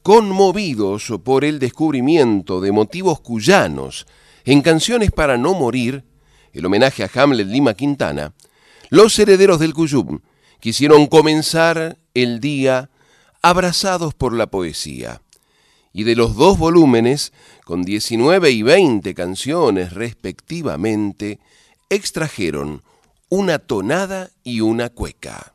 Conmovidos 0.04 1.12
por 1.22 1.44
el 1.44 1.60
descubrimiento 1.60 2.62
de 2.62 2.72
motivos 2.72 3.20
cuyanos 3.20 4.08
en 4.46 4.62
Canciones 4.62 5.12
para 5.12 5.38
no 5.38 5.54
morir, 5.54 6.06
el 6.54 6.66
homenaje 6.66 7.04
a 7.04 7.12
Hamlet 7.14 7.48
Lima 7.48 7.74
Quintana, 7.74 8.34
los 8.90 9.20
herederos 9.20 9.60
del 9.60 9.74
Cuyum 9.74 10.20
quisieron 10.62 11.08
comenzar 11.08 11.98
el 12.14 12.40
día 12.40 12.90
abrazados 13.42 14.14
por 14.14 14.32
la 14.32 14.48
poesía. 14.48 15.22
Y 15.92 16.06
de 16.06 16.16
los 16.16 16.38
dos 16.38 16.58
volúmenes, 16.58 17.34
con 17.66 17.84
19 17.84 18.50
y 18.50 18.62
20 18.62 19.14
canciones 19.14 19.92
respectivamente, 19.92 21.42
extrajeron 21.90 22.82
una 23.30 23.60
tonada 23.60 24.30
y 24.42 24.62
una 24.62 24.90
cueca. 24.90 25.54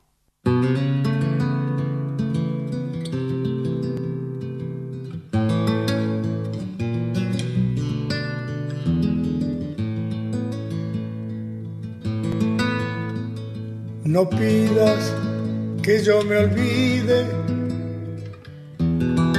No 14.05 14.28
pidas 14.28 15.15
que 15.83 16.03
yo 16.05 16.23
me 16.25 16.37
olvide 16.37 17.25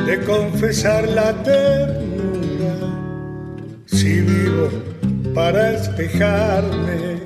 de 0.08 0.26
confesar 0.26 1.08
la 1.08 1.32
ternura 1.44 2.74
si 3.86 4.22
vivo 4.22 4.70
para 5.36 5.74
espejarme 5.74 7.23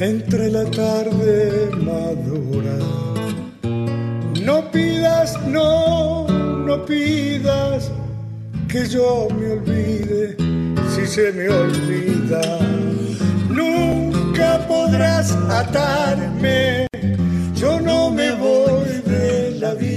entre 0.00 0.50
la 0.50 0.64
tarde 0.64 1.70
madura. 1.76 2.76
No 4.42 4.70
pidas, 4.70 5.38
no, 5.46 6.26
no 6.26 6.84
pidas 6.86 7.90
que 8.66 8.86
yo 8.86 9.28
me 9.38 9.52
olvide 9.52 10.36
si 10.94 11.06
se 11.06 11.32
me 11.32 11.48
olvida. 11.50 12.40
Nunca 13.50 14.66
podrás 14.66 15.32
atarme, 15.50 16.86
yo 17.54 17.78
no 17.80 18.10
me 18.10 18.32
voy 18.32 19.02
de 19.04 19.56
la 19.60 19.74
vida. 19.74 19.89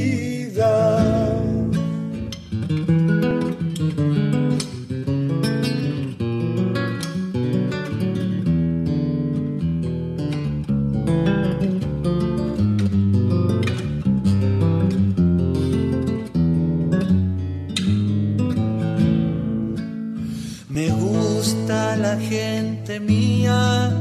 Gente 22.18 23.00
mía 23.00 23.92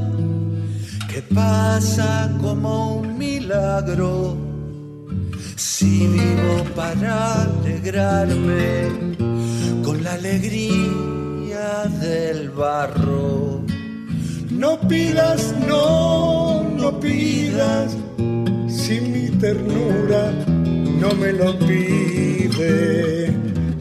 pasa 1.35 2.31
como 2.41 2.97
un 2.97 3.19
milagro. 3.19 4.37
Si 5.57 6.07
vivo 6.07 6.65
para 6.75 7.43
alegrarme 7.43 9.15
con 9.85 10.03
la 10.03 10.15
alegría 10.15 11.85
del 12.01 12.51
barro. 12.51 13.63
No 14.51 14.79
pidas, 14.81 15.55
no, 15.67 16.63
no 16.63 17.01
pidas, 17.01 17.97
si 18.69 19.01
mi 19.01 19.29
ternura 19.39 20.31
no 21.01 21.15
me 21.15 21.33
lo 21.33 21.59
pide. 21.59 23.33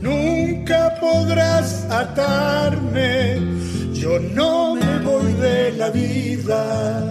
Nunca 0.01 0.95
podrás 0.99 1.85
atarme, 1.89 3.37
yo 4.01 4.17
no 4.19 4.73
me 4.73 4.97
voy 5.05 5.31
de 5.33 5.73
la 5.73 5.91
vida 5.91 7.03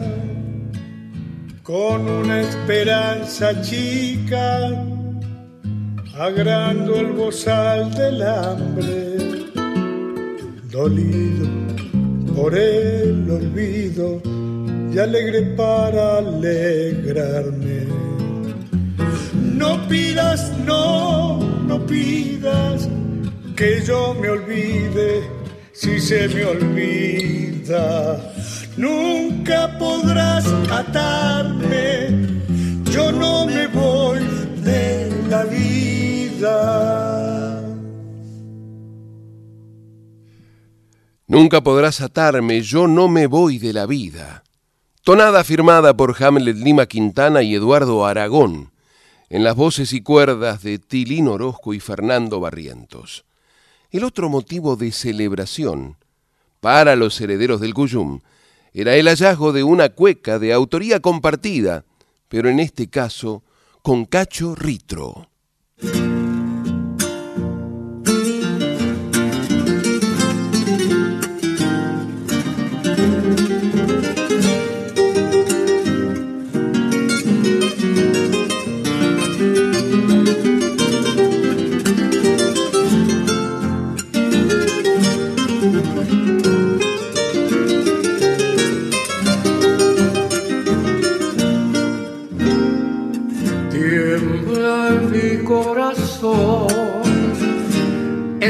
con 1.62 2.09
una 2.09 2.41
esperanza 2.41 3.62
chica, 3.62 4.71
agrando 6.19 6.97
el 6.97 7.12
bozal 7.12 7.95
del 7.95 8.21
hambre, 8.23 9.19
dolido 10.69 11.47
por 12.34 12.56
el 12.59 13.31
olvido 13.31 14.21
y 14.93 14.99
alegre 14.99 15.43
para 15.57 16.19
alegrarme. 16.19 17.87
No 19.55 19.81
pidas, 19.89 20.53
no, 20.67 21.39
no 21.69 21.87
pidas 21.87 22.89
que 23.55 23.81
yo 23.87 24.12
me 24.21 24.28
olvide 24.28 25.40
si 25.81 25.99
se 25.99 26.29
me 26.29 26.45
olvida 26.45 28.21
nunca 28.77 29.79
podrás 29.79 30.45
atarme, 30.71 32.39
yo 32.85 33.11
no 33.11 33.47
me 33.47 33.67
voy 33.67 34.21
de 34.63 35.11
la 35.29 35.45
vida. 35.45 36.53
Nunca 41.27 41.63
podrás 41.63 42.03
atarme, 42.03 42.61
yo 42.61 42.87
no 42.87 43.09
me 43.09 43.27
voy 43.27 43.59
de 43.59 43.73
la 43.73 43.87
vida. 43.87 44.45
Tonada 45.03 45.45
firmada 45.45 45.97
por 45.97 46.23
Hamlet 46.23 46.57
Lima 46.57 46.85
Quintana 46.85 47.43
y 47.43 47.55
Eduardo 47.55 48.05
Aragón, 48.05 48.71
en 49.31 49.45
las 49.45 49.57
voces 49.57 49.95
y 49.95 50.03
cuerdas 50.03 50.63
de 50.63 50.79
Tilín 50.79 51.29
Orozco 51.29 51.73
y 51.73 51.81
Fernando 51.81 52.39
Barrientos. 52.39 53.25
El 53.91 54.05
otro 54.05 54.28
motivo 54.28 54.77
de 54.77 54.93
celebración 54.93 55.97
para 56.61 56.95
los 56.95 57.21
herederos 57.21 57.61
del 57.61 57.75
Cuyum 57.75 58.21
era 58.73 58.95
el 58.95 59.09
hallazgo 59.09 59.53
de 59.53 59.65
una 59.65 59.89
cueca 59.89 60.39
de 60.39 60.53
autoría 60.53 61.01
compartida, 61.01 61.84
pero 62.28 62.48
en 62.48 62.60
este 62.60 62.89
caso 62.89 63.42
con 63.83 64.04
Cacho 64.04 64.54
Ritro. 64.54 65.29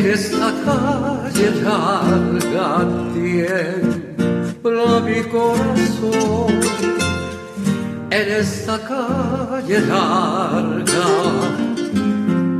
En 0.00 0.06
esta 0.12 0.50
calle 0.64 1.50
larga 1.62 2.68
tiembla 3.12 5.00
mi 5.04 5.20
corazón 5.24 6.60
en 8.10 8.28
esta 8.42 8.78
calle 8.78 9.80
larga, 9.80 11.08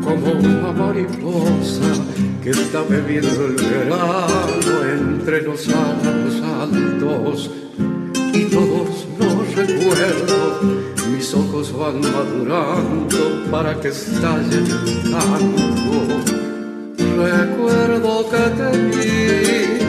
como 0.05 0.33
una 0.33 0.73
mariposa 0.73 1.91
que 2.43 2.51
está 2.51 2.83
bebiendo 2.83 3.47
el 3.47 3.55
verano 3.55 4.75
entre 4.99 5.43
los 5.43 5.67
árboles 5.69 6.43
altos 6.61 7.51
y 8.35 8.45
todos 8.45 9.07
los 9.19 9.55
recuerdos 9.57 10.63
mis 11.11 11.35
ojos 11.35 11.73
van 11.77 12.01
madurando 12.01 13.51
para 13.51 13.81
que 13.81 13.89
estalle 13.89 14.59
el. 14.59 16.40
Recuerdo 17.20 18.31
que 18.31 18.44
te 18.56 18.70
vi 18.88 19.84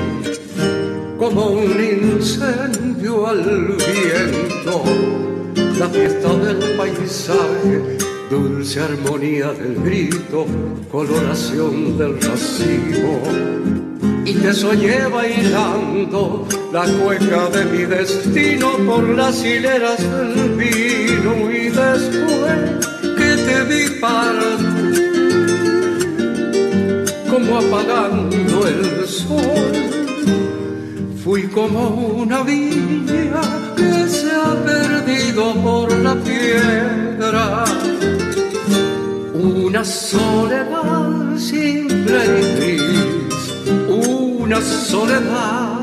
como 1.17 1.51
un 1.51 1.81
incendio 1.81 3.25
al 3.25 3.77
viento, 3.77 4.83
la 5.79 5.87
fiesta 5.87 6.35
del 6.35 6.57
paisaje, 6.75 7.97
dulce 8.29 8.81
armonía 8.81 9.53
del 9.53 9.75
grito, 9.81 10.45
coloración 10.91 11.97
del 11.97 12.21
racimo. 12.21 13.21
Y 14.25 14.33
te 14.33 14.51
soñé 14.51 15.05
bailando 15.05 16.45
la 16.73 16.83
cueca 16.83 17.47
de 17.47 17.65
mi 17.65 17.85
destino 17.85 18.71
por 18.85 19.07
las 19.07 19.41
hileras 19.41 19.99
del 19.99 20.49
vino 20.57 21.49
y 21.49 21.69
después 21.69 22.87
que 23.15 23.35
te 23.45 23.63
vi 23.69 23.99
partir 24.01 25.10
como 27.41 27.57
apagando 27.57 28.67
el 28.67 29.07
sol 29.07 29.71
Fui 31.23 31.47
como 31.47 31.89
una 31.89 32.41
viña 32.41 33.41
que 33.75 34.07
se 34.07 34.31
ha 34.31 34.55
perdido 34.65 35.53
por 35.61 35.91
la 35.99 36.15
piedra. 36.15 37.63
Una 39.35 39.85
soledad 39.85 41.37
y 41.53 41.87
gris, 41.87 42.81
una 43.87 44.59
soledad 44.61 45.80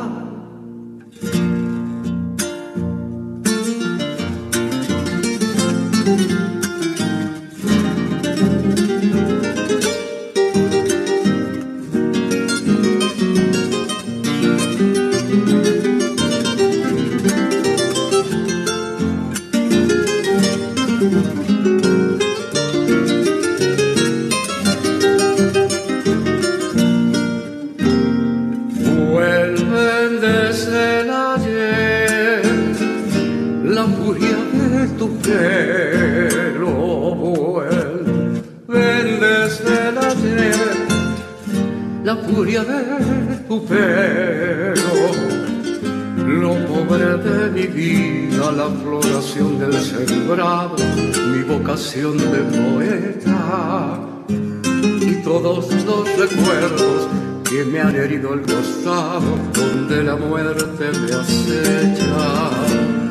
de 52.07 52.41
poeta. 52.59 54.01
Y 54.29 55.15
todos 55.23 55.73
los 55.85 56.17
recuerdos 56.17 57.09
que 57.49 57.65
me 57.65 57.81
han 57.81 57.97
herido 57.97 58.35
el 58.35 58.43
costado 58.43 59.39
donde 59.53 60.05
la 60.05 60.17
muerte 60.17 60.85
me 61.01 61.13
acecha. 61.13 62.51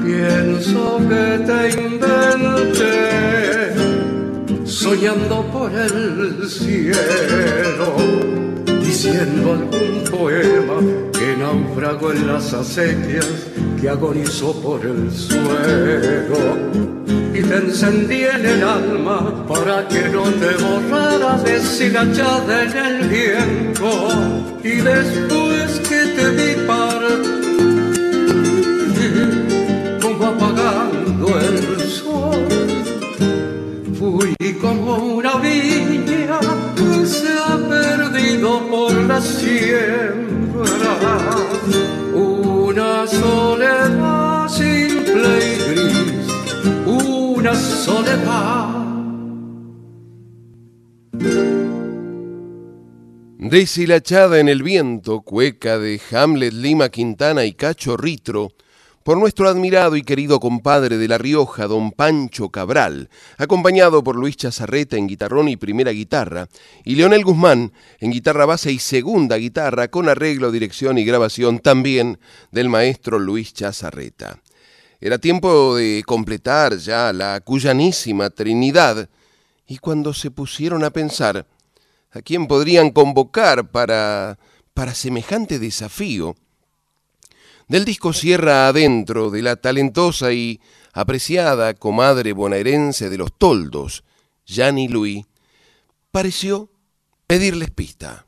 Pienso 0.06 1.00
que 1.10 1.40
te 1.46 1.70
inventé 1.82 3.28
soñando 4.66 5.44
por 5.52 5.72
el 5.74 6.48
cielo, 6.48 7.96
diciendo 8.88 9.52
algún 9.52 10.04
poema 10.10 10.80
que 11.12 11.36
naufragó 11.38 12.14
en 12.14 12.26
las 12.26 12.54
acequias, 12.54 13.28
que 13.80 13.90
agonizó 13.90 14.54
por 14.62 14.86
el 14.86 15.12
suelo. 15.12 16.40
Y 17.34 17.42
te 17.42 17.56
encendí 17.58 18.24
en 18.24 18.46
el 18.46 18.64
alma 18.64 19.46
para 19.46 19.88
que 19.90 20.08
no 20.10 20.24
te 20.24 20.52
borraras 20.64 21.44
deshilachada 21.44 22.64
en 22.64 22.78
el 22.78 23.10
viento. 23.10 23.92
Y 24.64 24.76
después 24.92 25.80
que 25.90 26.02
te 26.16 26.30
vi 26.38 26.56
partir 26.66 27.48
como 30.02 30.28
apagando 30.28 31.28
el 31.40 31.82
sol 31.82 32.48
fui 34.00 34.54
como 34.62 34.96
una 34.96 35.36
viña 35.38 36.40
perdido 38.18 38.68
por 38.70 38.92
la 38.94 39.22
siembra 39.22 40.66
una 42.14 43.08
soledad 43.08 44.50
simple 44.50 45.40
y 45.40 45.58
gris 45.72 46.28
soledad. 47.86 48.86
Deshilachada 53.40 54.40
en 54.40 54.50
el 54.50 54.64
viento, 54.64 55.22
cueca 55.22 55.78
de 55.78 56.02
Hamlet, 56.12 56.54
Lima, 56.54 56.90
Quintana 56.90 57.46
y 57.46 57.54
Cacho 57.54 57.96
Ritro, 57.96 58.52
por 59.08 59.18
nuestro 59.18 59.48
admirado 59.48 59.96
y 59.96 60.02
querido 60.02 60.42
compadre 60.42 60.98
de 60.98 61.08
La 61.08 61.18
Rioja, 61.18 61.66
don 61.66 61.94
Pancho 61.94 62.50
Cabral, 62.50 63.10
acompañado 63.38 64.04
por 64.04 64.18
Luis 64.18 64.36
Chazarreta 64.36 64.98
en 64.98 65.08
guitarrón 65.08 65.48
y 65.48 65.56
primera 65.56 65.92
guitarra, 65.92 66.50
y 66.84 66.96
Leonel 66.96 67.24
Guzmán 67.24 67.72
en 68.02 68.12
guitarra 68.12 68.46
base 68.46 68.70
y 68.70 68.80
segunda 68.80 69.38
guitarra, 69.38 69.88
con 69.88 70.10
arreglo, 70.10 70.52
dirección 70.52 70.98
y 70.98 71.06
grabación 71.06 71.60
también 71.60 72.20
del 72.52 72.68
maestro 72.68 73.18
Luis 73.18 73.54
Chazarreta. 73.54 74.42
Era 75.00 75.20
tiempo 75.20 75.78
de 75.78 76.04
completar 76.06 76.76
ya 76.76 77.14
la 77.14 77.40
cuyanísima 77.40 78.30
Trinidad, 78.30 79.08
y 79.66 79.78
cuando 79.78 80.14
se 80.14 80.32
pusieron 80.32 80.84
a 80.84 80.90
pensar 80.90 81.48
a 82.12 82.22
quién 82.22 82.46
podrían 82.46 82.92
convocar 82.92 83.72
para, 83.72 84.38
para 84.74 84.94
semejante 84.94 85.60
desafío, 85.60 86.36
del 87.68 87.86
disco 87.86 88.14
Sierra 88.14 88.68
Adentro 88.68 89.30
de 89.30 89.42
la 89.42 89.56
talentosa 89.58 90.32
y 90.34 90.62
apreciada 90.94 91.74
comadre 91.74 92.34
bonaerense 92.34 93.10
de 93.10 93.18
los 93.18 93.32
toldos, 93.38 94.04
Yani 94.46 94.88
Louis, 94.88 95.26
pareció 96.12 96.70
pedirles 97.28 97.70
pista. 97.72 98.26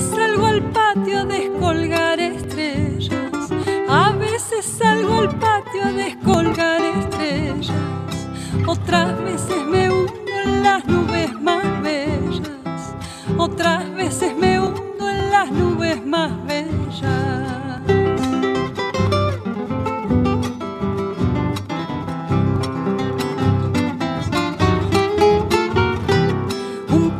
Salgo 0.00 0.46
al 0.46 0.62
patio 0.72 1.18
a 1.20 1.24
descolgar 1.24 2.20
estrellas. 2.20 3.50
A 3.88 4.12
veces 4.12 4.64
salgo 4.64 5.20
al 5.20 5.38
patio 5.38 5.82
a 5.84 5.92
descolgar 5.92 6.80
estrellas. 6.82 7.72
Otras 8.66 9.18
veces 9.22 9.66
me 9.66 9.90
hundo 9.90 10.32
en 10.44 10.62
las 10.62 10.84
nubes 10.86 11.32
más 11.40 11.82
bellas. 11.82 12.94
Otras 13.36 13.94
veces 13.94 14.36
me 14.36 14.60
hundo 14.60 15.08
en 15.08 15.30
las 15.30 15.50
nubes 15.50 16.04
más 16.06 16.30
bellas. 16.46 16.74
Un 26.90 27.10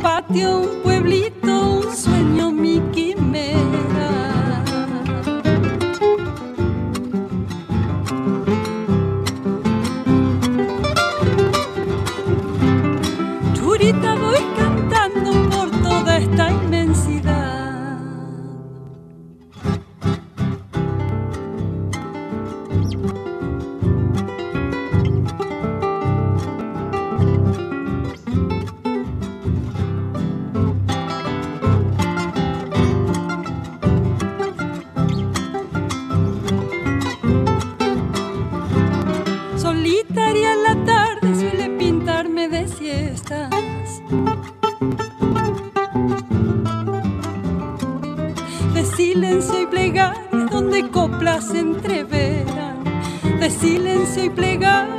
pueblito, 0.83 1.54
se 51.41 51.59
entreveran, 51.59 52.83
de 53.39 53.49
silencio 53.49 54.25
y 54.25 54.29
plegarias. 54.29 54.94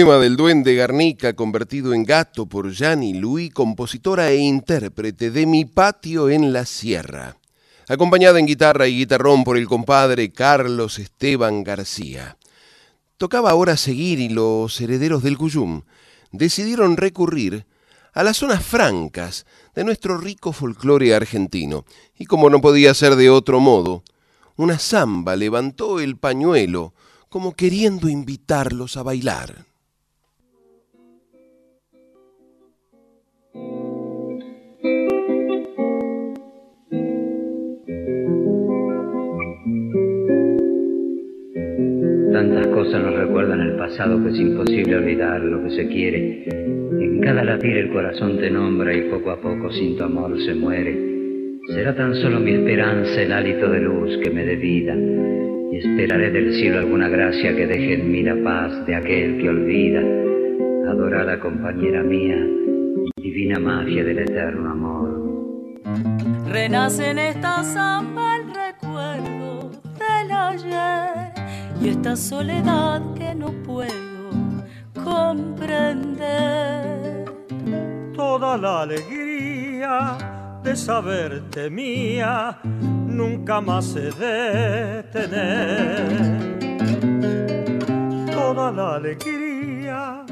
Poema 0.00 0.16
del 0.16 0.36
duende 0.36 0.74
Garnica 0.76 1.34
convertido 1.34 1.92
en 1.92 2.04
gato 2.04 2.46
por 2.46 2.70
Gianni 2.72 3.12
Lui, 3.12 3.50
compositora 3.50 4.30
e 4.30 4.36
intérprete 4.38 5.30
de 5.30 5.44
Mi 5.44 5.66
patio 5.66 6.30
en 6.30 6.54
la 6.54 6.64
sierra. 6.64 7.36
Acompañada 7.86 8.38
en 8.38 8.46
guitarra 8.46 8.88
y 8.88 8.96
guitarrón 8.96 9.44
por 9.44 9.58
el 9.58 9.68
compadre 9.68 10.32
Carlos 10.32 10.98
Esteban 10.98 11.64
García. 11.64 12.38
Tocaba 13.18 13.50
ahora 13.50 13.76
seguir 13.76 14.20
y 14.20 14.30
los 14.30 14.80
herederos 14.80 15.22
del 15.22 15.36
Cuyum 15.36 15.82
decidieron 16.32 16.96
recurrir 16.96 17.66
a 18.14 18.22
las 18.22 18.38
zonas 18.38 18.64
francas 18.64 19.44
de 19.74 19.84
nuestro 19.84 20.16
rico 20.16 20.54
folclore 20.54 21.14
argentino. 21.14 21.84
Y 22.18 22.24
como 22.24 22.48
no 22.48 22.62
podía 22.62 22.94
ser 22.94 23.16
de 23.16 23.28
otro 23.28 23.60
modo, 23.60 24.02
una 24.56 24.78
zamba 24.78 25.36
levantó 25.36 26.00
el 26.00 26.16
pañuelo 26.16 26.94
como 27.28 27.52
queriendo 27.52 28.08
invitarlos 28.08 28.96
a 28.96 29.02
bailar. 29.02 29.69
Tantas 42.32 42.68
cosas 42.68 43.02
nos 43.02 43.14
recuerdan 43.16 43.60
el 43.60 43.76
pasado 43.76 44.22
que 44.22 44.30
es 44.30 44.38
imposible 44.38 44.96
olvidar 44.96 45.40
lo 45.40 45.64
que 45.64 45.70
se 45.70 45.88
quiere. 45.88 46.44
En 46.44 47.20
cada 47.20 47.42
latir 47.42 47.76
el 47.76 47.90
corazón 47.90 48.38
te 48.38 48.48
nombra 48.48 48.94
y 48.94 49.10
poco 49.10 49.32
a 49.32 49.40
poco 49.40 49.72
sin 49.72 49.96
tu 49.96 50.04
amor 50.04 50.40
se 50.40 50.54
muere. 50.54 50.96
Será 51.74 51.94
tan 51.96 52.14
solo 52.14 52.38
mi 52.38 52.52
esperanza 52.52 53.20
el 53.20 53.32
hálito 53.32 53.68
de 53.68 53.80
luz 53.80 54.16
que 54.22 54.30
me 54.30 54.44
dé 54.44 54.54
vida 54.54 54.94
y 55.72 55.76
esperaré 55.78 56.30
del 56.30 56.54
cielo 56.54 56.78
alguna 56.78 57.08
gracia 57.08 57.54
que 57.56 57.66
deje 57.66 57.94
en 57.94 58.12
mí 58.12 58.22
la 58.22 58.36
paz 58.44 58.86
de 58.86 58.94
aquel 58.94 59.38
que 59.38 59.48
olvida. 59.48 60.00
Adorada 60.88 61.40
compañera 61.40 62.04
mía, 62.04 62.38
divina 63.16 63.58
magia 63.58 64.04
del 64.04 64.20
eterno 64.20 64.70
amor. 64.70 65.80
Renace 66.52 67.10
en 67.10 67.18
esta 67.18 67.64
zamba 67.64 68.36
el 68.36 68.54
recuerdo 68.54 69.70
del 69.98 70.30
ayer 70.30 71.29
y 71.80 71.88
esta 71.88 72.14
soledad 72.14 73.00
que 73.14 73.34
no 73.34 73.52
puedo 73.64 73.90
comprender. 75.02 76.20
Toda 78.14 78.58
la 78.58 78.82
alegría 78.82 80.18
de 80.62 80.76
saberte 80.76 81.70
mía 81.70 82.58
nunca 82.62 83.60
más 83.62 83.86
se 83.86 84.10
detener. 84.12 85.40
Toda 88.30 88.70
la 88.72 88.96
alegría 88.96 90.22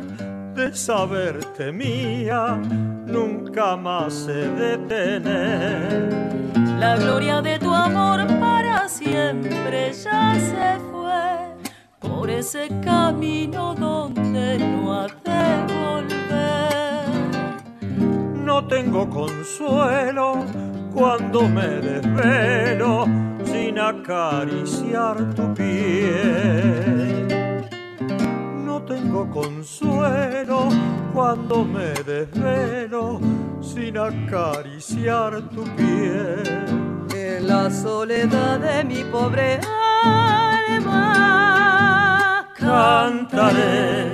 de 0.55 0.75
saberte 0.75 1.73
mía 1.73 2.61
nunca 3.07 3.77
más 3.77 4.13
se 4.13 4.51
detener. 4.51 6.09
La 6.79 6.97
gloria 6.97 7.41
de 7.41 7.59
tu 7.59 7.75
amor 7.75 8.27
para 8.39 8.58
siempre 8.87 9.93
ya 9.93 10.35
se 10.35 10.79
fue 10.91 11.55
por 11.99 12.31
ese 12.31 12.69
camino 12.85 13.75
donde 13.75 14.59
no 14.59 14.93
ha 14.93 15.07
de 15.07 15.73
volver. 15.75 17.09
No 18.45 18.67
tengo 18.67 19.09
consuelo 19.09 20.45
cuando 20.95 21.49
me 21.49 21.69
desvelo 21.81 23.07
sin 23.45 23.79
acariciar 23.79 25.35
tu 25.35 25.55
piel. 25.55 27.29
No 28.65 28.83
tengo 28.83 29.29
consuelo 29.31 30.69
cuando 31.15 31.65
me 31.65 31.93
desvelo 32.05 33.21
sin 33.61 33.99
acariciar 33.99 35.41
tu 35.51 35.65
piel. 35.77 36.98
En 37.29 37.47
la 37.47 37.71
soledad 37.71 38.59
de 38.59 38.83
mi 38.85 39.05
pobre 39.05 39.61
alma 40.03 40.89
Cantaré 42.55 44.07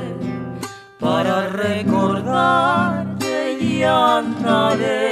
para 0.99 1.47
recordarte 1.49 3.53
y 3.61 3.85
andaré 3.85 5.11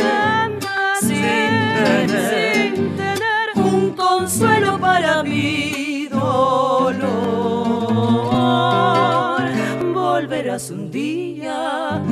sin 1.01 1.77
tener, 1.77 2.75
un 3.55 3.91
consuelo 3.91 4.81
para 4.81 5.23
mi 5.23 6.09
dolor. 6.11 7.03
Volverás 9.95 10.71
un 10.71 10.91
día, 10.91 12.03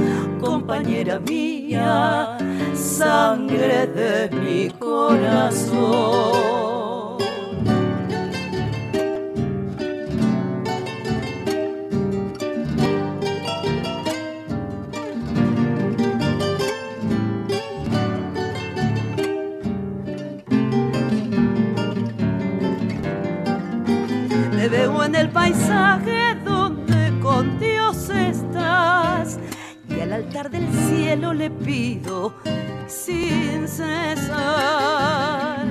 compañera 0.40 1.18
mía, 1.20 2.38
sangre 2.74 3.86
de 3.86 4.30
mi 4.30 4.70
corazón. 4.70 6.40
Te 24.56 24.68
veo 24.68 25.04
en 25.04 25.14
el 25.14 25.30
paisaje 25.30 26.34
donde 26.44 27.18
con 27.22 27.58
Dios 27.58 28.10
estás 28.10 29.38
al 30.02 30.12
altar 30.12 30.50
del 30.50 30.66
cielo 30.88 31.32
le 31.34 31.50
pido 31.50 32.34
sin 32.86 33.68
cesar. 33.68 35.66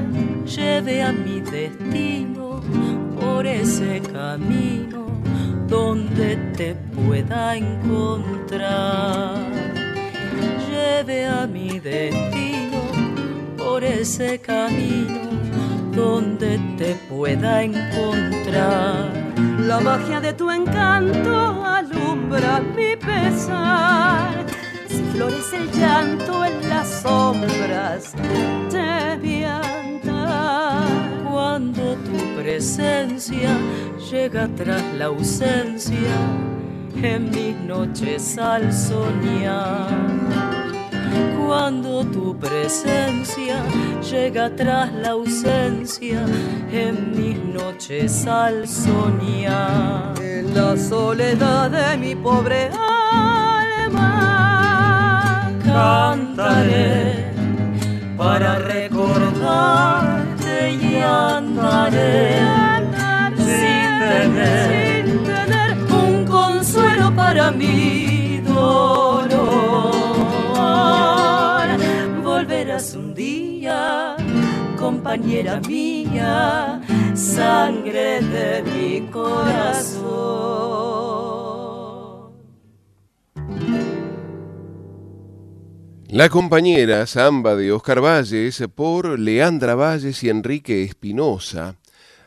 Lleve 0.45 1.03
a 1.03 1.11
mi 1.11 1.41
destino 1.41 2.61
por 3.19 3.45
ese 3.47 4.01
camino 4.01 5.05
donde 5.67 6.35
te 6.57 6.75
pueda 6.75 7.55
encontrar. 7.55 9.37
Lleve 10.69 11.25
a 11.25 11.47
mi 11.47 11.79
destino 11.79 12.81
por 13.57 13.83
ese 13.83 14.39
camino 14.39 15.28
donde 15.95 16.59
te 16.77 16.95
pueda 17.09 17.63
encontrar. 17.63 19.11
La 19.59 19.79
magia 19.79 20.19
de 20.19 20.33
tu 20.33 20.49
encanto 20.49 21.65
alumbra 21.65 22.61
mi 22.75 22.95
pesar. 22.95 24.45
Si 24.87 25.03
florece 25.13 25.57
el 25.57 25.71
llanto 25.71 26.45
en 26.45 26.69
las 26.69 26.87
sombras, 27.01 28.13
te 28.69 29.17
vi 29.17 29.43
andar. 29.43 30.83
Cuando 31.29 31.95
tu 31.95 32.41
presencia 32.41 33.49
llega 34.11 34.47
tras 34.55 34.83
la 34.97 35.05
ausencia, 35.05 36.15
en 37.01 37.29
mis 37.29 37.55
noches 37.67 38.37
al 38.37 38.73
soñar 38.73 40.48
cuando 41.45 42.05
tu 42.05 42.37
presencia 42.37 43.61
llega 44.09 44.49
tras 44.55 44.93
la 44.93 45.09
ausencia 45.09 46.25
en 46.71 47.11
mis 47.17 47.37
noches 47.43 48.25
al 48.27 48.65
soñar. 48.67 50.13
En 50.21 50.53
la 50.53 50.77
soledad 50.77 51.71
de 51.71 51.97
mi 51.97 52.13
pobre 52.15 52.69
alma 52.77 53.99
cantaré 55.63 57.33
para 58.17 58.59
recordarte 58.59 60.73
y 60.73 60.97
andaré 60.97 62.37
sin 63.37 63.99
tener, 63.99 65.05
sin 65.05 65.23
tener 65.23 65.77
un 65.91 66.25
consuelo 66.25 67.13
para 67.15 67.51
mi 67.51 68.41
dolor 68.41 69.18
compañera 74.77 75.59
mía, 75.67 76.81
sangre 77.13 78.21
de 78.21 78.63
mi 78.63 79.01
corazón. 79.11 80.39
La 86.07 86.29
compañera 86.29 87.05
Samba 87.05 87.55
de 87.57 87.73
Oscar 87.73 88.01
Valles 88.01 88.63
por 88.73 89.19
Leandra 89.19 89.75
Valles 89.75 90.23
y 90.23 90.29
Enrique 90.29 90.83
Espinosa, 90.83 91.75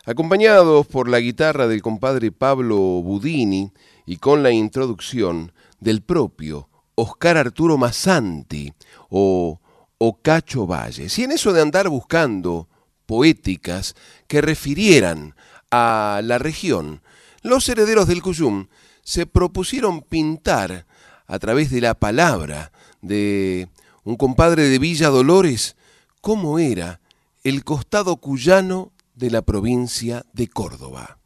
acompañados 0.04 0.86
por 0.86 1.08
la 1.08 1.20
guitarra 1.20 1.66
del 1.66 1.80
compadre 1.80 2.30
Pablo 2.30 2.76
Budini 2.76 3.72
y 4.04 4.18
con 4.18 4.42
la 4.42 4.50
introducción 4.50 5.52
del 5.80 6.02
propio 6.02 6.68
Oscar 6.94 7.38
Arturo 7.38 7.78
Massanti 7.78 8.70
o 9.08 9.61
Ocacho 10.04 10.66
Valles. 10.66 11.16
Y 11.16 11.22
en 11.22 11.30
eso 11.30 11.52
de 11.52 11.62
andar 11.62 11.88
buscando 11.88 12.68
poéticas 13.06 13.94
que 14.26 14.40
refirieran 14.40 15.36
a 15.70 16.20
la 16.24 16.38
región, 16.38 17.02
los 17.42 17.68
herederos 17.68 18.08
del 18.08 18.20
Cuyum 18.20 18.66
se 19.04 19.26
propusieron 19.26 20.02
pintar 20.02 20.86
a 21.28 21.38
través 21.38 21.70
de 21.70 21.80
la 21.80 21.94
palabra 21.94 22.72
de 23.00 23.68
un 24.02 24.16
compadre 24.16 24.68
de 24.68 24.80
Villa 24.80 25.08
Dolores 25.08 25.76
cómo 26.20 26.58
era 26.58 27.00
el 27.44 27.62
costado 27.62 28.16
cuyano 28.16 28.90
de 29.14 29.30
la 29.30 29.42
provincia 29.42 30.26
de 30.32 30.48
Córdoba. 30.48 31.20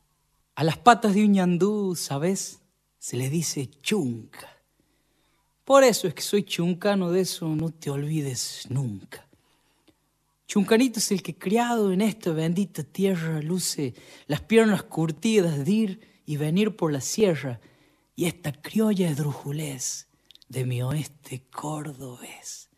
A 0.55 0.65
las 0.65 0.77
patas 0.77 1.15
de 1.15 1.25
un 1.25 1.33
ñandú, 1.33 1.97
¿sabes? 1.97 2.61
Se 2.99 3.17
le 3.17 3.31
dice 3.31 3.71
chunca. 3.81 4.56
Por 5.67 5.83
eso 5.83 6.07
es 6.07 6.15
que 6.15 6.23
soy 6.23 6.45
chuncano, 6.45 7.11
de 7.11 7.23
eso 7.23 7.49
no 7.49 7.71
te 7.71 7.91
olvides 7.91 8.69
nunca. 8.71 9.27
Chuncanito 10.47 11.01
es 11.01 11.11
el 11.11 11.25
que 11.25 11.37
criado 11.37 11.91
en 11.91 12.03
esta 12.03 12.31
bendita 12.31 12.85
tierra 12.85 13.43
luce 13.43 13.93
las 14.29 14.43
piernas 14.43 14.85
curtidas 14.85 15.65
de 15.65 15.73
ir 15.73 16.01
y 16.25 16.37
venir 16.37 16.77
por 16.77 16.93
la 16.93 17.01
sierra 17.01 17.59
y 18.15 18.27
esta 18.27 18.53
criolla 18.53 19.13
drujulés 19.13 20.07
de 20.49 20.65
mi 20.65 20.83
oeste 20.83 21.43
cordobés. 21.51 22.69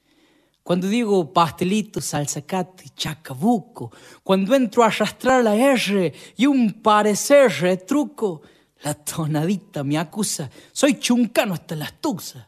Cuando 0.63 0.89
digo 0.89 1.31
pastelito, 1.31 2.01
salsacate, 2.01 2.89
chacabuco, 2.97 3.93
cuando 4.23 4.55
entro 4.55 4.83
a 4.83 4.87
arrastrar 4.87 5.45
la 5.45 5.55
R 5.55 6.15
y 6.39 6.47
un 6.47 6.81
parecer 6.81 7.53
retruco, 7.61 8.41
la 8.83 8.95
tonadita 8.95 9.85
me 9.85 9.99
acusa, 9.99 10.49
soy 10.73 10.99
chuncano 10.99 11.53
hasta 11.53 11.77
las 11.77 12.01
tuzas. 12.01 12.48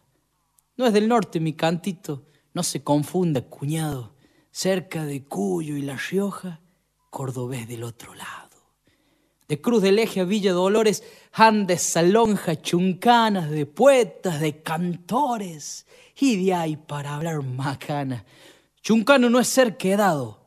No 0.80 0.86
es 0.86 0.94
del 0.94 1.08
norte 1.08 1.40
mi 1.40 1.52
cantito, 1.52 2.24
no 2.54 2.62
se 2.62 2.82
confunda, 2.82 3.42
cuñado. 3.42 4.14
Cerca 4.50 5.04
de 5.04 5.24
Cuyo 5.24 5.76
y 5.76 5.82
La 5.82 5.94
Rioja, 5.94 6.62
cordobés 7.10 7.68
del 7.68 7.84
otro 7.84 8.14
lado. 8.14 8.56
De 9.46 9.60
Cruz 9.60 9.82
del 9.82 9.98
Eje 9.98 10.20
a 10.20 10.24
Villa 10.24 10.54
Dolores, 10.54 11.02
Andes, 11.32 11.82
Salonja, 11.82 12.62
chuncanas, 12.62 13.50
de 13.50 13.66
poetas, 13.66 14.40
de 14.40 14.62
cantores, 14.62 15.86
y 16.18 16.42
de 16.42 16.54
ahí 16.54 16.76
para 16.78 17.14
hablar 17.14 17.42
macana. 17.42 18.24
Chuncano 18.80 19.28
no 19.28 19.38
es 19.38 19.48
ser 19.48 19.76
quedado, 19.76 20.46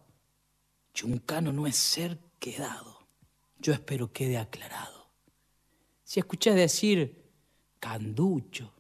chuncano 0.96 1.54
no 1.54 1.68
es 1.68 1.76
ser 1.76 2.18
quedado. 2.40 3.06
Yo 3.60 3.72
espero 3.72 4.12
quede 4.12 4.40
aclarado. 4.40 5.12
Si 6.04 6.20
escuché 6.20 6.56
decir 6.56 7.24
canducho, 7.80 8.74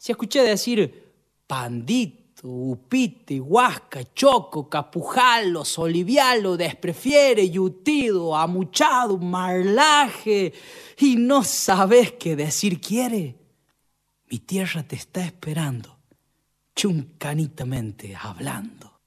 si 0.00 0.12
escuché 0.12 0.42
decir 0.42 1.12
pandito, 1.46 2.48
upite, 2.48 3.38
huasca, 3.38 4.02
choco, 4.14 4.66
capujalo, 4.66 5.62
solivialo, 5.62 6.56
desprefiere, 6.56 7.50
yutido, 7.50 8.34
amuchado, 8.34 9.18
marlaje, 9.18 10.54
y 10.96 11.16
no 11.16 11.44
sabes 11.44 12.12
qué 12.12 12.34
decir 12.34 12.80
quiere, 12.80 13.36
mi 14.30 14.38
tierra 14.38 14.82
te 14.84 14.96
está 14.96 15.22
esperando, 15.22 15.98
chuncanitamente 16.74 18.16
hablando. 18.16 19.00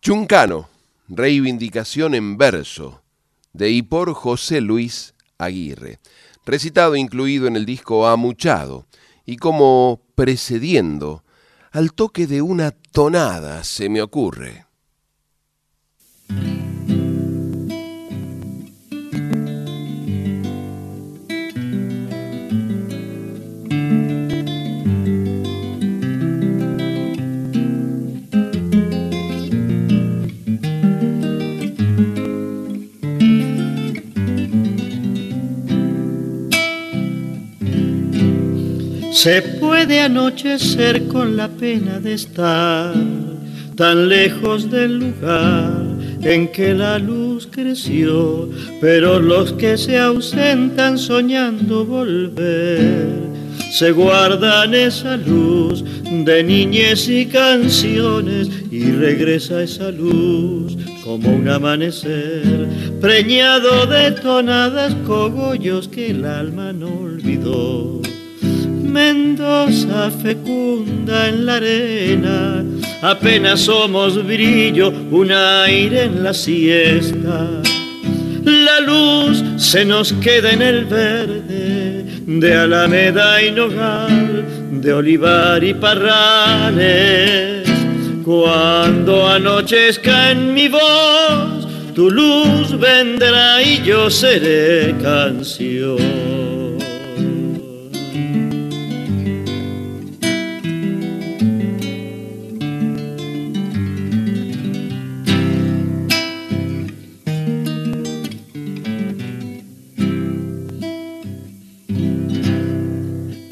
Chuncano, 0.00 0.68
reivindicación 1.08 2.14
en 2.14 2.38
verso, 2.38 3.02
de 3.52 3.70
y 3.70 3.82
por 3.82 4.14
José 4.14 4.60
Luis 4.60 5.14
Aguirre, 5.36 5.98
recitado 6.46 6.94
e 6.94 7.00
incluido 7.00 7.48
en 7.48 7.56
el 7.56 7.66
disco 7.66 8.06
Amuchado, 8.06 8.86
y 9.28 9.36
como 9.36 10.00
precediendo 10.14 11.22
al 11.70 11.92
toque 11.92 12.26
de 12.26 12.40
una 12.40 12.70
tonada, 12.70 13.62
se 13.62 13.90
me 13.90 14.00
ocurre. 14.00 14.67
Se 39.28 39.42
puede 39.42 40.00
anochecer 40.00 41.06
con 41.06 41.36
la 41.36 41.48
pena 41.48 42.00
de 42.00 42.14
estar 42.14 42.94
tan 43.76 44.08
lejos 44.08 44.70
del 44.70 45.00
lugar 45.00 45.82
en 46.22 46.48
que 46.48 46.72
la 46.72 46.98
luz 46.98 47.46
creció, 47.46 48.48
pero 48.80 49.20
los 49.20 49.52
que 49.52 49.76
se 49.76 49.98
ausentan 49.98 50.96
soñando 50.96 51.84
volver, 51.84 53.06
se 53.70 53.90
guardan 53.90 54.72
esa 54.72 55.18
luz 55.18 55.84
de 56.10 56.42
niñez 56.42 57.06
y 57.10 57.26
canciones 57.26 58.48
y 58.70 58.92
regresa 58.92 59.62
esa 59.62 59.90
luz 59.90 60.74
como 61.04 61.34
un 61.34 61.46
amanecer, 61.50 62.66
preñado 62.98 63.84
de 63.84 64.10
tonadas 64.12 64.94
cogollos 65.06 65.86
que 65.86 66.12
el 66.12 66.24
alma 66.24 66.72
no 66.72 66.88
olvidó 67.02 68.00
Mendoza 68.98 70.10
fecunda 70.10 71.28
en 71.28 71.46
la 71.46 71.54
arena, 71.54 72.64
apenas 73.00 73.60
somos 73.60 74.26
brillo, 74.26 74.92
un 75.12 75.30
aire 75.30 76.02
en 76.06 76.24
la 76.24 76.34
siesta. 76.34 77.46
La 78.42 78.80
luz 78.80 79.44
se 79.56 79.84
nos 79.84 80.12
queda 80.14 80.50
en 80.50 80.62
el 80.62 80.84
verde 80.86 82.06
de 82.26 82.54
alameda 82.54 83.40
y 83.40 83.52
nogal, 83.52 84.44
de 84.82 84.92
olivar 84.92 85.62
y 85.62 85.74
parrales. 85.74 87.68
Cuando 88.24 89.28
anochezca 89.28 90.32
en 90.32 90.54
mi 90.54 90.66
voz, 90.66 91.68
tu 91.94 92.10
luz 92.10 92.76
vendrá 92.76 93.62
y 93.62 93.80
yo 93.84 94.10
seré 94.10 94.92
canción. 95.00 96.37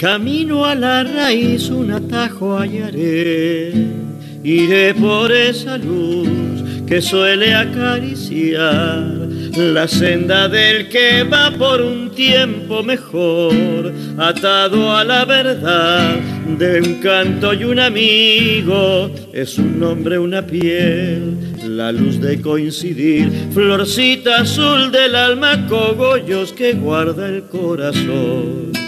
Camino 0.06 0.64
a 0.64 0.76
la 0.76 1.02
raíz 1.02 1.68
un 1.68 1.90
atajo 1.90 2.56
hallaré, 2.56 3.72
iré 4.44 4.94
por 4.94 5.32
esa 5.32 5.76
luz 5.76 6.62
que 6.86 7.02
suele 7.02 7.52
acariciar 7.52 9.02
la 9.56 9.88
senda 9.88 10.48
del 10.48 10.88
que 10.90 11.24
va 11.24 11.50
por 11.50 11.82
un 11.82 12.12
tiempo 12.12 12.84
mejor, 12.84 13.92
atado 14.16 14.96
a 14.96 15.02
la 15.02 15.24
verdad 15.24 16.14
de 16.56 16.82
un 16.82 17.00
canto 17.00 17.52
y 17.52 17.64
un 17.64 17.80
amigo, 17.80 19.10
es 19.32 19.58
un 19.58 19.80
nombre, 19.80 20.20
una 20.20 20.46
piel, 20.46 21.36
la 21.66 21.90
luz 21.90 22.20
de 22.20 22.40
coincidir, 22.40 23.28
florcita 23.52 24.42
azul 24.42 24.92
del 24.92 25.16
alma, 25.16 25.66
cogollos 25.66 26.52
que 26.52 26.74
guarda 26.74 27.26
el 27.26 27.42
corazón. 27.48 28.85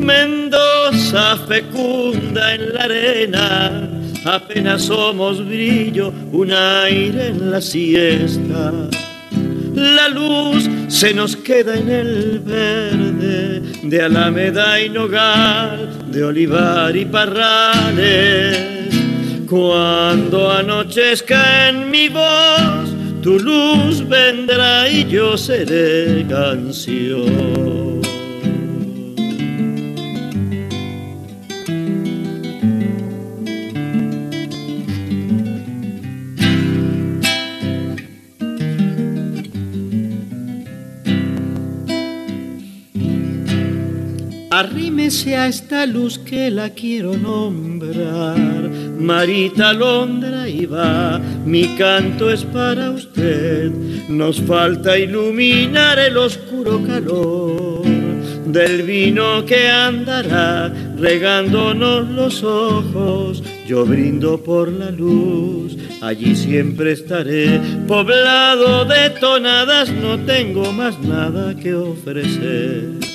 Mendoza 0.00 1.36
fecunda 1.46 2.54
en 2.54 2.74
la 2.74 2.84
arena, 2.84 3.88
apenas 4.24 4.82
somos 4.82 5.46
brillo, 5.46 6.12
un 6.32 6.52
aire 6.52 7.28
en 7.28 7.50
la 7.50 7.60
siesta. 7.60 8.72
La 9.74 10.08
luz 10.08 10.68
se 10.88 11.14
nos 11.14 11.36
queda 11.36 11.76
en 11.76 11.88
el 11.88 12.40
verde 12.40 13.62
de 13.82 14.02
alameda 14.02 14.80
y 14.80 14.88
nogal, 14.88 15.90
de 16.10 16.24
olivar 16.24 16.96
y 16.96 17.04
parrales. 17.04 18.58
Cuando 19.48 20.50
anochezca 20.50 21.68
en 21.68 21.90
mi 21.90 22.08
voz, 22.08 22.90
tu 23.22 23.38
luz 23.38 24.06
vendrá 24.08 24.88
y 24.88 25.06
yo 25.08 25.36
seré 25.36 26.26
canción. 26.28 27.89
Arrímese 44.60 45.36
a 45.36 45.46
esta 45.46 45.86
luz 45.86 46.18
que 46.18 46.50
la 46.50 46.68
quiero 46.68 47.16
nombrar. 47.16 48.70
Marita 48.98 49.72
Londra 49.72 50.46
y 50.46 50.66
va, 50.66 51.18
mi 51.46 51.76
canto 51.78 52.30
es 52.30 52.44
para 52.44 52.90
usted. 52.90 53.70
Nos 54.10 54.38
falta 54.42 54.98
iluminar 54.98 55.98
el 55.98 56.18
oscuro 56.18 56.82
calor 56.86 57.84
del 58.52 58.82
vino 58.82 59.46
que 59.46 59.66
andará 59.66 60.70
regándonos 60.98 62.10
los 62.10 62.44
ojos. 62.44 63.42
Yo 63.66 63.86
brindo 63.86 64.44
por 64.44 64.70
la 64.70 64.90
luz, 64.90 65.78
allí 66.02 66.36
siempre 66.36 66.92
estaré. 66.92 67.58
Poblado 67.88 68.84
de 68.84 69.08
tonadas, 69.08 69.90
no 69.90 70.18
tengo 70.18 70.70
más 70.70 71.00
nada 71.00 71.56
que 71.56 71.72
ofrecer. 71.74 73.09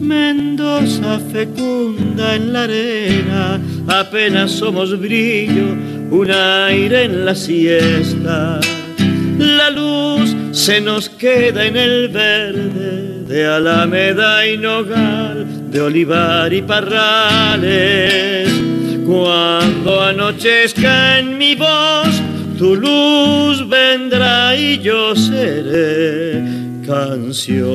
Mendoza 0.00 1.18
fecunda 1.32 2.34
en 2.36 2.52
la 2.52 2.62
arena, 2.64 3.60
apenas 3.88 4.52
somos 4.52 4.98
brillo, 4.98 5.74
un 6.10 6.30
aire 6.30 7.04
en 7.04 7.24
la 7.24 7.34
siesta. 7.34 8.60
La 9.38 9.70
luz 9.70 10.34
se 10.52 10.80
nos 10.80 11.08
queda 11.08 11.66
en 11.66 11.76
el 11.76 12.08
verde 12.08 13.24
de 13.26 13.46
alameda 13.46 14.46
y 14.46 14.56
nogal, 14.56 15.70
de 15.70 15.80
olivar 15.80 16.52
y 16.52 16.62
parrales. 16.62 18.48
Cuando 19.06 20.02
anochezca 20.02 21.18
en 21.18 21.36
mi 21.38 21.54
voz, 21.54 22.22
tu 22.58 22.74
luz 22.74 23.68
vendrá 23.68 24.56
y 24.56 24.78
yo 24.78 25.14
seré 25.14 26.42
canción. 26.86 27.66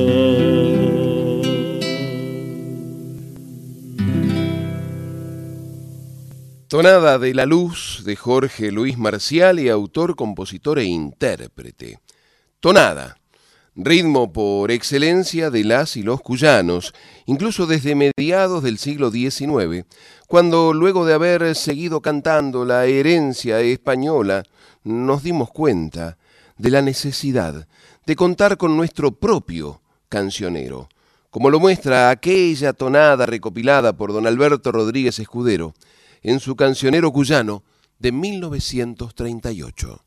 Tonada 6.72 7.18
de 7.18 7.34
la 7.34 7.44
Luz 7.44 8.00
de 8.06 8.16
Jorge 8.16 8.72
Luis 8.72 8.96
Marcial 8.96 9.60
y 9.60 9.68
autor, 9.68 10.16
compositor 10.16 10.78
e 10.78 10.84
intérprete. 10.84 11.98
Tonada, 12.60 13.18
ritmo 13.76 14.32
por 14.32 14.70
excelencia 14.70 15.50
de 15.50 15.64
las 15.64 15.98
y 15.98 16.02
los 16.02 16.22
cuyanos, 16.22 16.94
incluso 17.26 17.66
desde 17.66 17.94
mediados 17.94 18.62
del 18.62 18.78
siglo 18.78 19.10
XIX, 19.10 19.84
cuando 20.26 20.72
luego 20.72 21.04
de 21.04 21.12
haber 21.12 21.54
seguido 21.56 22.00
cantando 22.00 22.64
la 22.64 22.86
herencia 22.86 23.60
española, 23.60 24.42
nos 24.82 25.22
dimos 25.22 25.50
cuenta 25.50 26.16
de 26.56 26.70
la 26.70 26.80
necesidad 26.80 27.68
de 28.06 28.16
contar 28.16 28.56
con 28.56 28.78
nuestro 28.78 29.12
propio 29.12 29.82
cancionero, 30.08 30.88
como 31.28 31.50
lo 31.50 31.60
muestra 31.60 32.08
aquella 32.08 32.72
tonada 32.72 33.26
recopilada 33.26 33.92
por 33.94 34.14
don 34.14 34.26
Alberto 34.26 34.72
Rodríguez 34.72 35.18
Escudero, 35.18 35.74
en 36.22 36.40
su 36.40 36.56
cancionero 36.56 37.12
cuyano 37.12 37.62
de 37.98 38.12
1938. 38.12 40.04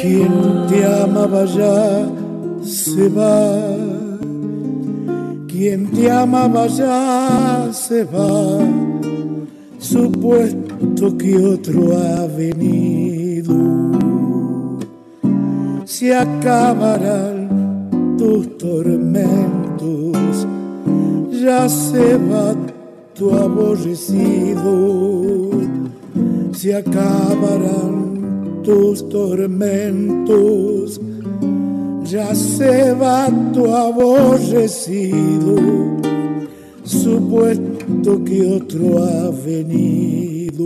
Quien 0.00 0.66
te 0.68 0.84
amaba 1.02 1.46
ya 1.46 2.06
se 2.62 3.08
va 3.08 3.93
quien 5.64 5.86
te 5.92 6.10
amaba 6.10 6.66
ya 6.66 7.70
se 7.72 8.04
va, 8.04 8.58
supuesto 9.78 11.16
que 11.16 11.38
otro 11.38 11.96
ha 11.96 12.26
venido. 12.26 13.54
Se 15.86 16.14
acabarán 16.14 17.88
tus 18.18 18.58
tormentos, 18.58 20.46
ya 21.30 21.66
se 21.66 22.18
va 22.18 22.54
tu 23.14 23.30
aborrecido. 23.34 24.70
Se 26.52 26.74
acabarán 26.74 28.60
tus 28.62 29.08
tormentos 29.08 31.00
ya 32.04 32.34
se 32.34 32.92
va 32.94 33.28
tu 33.52 33.74
aborrecido, 33.74 35.56
supuesto 36.84 38.22
que 38.24 38.46
otro 38.46 39.02
ha 39.02 39.30
venido. 39.30 40.64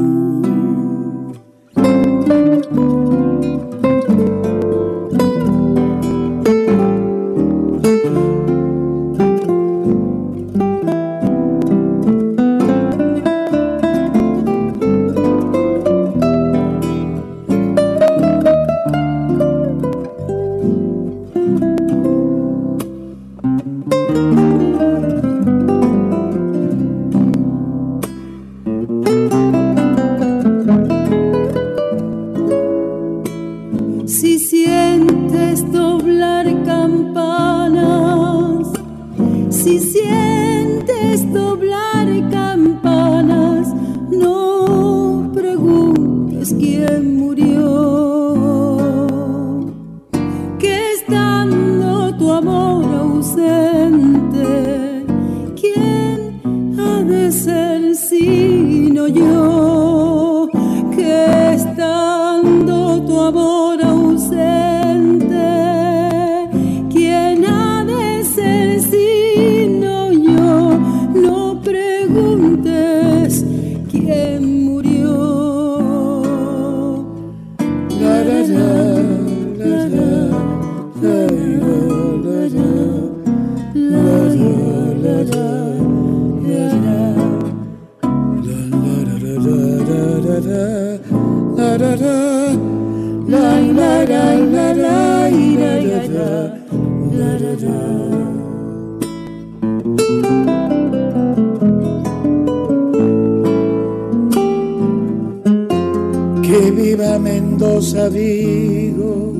digo, 108.10 109.34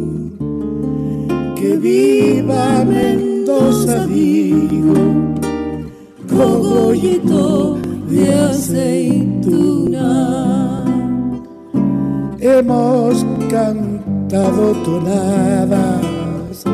que 1.57 1.77
viva 1.77 2.85
Mendoza 2.85 4.07
digo, 4.07 4.95
cogollito 6.29 7.79
de 8.09 8.35
aceituna. 8.35 10.09
Hemos 12.41 13.27
cantado 13.51 14.73
tonadas, 14.85 16.65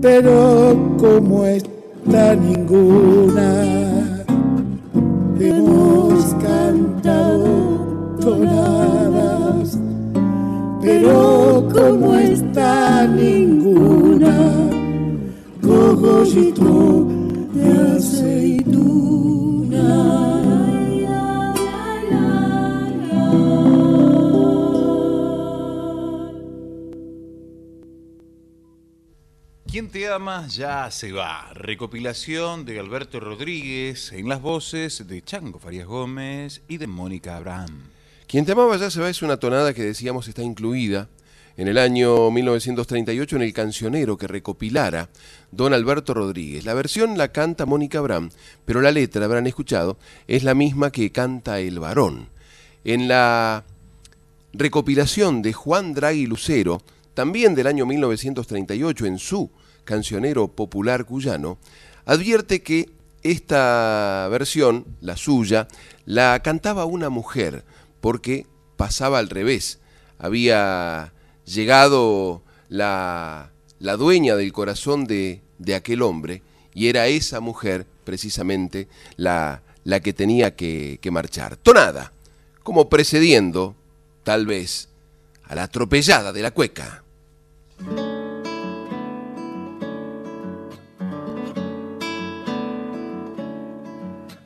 pero 0.00 0.76
como 0.98 1.44
esta 1.44 2.34
ninguna 2.34 3.27
cogollito 16.18 17.04
de 17.52 17.96
aceituna. 17.96 19.38
Quien 29.70 29.90
te 29.90 30.08
ama 30.08 30.46
ya 30.48 30.90
se 30.90 31.12
va. 31.12 31.52
Recopilación 31.54 32.64
de 32.64 32.80
Alberto 32.80 33.20
Rodríguez 33.20 34.12
en 34.12 34.28
las 34.28 34.42
voces 34.42 35.06
de 35.06 35.22
Chango 35.22 35.60
Farías 35.60 35.86
Gómez 35.86 36.62
y 36.66 36.78
de 36.78 36.88
Mónica 36.88 37.36
Abraham. 37.36 37.90
Quien 38.26 38.44
te 38.44 38.52
amaba 38.52 38.76
ya 38.76 38.90
se 38.90 39.00
va 39.00 39.08
es 39.08 39.22
una 39.22 39.36
tonada 39.36 39.72
que 39.72 39.84
decíamos 39.84 40.26
está 40.26 40.42
incluida 40.42 41.08
en 41.58 41.66
el 41.66 41.76
año 41.76 42.30
1938 42.30 43.34
en 43.34 43.42
el 43.42 43.52
cancionero 43.52 44.16
que 44.16 44.28
recopilara 44.28 45.08
don 45.50 45.74
Alberto 45.74 46.14
Rodríguez. 46.14 46.64
La 46.64 46.72
versión 46.72 47.18
la 47.18 47.32
canta 47.32 47.66
Mónica 47.66 47.98
Abraham, 47.98 48.30
pero 48.64 48.80
la 48.80 48.92
letra, 48.92 49.24
habrán 49.24 49.48
escuchado, 49.48 49.98
es 50.28 50.44
la 50.44 50.54
misma 50.54 50.92
que 50.92 51.10
canta 51.10 51.58
el 51.58 51.80
varón. 51.80 52.28
En 52.84 53.08
la 53.08 53.64
recopilación 54.52 55.42
de 55.42 55.52
Juan 55.52 55.94
Draghi 55.94 56.26
Lucero, 56.26 56.80
también 57.14 57.56
del 57.56 57.66
año 57.66 57.86
1938 57.86 59.06
en 59.06 59.18
su 59.18 59.50
cancionero 59.84 60.46
popular 60.46 61.06
cuyano, 61.06 61.58
advierte 62.06 62.62
que 62.62 62.88
esta 63.24 64.28
versión, 64.30 64.84
la 65.00 65.16
suya, 65.16 65.66
la 66.06 66.40
cantaba 66.40 66.84
una 66.84 67.10
mujer 67.10 67.64
porque 68.00 68.46
pasaba 68.76 69.18
al 69.18 69.28
revés. 69.28 69.80
Había 70.20 71.12
llegado 71.48 72.42
la, 72.68 73.50
la 73.78 73.96
dueña 73.96 74.36
del 74.36 74.52
corazón 74.52 75.06
de, 75.06 75.40
de, 75.58 75.74
aquel 75.74 76.02
hombre 76.02 76.42
y 76.74 76.88
era 76.88 77.06
esa 77.06 77.40
mujer 77.40 77.86
precisamente 78.04 78.88
la, 79.16 79.62
la 79.84 80.00
que 80.00 80.12
tenía 80.12 80.54
que, 80.54 80.98
que 81.00 81.10
marchar. 81.10 81.56
Tonada, 81.56 82.12
como 82.62 82.88
precediendo, 82.88 83.74
tal 84.24 84.46
vez, 84.46 84.88
a 85.44 85.54
la 85.54 85.64
atropellada 85.64 86.32
de 86.32 86.42
la 86.42 86.50
cueca. 86.50 87.02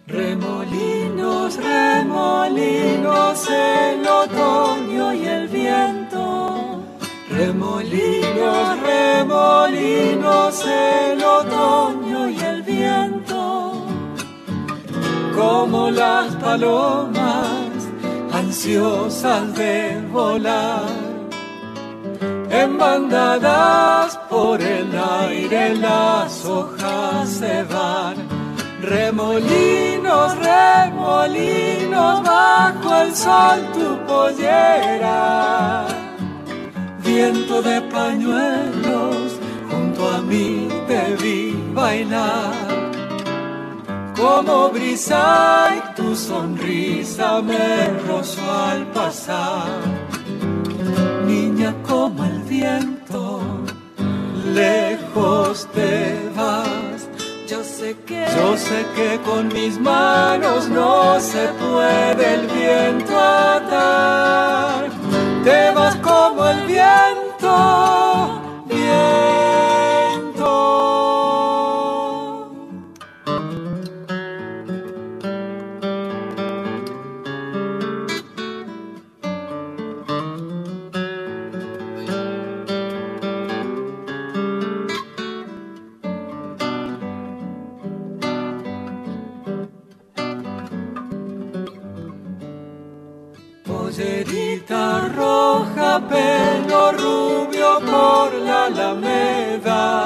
Remolinos, 0.07 1.57
remolinos, 1.57 3.49
el 3.49 4.07
otoño 4.07 5.15
y 5.15 5.25
el 5.25 5.49
viento. 5.49 6.12
Remolinos, 7.45 8.81
remolinos, 8.83 10.65
el 10.65 11.25
otoño 11.25 12.31
y 12.31 12.39
el 12.39 12.63
viento. 12.63 13.85
Como 15.35 15.91
las 15.91 16.37
palomas 16.37 17.89
ansiosas 18.33 19.57
de 19.57 20.01
volar 20.13 20.87
en 22.49 22.79
bandadas 22.79 24.17
por 24.31 24.63
el 24.63 24.93
aire 25.21 25.75
las 25.75 26.45
hojas 26.45 27.29
se 27.29 27.65
van. 27.65 28.19
Remolinos, 28.81 30.37
remolinos, 30.39 32.23
bajo 32.23 33.03
el 33.03 33.17
sol 33.17 33.67
tu 33.73 33.99
pollera. 34.07 36.02
Viento 37.15 37.61
de 37.61 37.81
pañuelos, 37.83 39.39
junto 39.71 40.09
a 40.09 40.23
mí 40.23 40.69
te 40.89 41.17
vi 41.23 41.55
bailar. 41.75 42.53
Como 44.17 44.71
brisa 44.71 45.75
y 45.77 45.95
tu 45.97 46.17
sonrisa 46.17 47.43
me 47.43 47.89
rozó 48.07 48.41
al 48.71 48.87
pasar 48.93 50.03
niña 51.33 51.75
como 51.89 52.25
el 52.25 52.39
viento, 52.43 53.41
lejos 54.55 55.67
te 55.73 56.31
vas. 56.37 57.09
Yo 57.49 57.63
sé 57.63 57.97
que, 58.07 58.25
yo 58.37 58.57
sé 58.57 58.87
que 58.97 59.21
con 59.29 59.49
mis 59.49 59.79
manos 59.79 60.69
no 60.69 61.21
se 61.21 61.49
puede 61.61 62.35
el 62.35 62.47
viento 62.47 63.19
atar. 63.19 65.02
Te 65.45 65.73
vas 65.73 65.97
como 65.97 66.47
el 66.47 66.67
viento, 66.67 68.12
pelo 96.01 96.93
rubio 96.93 97.81
por 97.81 98.33
la 98.35 98.67
alameda. 98.67 100.05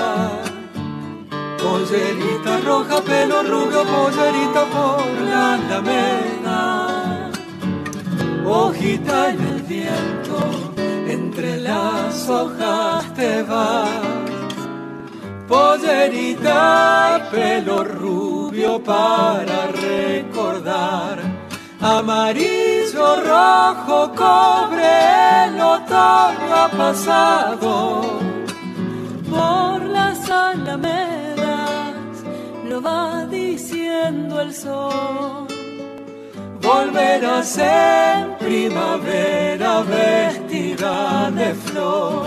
Pollerita 1.62 2.58
roja, 2.64 3.00
pelo 3.02 3.42
rubio, 3.42 3.84
pollerita 3.84 4.64
por 4.64 5.06
la 5.22 5.54
alameda. 5.54 7.30
Hojita 8.44 9.30
en 9.30 9.40
el 9.40 9.62
viento, 9.62 10.38
entre 11.08 11.56
las 11.58 12.28
hojas 12.28 13.14
te 13.14 13.42
vas. 13.42 13.88
Pollerita, 15.46 17.28
pelo 17.30 17.84
rubio 17.84 18.82
para 18.82 19.68
recordar 19.68 21.35
amarillo, 21.80 23.16
rojo, 23.22 24.12
cobre, 24.14 25.46
el 25.46 25.60
otoño 25.60 26.54
ha 26.54 26.68
pasado. 26.76 28.02
Por 29.30 29.82
las 29.84 30.30
alamedas 30.30 31.94
lo 32.68 32.80
va 32.80 33.26
diciendo 33.26 34.40
el 34.40 34.54
sol. 34.54 35.46
Volverás 36.62 37.58
en 37.58 38.34
primavera 38.38 39.82
vestida 39.82 41.30
de 41.30 41.54
flor, 41.54 42.26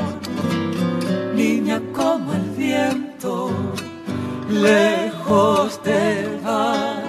niña 1.36 1.82
como 1.94 2.34
el 2.34 2.50
viento, 2.52 3.52
lejos 4.50 5.82
te 5.84 6.40
vas 6.42 7.09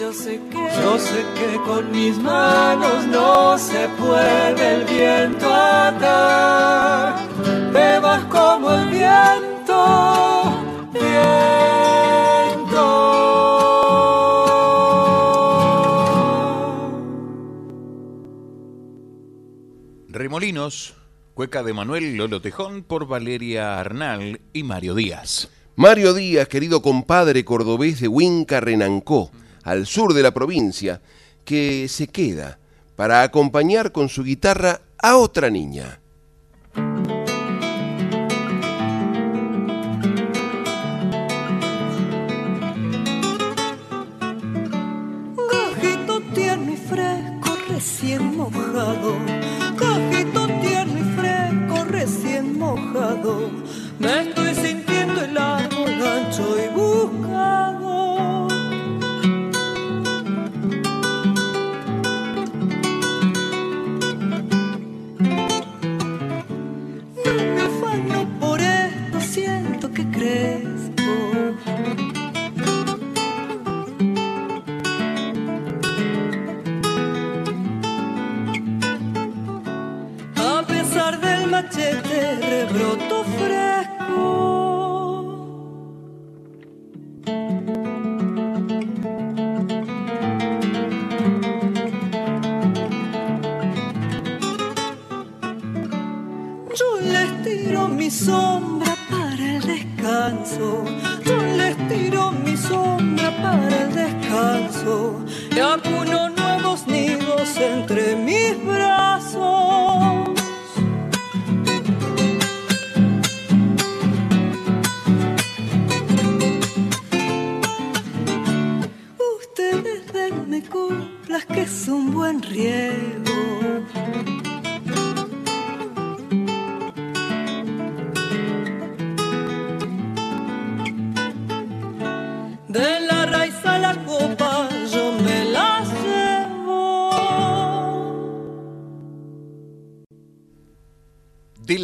yo 0.00 0.12
sé 0.14 0.40
que, 0.50 0.56
yo 0.56 0.98
sé 0.98 1.24
que 1.34 1.60
con 1.66 1.92
mis 1.92 2.16
manos 2.16 3.06
no 3.08 3.58
se 3.58 3.86
puede 3.98 4.76
el 4.76 4.84
viento 4.86 5.52
atar. 5.52 7.16
Te 7.70 7.98
vas 7.98 8.24
como 8.24 8.72
el 8.72 8.88
viento, 8.88 10.54
viento. 10.94 11.10
Remolinos, 20.08 20.94
cueca 21.34 21.62
de 21.62 21.74
Manuel 21.74 22.16
Lolo 22.16 22.40
Tejón 22.40 22.84
por 22.84 23.06
Valeria 23.06 23.78
Arnal 23.78 24.40
y 24.54 24.62
Mario 24.62 24.94
Díaz. 24.94 25.50
Mario 25.76 26.14
Díaz, 26.14 26.48
querido 26.48 26.80
compadre 26.80 27.44
cordobés 27.44 28.00
de 28.00 28.08
Huinca 28.08 28.60
Renancó 28.60 29.30
al 29.62 29.86
sur 29.86 30.14
de 30.14 30.22
la 30.22 30.32
provincia, 30.32 31.00
que 31.44 31.88
se 31.88 32.08
queda 32.08 32.58
para 32.96 33.22
acompañar 33.22 33.92
con 33.92 34.08
su 34.08 34.24
guitarra 34.24 34.80
a 34.98 35.16
otra 35.16 35.50
niña. 35.50 35.99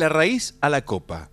La 0.06 0.10
raíz 0.10 0.54
a 0.60 0.68
la 0.68 0.84
copa. 0.84 1.30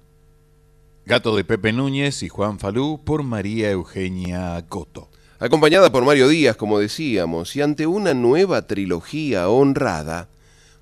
Gato 1.05 1.36
de 1.36 1.43
Pepe 1.43 1.71
Núñez 1.71 2.23
y 2.23 2.27
Juan 2.27 2.57
Falú 2.57 2.99
por 3.05 3.21
María 3.21 3.69
Eugenia 3.69 4.65
Coto. 4.67 5.09
Acompañada 5.38 5.91
por 5.91 6.03
Mario 6.03 6.27
Díaz, 6.27 6.55
como 6.55 6.79
decíamos, 6.79 7.55
y 7.55 7.62
ante 7.62 7.86
una 7.86 8.15
nueva 8.15 8.65
trilogía 8.65 9.47
honrada, 9.47 10.27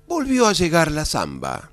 volvió 0.08 0.46
a 0.46 0.54
llegar 0.54 0.90
la 0.90 1.04
samba. 1.04 1.70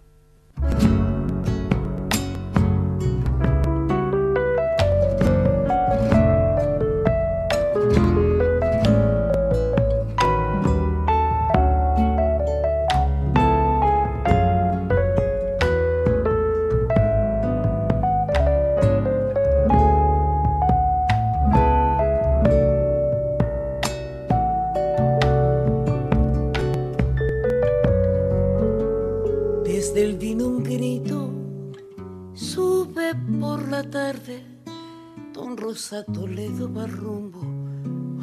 Rosa 35.90 36.06
Toledo 36.14 36.72
va 36.72 36.86
rumbo 36.86 37.42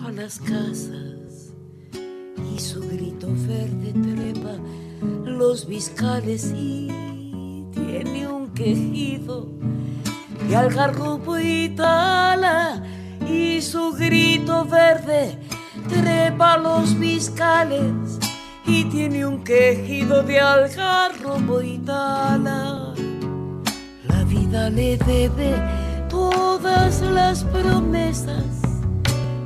a 0.07 0.12
las 0.12 0.38
casas 0.38 1.52
y 2.55 2.61
su 2.61 2.81
grito 2.88 3.26
verde 3.26 3.92
trepa 3.92 4.57
los 5.24 5.66
viscales 5.66 6.52
y 6.55 7.64
tiene 7.72 8.29
un 8.29 8.55
quejido 8.55 9.48
de 10.48 10.55
algarrobo 10.55 11.40
y 11.40 11.70
tala 11.70 12.85
y 13.29 13.61
su 13.62 13.94
grito 13.94 14.64
verde 14.64 15.37
trepa 15.88 16.59
los 16.59 16.96
viscales 17.00 18.20
y 18.64 18.85
tiene 18.85 19.26
un 19.26 19.42
quejido 19.42 20.22
de 20.22 20.38
algarrobo 20.38 21.62
y. 21.62 21.79
La 24.09 24.22
vida 24.24 24.70
le 24.70 24.96
debe 24.98 25.86
todas 26.16 27.02
las 27.02 27.44
promesas, 27.44 28.46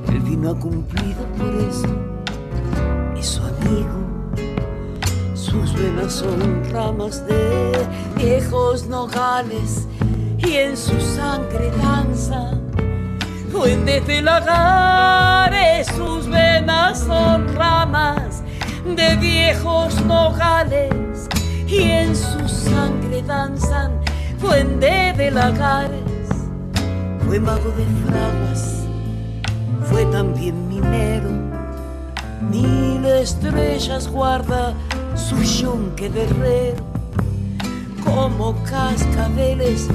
el 0.09 0.20
vino 0.20 0.50
ha 0.50 0.59
cumplido 0.59 1.22
por 1.37 1.52
eso, 1.68 1.88
es 3.18 3.26
su 3.26 3.42
amigo. 3.42 3.98
Sus 5.35 5.74
venas 5.74 6.12
son 6.12 6.62
ramas 6.70 7.26
de 7.26 7.72
viejos 8.16 8.87
nogales 8.87 9.88
y 10.38 10.54
en 10.64 10.76
su 10.76 11.00
sangre 11.00 11.72
danza 11.83 12.52
duendes 13.50 14.06
de 14.06 14.22
lagares. 14.22 15.88
Sus 15.88 16.28
venas 16.28 17.00
son 17.00 17.52
ramas 17.56 18.44
de 18.85 19.16
viejos 19.16 20.00
nogales 20.02 21.28
y 21.66 21.83
en 21.83 22.14
su 22.14 22.48
sangre 22.48 23.22
danzan 23.22 23.90
duende 24.40 25.12
de 25.16 25.30
lagares. 25.33 26.10
Fue 27.31 27.38
mago 27.38 27.71
de 27.77 27.87
fraguas, 28.09 28.83
fue 29.88 30.05
también 30.07 30.69
minero, 30.69 31.31
mil 32.40 33.05
estrellas 33.05 34.09
guarda 34.09 34.75
su 35.14 35.40
yunque 35.40 36.11
de 36.11 36.25
herrero, 36.25 36.85
como 38.03 38.61
cascabeles 38.64 39.87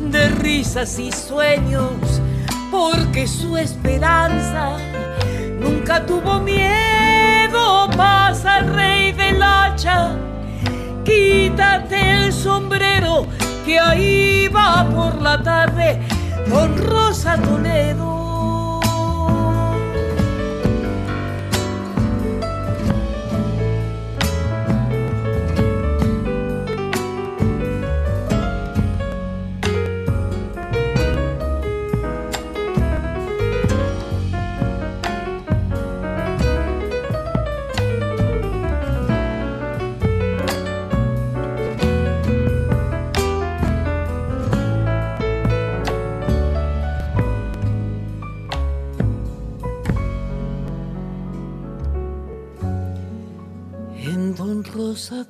de 0.00 0.28
risas 0.30 0.98
y 0.98 1.12
sueños, 1.12 2.20
porque 2.72 3.28
su 3.28 3.56
esperanza 3.56 4.76
nunca 5.60 6.04
tuvo 6.04 6.40
miedo, 6.40 7.88
pasa 7.96 8.58
el 8.58 8.74
rey 8.74 9.12
del 9.12 9.40
hacha, 9.40 10.16
quítate 11.04 12.24
el 12.24 12.32
sombrero, 12.32 13.28
que 13.64 13.78
ahí 13.78 14.48
va 14.48 14.84
por 14.92 15.22
la 15.22 15.40
tarde 15.40 16.00
con 16.50 16.76
Rosa 16.76 17.36
Toledo. 17.38 18.13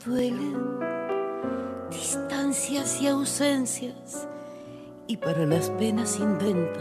Duelen 0.02 0.80
distancias 1.90 3.00
y 3.00 3.06
ausencias 3.06 4.26
y 5.06 5.16
para 5.16 5.46
las 5.46 5.70
penas 5.70 6.18
inventa 6.18 6.80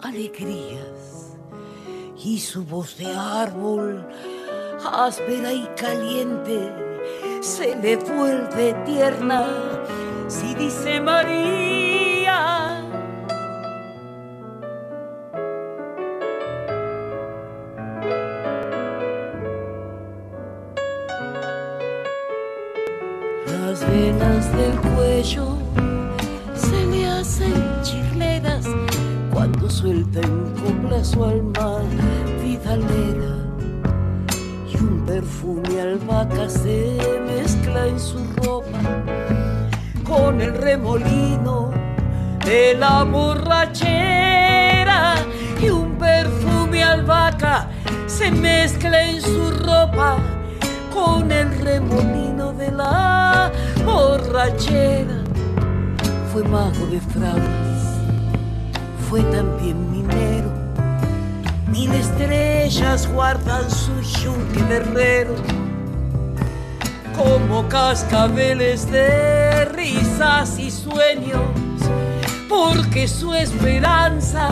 alegrías 0.00 1.36
y 2.16 2.38
su 2.38 2.64
voz 2.64 2.96
de 2.96 3.06
árbol 3.06 4.06
áspera 4.84 5.52
y 5.52 5.66
caliente 5.76 6.72
se 7.40 7.76
le 7.76 7.96
vuelve 7.96 8.74
tierna 8.84 9.46
si 10.28 10.54
dice 10.54 11.00
María. 11.00 11.65
Se 25.26 26.86
le 26.86 27.04
hacen 27.08 27.52
chirleras 27.82 28.64
cuando 29.32 29.68
suelta 29.68 30.20
en 30.20 30.54
copla 30.54 31.02
su 31.02 31.24
alma 31.24 31.80
vidalera 32.40 33.34
y 34.72 34.76
un 34.76 35.04
perfume 35.04 35.80
albahaca 35.80 36.48
se 36.48 36.96
mezcla 37.26 37.88
en 37.88 37.98
su 37.98 38.18
ropa 38.36 38.78
con 40.04 40.40
el 40.40 40.54
remolino 40.54 41.72
de 42.44 42.74
la 42.74 43.02
borrachera 43.02 43.96
y 45.60 45.70
un 45.70 45.96
perfume 45.98 46.84
albahaca 46.84 47.68
se 48.06 48.30
mezcla 48.30 49.02
en 49.02 49.20
su 49.20 49.50
ropa 49.50 50.18
con 50.94 51.32
el 51.32 51.50
remolino 51.58 52.52
de 52.52 52.70
la 52.70 53.50
borrachera. 53.86 55.05
Fue 56.36 56.44
mago 56.48 56.86
de 56.88 57.00
fraguas, 57.00 57.96
fue 59.08 59.22
también 59.22 59.90
minero. 59.90 60.52
Mil 61.66 61.90
estrellas 61.94 63.10
guardan 63.10 63.70
su 63.70 63.98
yunque 64.20 64.62
de 64.64 64.76
herrero, 64.76 65.34
como 67.16 67.66
cascabeles 67.70 68.90
de 68.90 69.64
risas 69.64 70.58
y 70.58 70.70
sueños, 70.70 71.40
porque 72.50 73.08
su 73.08 73.32
esperanza 73.32 74.50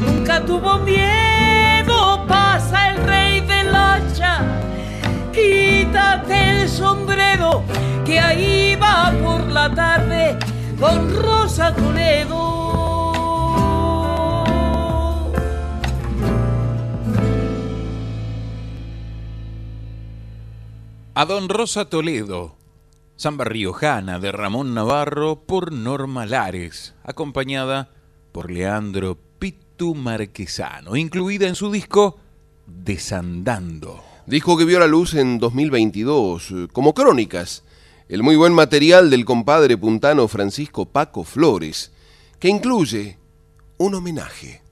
nunca 0.00 0.44
tuvo 0.44 0.78
miedo. 0.78 2.26
Pasa 2.26 2.88
el 2.90 3.04
rey 3.04 3.40
del 3.42 3.72
hacha 3.72 4.40
quítate 5.32 6.62
el 6.62 6.68
sombrero, 6.68 7.62
que 8.04 8.18
ahí 8.18 8.74
va 8.74 9.12
por 9.22 9.46
la 9.46 9.72
tarde 9.72 10.36
con 10.78 11.22
Rosa 11.22 11.74
Toledo. 11.74 12.46
A 21.14 21.24
Don 21.24 21.48
Rosa 21.48 21.86
Toledo, 21.86 22.56
Samba 23.16 23.46
Riojana 23.46 24.18
de 24.18 24.32
Ramón 24.32 24.74
Navarro 24.74 25.46
por 25.46 25.72
Norma 25.72 26.26
Lares, 26.26 26.94
acompañada 27.04 27.88
por 28.32 28.50
Leandro 28.50 29.18
Pitu 29.38 29.94
Marquesano, 29.94 30.94
incluida 30.96 31.48
en 31.48 31.54
su 31.54 31.70
disco 31.72 32.18
Desandando. 32.66 34.02
Disco 34.26 34.58
que 34.58 34.66
vio 34.66 34.78
la 34.78 34.88
luz 34.88 35.14
en 35.14 35.38
2022 35.38 36.50
eh, 36.50 36.68
como 36.70 36.92
crónicas, 36.92 37.64
el 38.08 38.22
muy 38.22 38.36
buen 38.36 38.52
material 38.52 39.10
del 39.10 39.24
compadre 39.24 39.76
puntano 39.76 40.28
Francisco 40.28 40.86
Paco 40.86 41.24
Flores, 41.24 41.90
que 42.38 42.48
incluye 42.48 43.18
un 43.78 43.94
homenaje. 43.94 44.65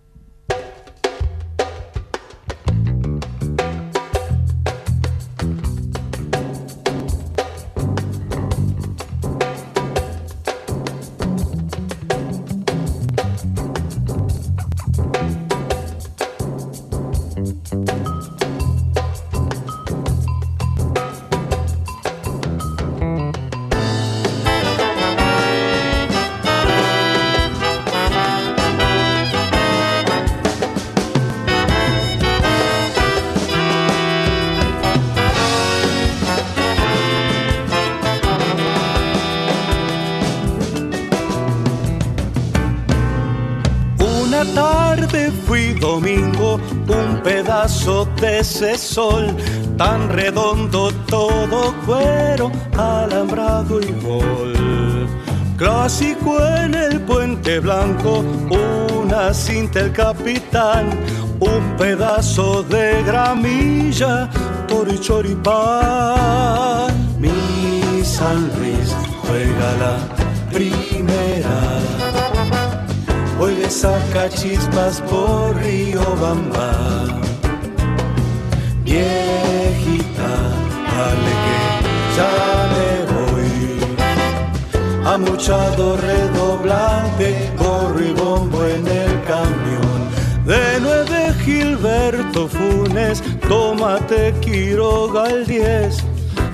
Ese 48.45 48.76
sol, 48.76 49.34
tan 49.78 50.11
redondo 50.11 50.92
todo 51.09 51.74
cuero, 51.86 52.53
alambrado 52.76 53.80
y 53.80 53.90
gol. 54.03 55.09
Clásico 55.57 56.45
en 56.59 56.74
el 56.74 57.01
puente 57.01 57.59
blanco, 57.61 58.22
una 59.03 59.32
cinta 59.32 59.80
el 59.80 59.92
capitán, 59.92 60.90
un 61.40 61.76
pedazo 61.78 62.62
de 62.64 63.03
gramilla, 63.05 64.28
choripán. 65.01 66.92
Mi 67.18 68.05
San 68.05 68.51
Luis 68.59 68.95
juega 69.22 69.68
la 69.84 69.97
primera. 70.53 71.57
Hoy 73.40 73.55
le 73.57 73.70
saca 73.70 74.28
chispas 74.28 75.01
por 75.09 75.57
Río 75.57 76.05
Bamba. 76.20 77.24
Viejita, 78.95 80.32
dale 80.95 81.32
que 81.45 81.57
ya 82.16 82.34
me 82.74 82.90
voy. 83.12 83.55
Amuchado 85.05 85.97
redoblante, 85.97 87.51
gorro 87.59 88.01
y 88.01 88.12
bombo 88.12 88.64
en 88.64 88.86
el 88.86 89.20
camión. 89.24 89.99
De 90.47 90.78
nueve 90.80 91.34
Gilberto 91.45 92.47
Funes, 92.47 93.20
Tomate 93.49 94.32
Quiroga 94.40 95.28
el 95.28 95.45
10. 95.45 95.97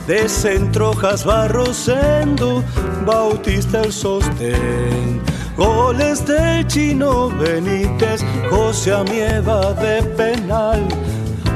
De 0.06 0.26
Centrojas 0.26 1.26
Barrosendo, 1.26 2.64
Bautista 3.04 3.82
el 3.82 3.92
sostén. 3.92 5.20
Goles 5.58 6.24
del 6.24 6.66
chino 6.68 7.28
Benítez, 7.28 8.24
José 8.48 8.94
Amieva 8.94 9.74
de 9.74 10.02
penal. 10.16 10.88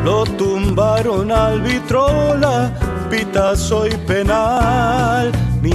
Lo 0.05 0.23
tumbaron 0.25 1.33
al 1.33 1.63
vitrola, 1.63 2.71
pitazo 3.09 3.87
y 3.87 3.97
penal. 4.07 5.33
Mi 5.63 5.73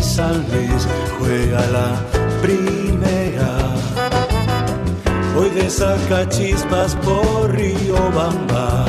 San 0.00 0.46
Luis 0.48 0.86
juega 1.18 1.66
la 1.66 1.88
primera. 2.40 3.50
Hoy 5.36 5.50
de 5.50 5.68
saca 5.68 6.28
chispas 6.28 6.94
por 6.96 7.50
Río 7.50 7.96
Bamba. 8.14 8.86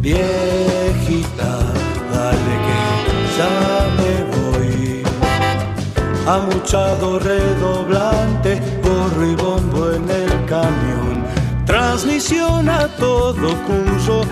Viejita, 0.00 1.52
dale 2.12 2.54
que 2.66 2.80
ya 3.36 3.54
me 3.98 4.12
voy. 4.36 5.02
Amuchado 6.24 7.18
redoblante, 7.18 8.60
gorro 8.84 9.26
y 9.26 9.34
bombo 9.34 9.90
en 9.90 10.08
el 10.08 10.44
camión. 10.46 11.15
Transmisión 11.66 12.68
a 12.68 12.86
todo 12.96 13.48
Cuyo, 13.66 14.22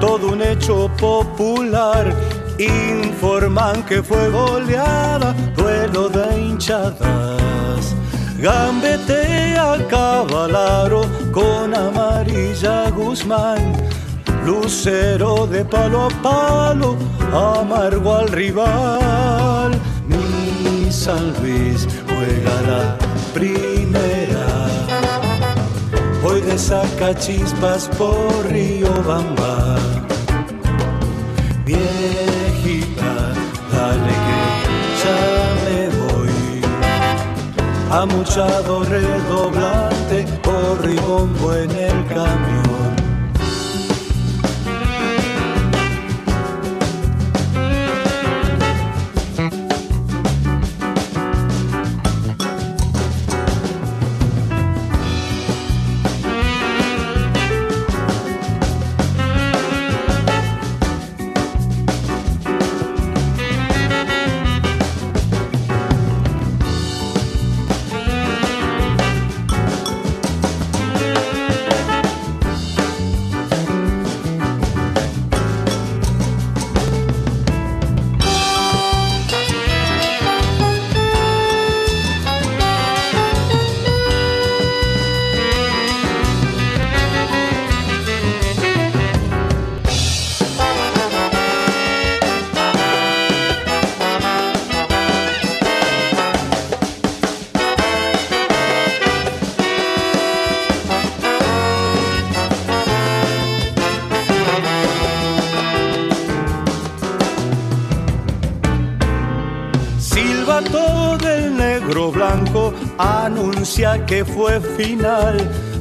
todo 0.00 0.32
un 0.32 0.42
hecho 0.42 0.90
popular. 0.98 2.14
Informan 2.58 3.82
que 3.84 4.02
fue 4.02 4.30
goleada, 4.30 5.34
duelo 5.56 6.08
de 6.08 6.40
hinchadas. 6.40 7.94
Gambetea 8.38 9.86
Cavalaro 9.88 11.02
con 11.32 11.74
amarilla 11.74 12.90
Guzmán. 12.90 13.74
Lucero 14.46 15.46
de 15.46 15.64
palo 15.66 16.06
a 16.06 16.22
palo, 16.22 16.96
amargo 17.32 18.16
al 18.16 18.28
rival. 18.28 19.72
Mi 20.08 20.90
San 20.90 21.34
Luis 21.42 21.86
juega 22.08 22.62
la 22.62 22.98
primera. 23.34 24.19
Saca 26.60 27.14
chispas 27.14 27.88
por 27.98 28.46
Río 28.52 28.92
Bamba. 29.02 29.76
Viejita, 31.64 33.14
dale 33.72 34.14
que 34.24 34.40
ya 35.02 35.20
me 35.64 35.80
voy. 36.00 36.36
Amuchado 37.90 38.84
redoblante, 38.84 40.26
por 40.42 40.84
ribombo 40.84 41.54
en 41.54 41.70
el 41.70 42.06
camión. 42.06 42.89
Que 113.80 114.26
fue 114.26 114.60
final. 114.76 115.38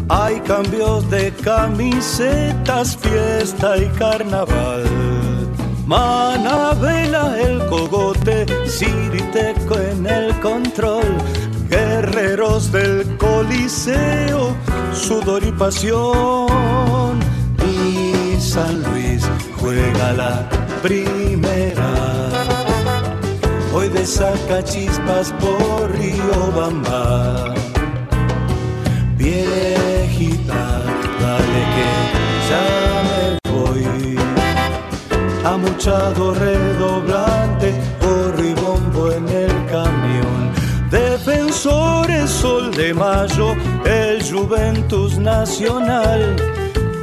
Hay 0.08 0.40
cambios 0.40 1.10
de 1.10 1.34
camisetas, 1.34 2.96
fiesta 2.96 3.78
y 3.78 3.88
carnaval. 4.00 4.86
Manabela 5.86 7.38
el 7.42 7.60
cogote, 7.68 8.46
Ciriteco 8.66 9.78
en 9.78 10.08
el 10.08 10.34
control. 10.40 11.04
Guerreros 11.70 12.72
del 12.72 13.18
coliseo, 13.18 14.56
sudor 14.94 15.44
y 15.44 15.52
pasión. 15.52 17.20
Y 17.68 18.40
San 18.40 18.82
Luis 18.84 19.30
juega 19.60 20.14
la 20.14 20.50
primera. 20.82 21.90
Hoy 23.74 23.90
de 23.90 24.06
saca 24.06 24.64
chispas 24.64 25.34
por 25.34 25.92
Río. 25.92 27.59
Viejita, 29.30 30.82
dale 31.22 31.62
que 31.76 31.90
ya 32.50 32.66
me 33.08 33.52
voy. 33.52 34.18
Amuchado 35.46 36.34
redoblante, 36.34 37.76
gorro 38.02 38.44
y 38.44 38.54
bombo 38.56 39.12
en 39.12 39.30
el 39.30 39.54
camión. 39.68 40.52
Defensores, 40.90 42.28
sol 42.28 42.72
de 42.72 42.92
mayo, 42.92 43.56
el 43.86 44.24
Juventus 44.24 45.20
Nacional. 45.20 46.36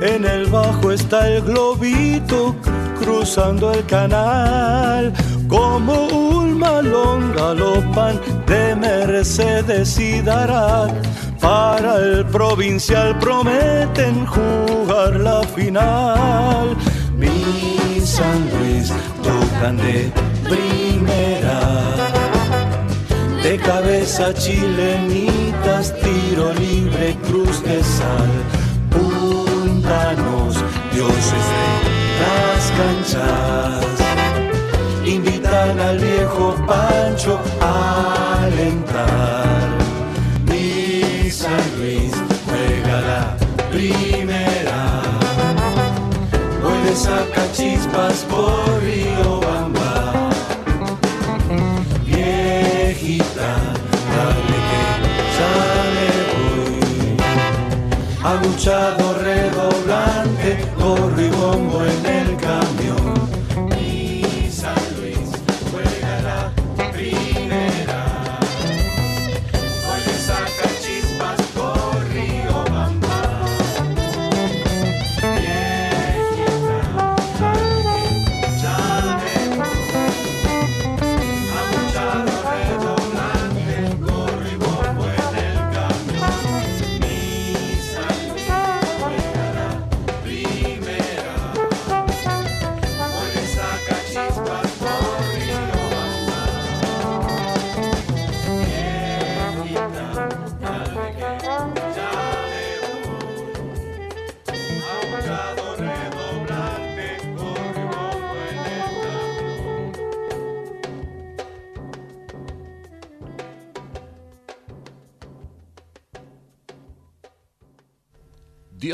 En 0.03 0.25
el 0.25 0.47
bajo 0.47 0.91
está 0.91 1.29
el 1.29 1.43
globito 1.43 2.57
cruzando 2.99 3.73
el 3.73 3.87
canal. 3.87 5.13
Como 5.47 6.09
un 6.09 6.59
malón 6.59 7.33
galopan 7.37 8.21
de 8.47 8.75
Mercedes 8.75 9.97
y 10.01 10.21
Darat. 10.23 10.93
Para 11.47 11.99
el 11.99 12.27
provincial 12.27 13.17
prometen 13.21 14.27
jugar 14.27 15.15
la 15.21 15.45
final. 15.45 16.77
Mi 17.17 18.01
San 18.05 18.51
Luis 18.51 18.93
tocan 19.23 19.77
de 19.77 20.11
primera. 20.43 21.61
De 23.45 23.59
cabeza 23.59 24.35
chilenitas, 24.35 25.95
tiro 26.01 26.53
libre, 26.55 27.17
cruz 27.29 27.63
de 27.63 27.81
sal. 27.81 28.33
Puntanos, 28.91 30.57
dioses 30.93 31.45
de 31.55 31.67
las 32.23 32.73
canchas. 32.81 33.87
Invitan 35.05 35.79
al 35.79 35.99
viejo 36.01 36.57
Pancho 36.67 37.39
a 37.61 38.43
alentar. 38.43 39.86
San 41.47 41.67
Luis 41.79 42.13
juega 42.45 42.97
la 43.11 43.23
primera. 43.71 44.81
Le 46.85 46.95
saca 46.95 47.45
chispas 47.53 48.19
por 48.31 48.83
Río 48.83 49.41
Bamba. 49.41 49.93
Viejita, 52.05 53.51
dale 54.13 54.59
que 54.69 54.83
ya 55.37 55.53
me 55.95 56.11
voy. 56.33 57.17
Aguchado 58.33 59.05
redoblante, 59.29 60.49
gorro 60.79 61.21
y 61.21 61.31
bombo 61.31 61.79
en 61.85 62.03
el 62.07 62.16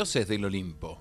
Dioses 0.03 0.27
del 0.27 0.43
Olimpo. 0.43 0.97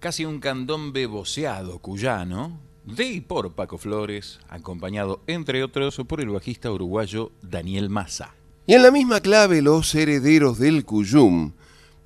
Casi 0.00 0.24
un 0.24 0.40
candombe 0.40 1.04
voceado 1.04 1.78
cuyano, 1.78 2.58
de 2.86 3.04
y 3.04 3.20
por 3.20 3.52
Paco 3.52 3.76
Flores, 3.76 4.40
acompañado 4.48 5.20
entre 5.26 5.62
otros 5.62 6.00
por 6.08 6.22
el 6.22 6.30
bajista 6.30 6.72
uruguayo 6.72 7.32
Daniel 7.42 7.90
Massa. 7.90 8.34
Y 8.66 8.72
en 8.72 8.82
la 8.82 8.90
misma 8.90 9.20
clave 9.20 9.60
los 9.60 9.94
herederos 9.94 10.58
del 10.58 10.86
Cuyum 10.86 11.52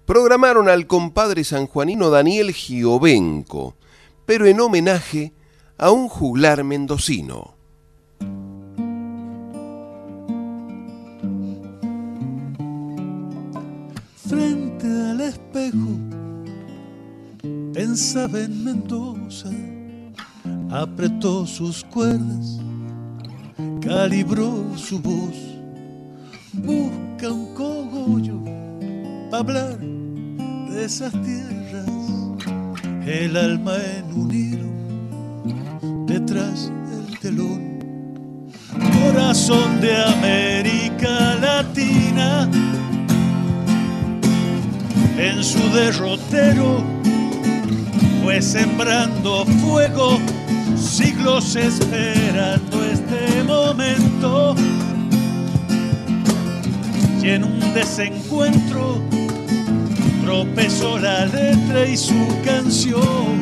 programaron 0.06 0.68
al 0.68 0.88
compadre 0.88 1.44
sanjuanino 1.44 2.10
Daniel 2.10 2.52
Giovenco, 2.52 3.76
pero 4.26 4.46
en 4.46 4.58
homenaje 4.58 5.32
a 5.76 5.92
un 5.92 6.08
juglar 6.08 6.64
mendocino. 6.64 7.54
frente 14.28 14.86
al 14.86 15.20
espejo, 15.22 16.07
en 17.80 18.64
Mendoza, 18.64 19.50
apretó 20.68 21.46
sus 21.46 21.84
cuerdas, 21.84 22.58
calibró 23.80 24.76
su 24.76 24.98
voz, 24.98 25.36
busca 26.54 27.30
un 27.30 27.54
cogollo 27.54 28.40
para 29.30 29.38
hablar 29.38 29.78
de 29.78 30.84
esas 30.84 31.12
tierras, 31.22 31.86
el 33.06 33.36
alma 33.36 33.76
en 33.76 34.12
un 34.12 34.34
hilo, 34.34 36.06
detrás 36.06 36.72
del 36.90 37.18
telón. 37.20 37.78
Corazón 39.04 39.80
de 39.80 39.96
América 39.96 41.36
Latina, 41.36 42.50
en 45.16 45.44
su 45.44 45.60
derrotero 45.70 46.97
fue 48.28 48.42
sembrando 48.42 49.46
fuego, 49.46 50.18
siglos 50.76 51.56
esperando 51.56 52.84
este 52.84 53.42
momento. 53.42 54.54
Y 57.22 57.30
en 57.30 57.44
un 57.44 57.58
desencuentro 57.72 59.00
tropezó 60.26 60.98
la 60.98 61.24
letra 61.24 61.88
y 61.88 61.96
su 61.96 62.28
canción. 62.44 63.40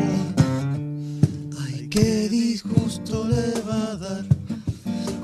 Ay, 1.65 1.89
qué 1.89 2.29
disgusto 2.29 3.27
le 3.27 3.61
va 3.69 3.91
a 3.91 3.97
dar 3.97 4.25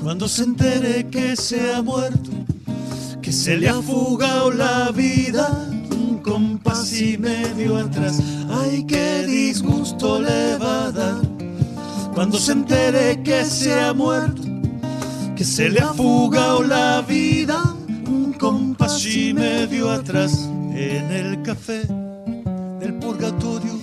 cuando 0.03 0.27
se 0.27 0.43
entere 0.43 1.07
que 1.09 1.37
se 1.37 1.73
ha 1.73 1.83
muerto, 1.83 2.33
que 3.23 3.31
se 3.31 3.57
le 3.59 3.69
ha 3.69 3.81
fugado 3.81 4.51
la 4.51 4.91
vida 4.91 5.72
compás 6.23 7.01
y 7.01 7.18
medio 7.18 7.77
atrás. 7.77 8.20
Ay, 8.51 8.85
qué 8.85 9.25
disgusto 9.27 10.20
le 10.20 10.57
va 10.57 10.87
a 10.87 10.93
dar 10.93 11.33
cuando 12.14 12.39
se 12.39 12.53
entere 12.53 13.23
que 13.23 13.45
se 13.45 13.73
ha 13.81 13.93
muerto, 13.95 14.43
que 15.35 15.45
se 15.45 15.70
le 15.70 15.81
ha 15.81 15.95
fugado 15.95 16.62
la 16.62 17.01
vida 17.03 17.75
un 18.07 18.35
compás 18.39 19.05
y 19.07 19.33
medio 19.33 19.91
atrás 19.91 20.49
en 20.75 21.11
el 21.11 21.43
café 21.43 21.85
del 22.81 22.95
purgatorio, 23.01 23.79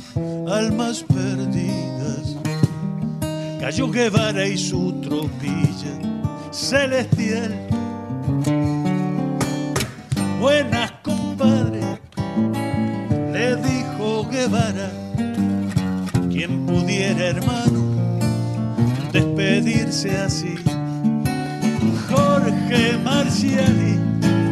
almas 0.47 1.03
perdidas. 1.03 2.35
Cayó 3.59 3.89
Guevara 3.89 4.47
y 4.47 4.57
su 4.57 4.93
tropilla 5.01 5.99
celestial. 6.51 7.67
Buenas, 10.39 10.91
compadre, 11.03 11.18
Guevara. 14.49 14.89
Quien 16.31 16.65
pudiera, 16.65 17.27
hermano, 17.27 17.81
despedirse 19.11 20.17
así. 20.17 20.55
Jorge 22.09 22.97
Marciali 23.03 23.99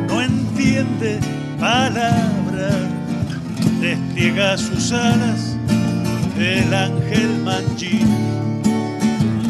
no 0.07 0.21
entiende 0.21 1.19
palabra, 1.59 2.69
despliega 3.81 4.57
sus 4.57 4.91
alas 4.91 5.55
el 6.37 6.71
ángel 6.73 7.41
Mangín. 7.43 8.07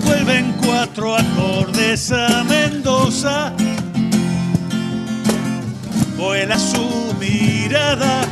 Vuelven 0.06 0.54
cuatro 0.66 1.18
acordes 1.18 2.10
a 2.14 2.46
Mendoza, 2.46 3.52
vuela 6.18 6.58
su 6.58 7.14
mirada 7.20 8.27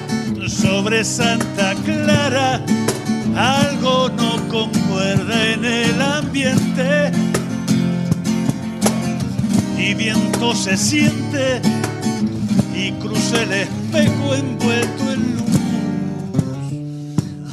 sobre 0.49 1.03
Santa 1.03 1.73
Clara, 1.83 2.63
algo 3.35 4.09
no 4.09 4.47
concuerda 4.49 5.53
en 5.53 5.65
el 5.65 6.01
ambiente 6.01 7.11
y 9.77 9.93
viento 9.93 10.53
se 10.55 10.77
siente 10.77 11.61
y 12.75 12.91
cruza 12.93 13.43
el 13.43 13.53
espejo 13.53 14.35
envuelto 14.35 15.11
en 15.11 15.37
luz. 15.37 15.57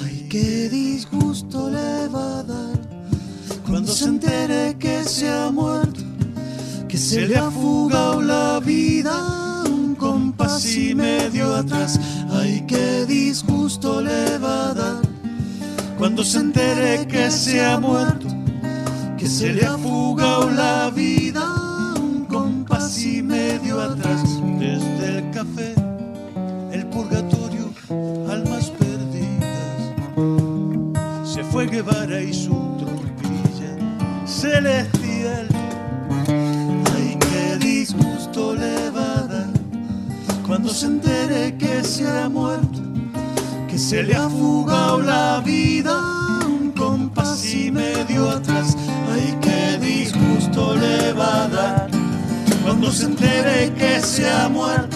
Ay, 0.04 0.26
qué 0.30 0.68
disgusto 0.68 1.70
le 1.70 2.08
va 2.08 2.40
a 2.40 2.42
dar 2.42 2.80
cuando 3.66 3.92
se 3.92 4.04
entere 4.04 4.76
que 4.78 5.04
se 5.04 5.28
ha 5.28 5.50
muerto, 5.50 6.00
que 6.88 6.98
se 6.98 7.26
le 7.26 7.36
ha 7.36 7.50
fugado 7.50 8.20
la 8.20 8.60
vida 8.60 9.51
compás 10.62 10.76
y 10.76 10.94
medio 10.94 11.56
atrás. 11.56 11.98
Ay, 12.30 12.64
qué 12.68 13.04
disgusto 13.06 14.00
le 14.00 14.38
va 14.38 14.70
a 14.70 14.74
dar 14.74 15.02
cuando 15.98 16.22
se 16.24 16.38
entere 16.38 17.06
que 17.06 17.30
se 17.30 17.64
ha 17.64 17.78
muerto, 17.78 18.28
que 19.18 19.26
se 19.26 19.52
le 19.52 19.64
ha 19.64 19.76
fugado 19.78 20.50
la 20.50 20.90
vida 20.90 21.42
un 22.00 22.24
compás 22.26 23.04
y 23.04 23.22
medio 23.22 23.80
atrás. 23.80 24.22
Desde 24.58 25.18
el 25.18 25.30
café, 25.30 25.74
el 26.72 26.86
purgatorio, 26.86 27.72
almas 28.30 28.70
perdidas. 28.70 29.94
Se 31.24 31.42
fue 31.44 31.66
Guevara 31.66 32.20
y 32.20 32.32
su 32.32 32.54
trompilla 32.78 34.26
celestial. 34.26 35.48
Ay, 36.94 37.18
qué 37.18 37.56
disgusto 37.58 38.54
le 38.54 38.90
va 38.90 39.11
cuando 40.52 40.68
se 40.68 40.84
entere 40.84 41.56
que 41.56 41.82
se 41.82 42.06
ha 42.06 42.28
muerto, 42.28 42.78
que 43.70 43.78
se 43.78 44.02
le 44.02 44.14
ha 44.14 44.28
fugado 44.28 45.00
la 45.00 45.40
vida 45.40 45.98
un 46.44 46.72
compás 46.72 47.42
y 47.54 47.70
medio 47.70 48.28
atrás. 48.28 48.76
Ay, 49.10 49.34
qué 49.40 49.78
disgusto 49.80 50.74
le 50.74 51.14
va 51.14 51.44
a 51.44 51.48
dar 51.48 51.90
cuando 52.62 52.92
se 52.92 53.06
entere 53.06 53.72
que 53.72 53.98
se 54.02 54.30
ha 54.30 54.50
muerto, 54.50 54.94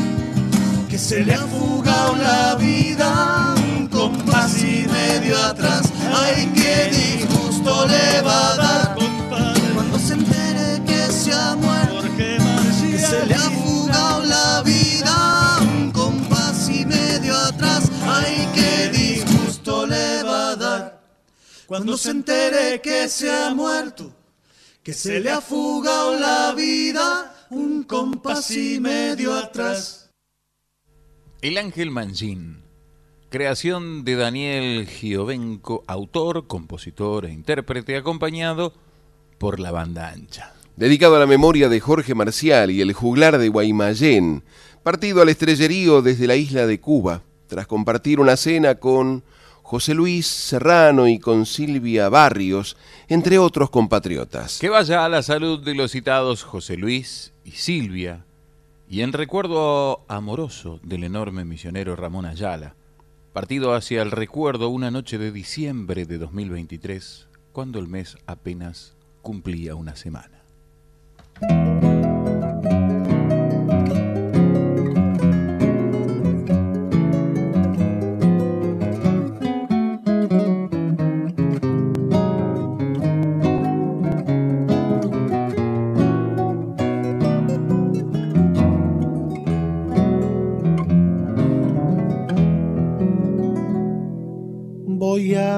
que 0.90 0.98
se 0.98 1.24
le 1.24 1.32
ha 1.32 1.46
fugado 1.46 2.16
la 2.16 2.56
vida 2.56 3.54
un 3.56 3.88
compás 3.88 4.62
y 4.62 4.86
medio 4.86 5.42
atrás. 5.42 5.90
Ay, 6.14 6.52
qué 6.54 6.90
disgusto 6.94 7.86
le 7.86 8.20
va 8.20 8.52
a 8.52 8.56
dar 8.56 8.96
cuando 9.72 9.98
se 9.98 10.12
entere 10.12 10.82
que 10.84 11.10
se 11.10 11.32
ha 11.32 11.56
muerto, 11.56 12.02
que 12.14 12.98
se 12.98 13.24
le 13.24 13.34
ha 13.34 13.38
fugado 13.38 14.22
la 14.24 14.62
vida 14.62 14.65
cuando 21.66 21.96
se 21.96 22.10
entere 22.10 22.80
que 22.80 23.08
se 23.08 23.30
ha 23.30 23.52
muerto, 23.54 24.12
que 24.82 24.92
se 24.92 25.20
le 25.20 25.30
ha 25.30 25.40
fugado 25.40 26.18
la 26.18 26.54
vida 26.54 27.34
un 27.50 27.82
compás 27.82 28.50
y 28.52 28.80
medio 28.80 29.34
atrás. 29.34 30.10
El 31.42 31.58
Ángel 31.58 31.90
Mancín, 31.90 32.62
creación 33.30 34.04
de 34.04 34.16
Daniel 34.16 34.86
Giovenco, 34.86 35.84
autor, 35.86 36.46
compositor 36.46 37.26
e 37.26 37.32
intérprete, 37.32 37.96
acompañado 37.96 38.72
por 39.38 39.60
la 39.60 39.72
banda 39.72 40.08
ancha. 40.08 40.54
Dedicado 40.76 41.16
a 41.16 41.20
la 41.20 41.26
memoria 41.26 41.68
de 41.68 41.80
Jorge 41.80 42.14
Marcial 42.14 42.70
y 42.70 42.80
el 42.80 42.92
juglar 42.92 43.38
de 43.38 43.48
Guaymallén, 43.48 44.44
partido 44.82 45.22
al 45.22 45.30
estrellerío 45.30 46.02
desde 46.02 46.26
la 46.26 46.36
isla 46.36 46.66
de 46.66 46.80
Cuba, 46.80 47.22
tras 47.48 47.66
compartir 47.66 48.20
una 48.20 48.36
cena 48.36 48.76
con 48.76 49.24
José 49.66 49.94
Luis 49.94 50.28
Serrano 50.28 51.08
y 51.08 51.18
con 51.18 51.44
Silvia 51.44 52.08
Barrios, 52.08 52.76
entre 53.08 53.40
otros 53.40 53.68
compatriotas. 53.68 54.60
Que 54.60 54.68
vaya 54.68 55.04
a 55.04 55.08
la 55.08 55.22
salud 55.24 55.58
de 55.58 55.74
los 55.74 55.90
citados 55.90 56.44
José 56.44 56.76
Luis 56.76 57.32
y 57.44 57.50
Silvia, 57.50 58.24
y 58.88 59.00
en 59.00 59.12
recuerdo 59.12 60.04
amoroso 60.06 60.78
del 60.84 61.02
enorme 61.02 61.44
misionero 61.44 61.96
Ramón 61.96 62.26
Ayala, 62.26 62.76
partido 63.32 63.74
hacia 63.74 64.02
el 64.02 64.12
recuerdo 64.12 64.68
una 64.68 64.92
noche 64.92 65.18
de 65.18 65.32
diciembre 65.32 66.06
de 66.06 66.18
2023, 66.18 67.26
cuando 67.50 67.80
el 67.80 67.88
mes 67.88 68.18
apenas 68.24 68.94
cumplía 69.20 69.74
una 69.74 69.96
semana. 69.96 70.44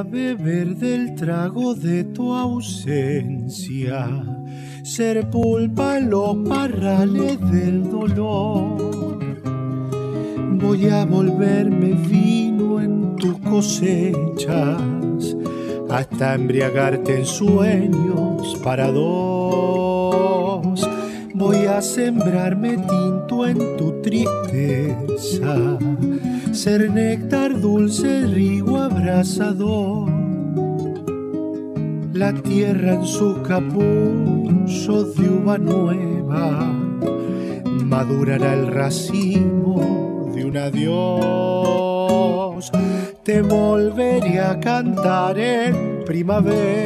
Beber 0.03 0.77
del 0.77 1.15
trago 1.15 1.75
de 1.75 2.05
tu 2.05 2.35
ausencia, 2.35 4.09
ser 4.83 5.29
pulpa 5.29 5.99
los 5.99 6.37
parrales 6.49 7.39
del 7.51 7.91
dolor. 7.91 9.19
Voy 10.61 10.89
a 10.89 11.05
volverme 11.05 11.93
vino 11.93 12.81
en 12.81 13.17
tus 13.17 13.39
cosechas, 13.39 14.81
hasta 15.89 16.35
embriagarte 16.35 17.19
en 17.19 17.27
sueños 17.27 18.57
para 18.63 18.93
dos. 18.93 20.89
Voy 21.35 21.67
a 21.67 21.81
sembrarme 21.81 22.77
tinto 22.77 23.47
en 23.47 23.77
tu 23.77 24.01
tristeza, 24.03 25.79
ser 26.59 26.91
néctar 26.91 27.61
dulce, 27.61 28.27
rigo 28.27 28.79
abrasador. 28.79 30.11
La 32.13 32.33
tierra 32.35 32.95
en 32.95 33.07
su 33.07 33.43
capullo 33.43 35.05
de 35.05 35.29
uva 35.29 35.57
nueva 35.57 36.73
madurará 37.85 38.55
el 38.55 38.67
racimo 38.67 40.33
de 40.35 40.45
un 40.47 40.57
adiós. 40.57 41.93
Te 43.23 43.41
volveré 43.41 44.41
a 44.41 44.59
cantar 44.59 45.39
en 45.39 46.03
primavera 46.05 46.83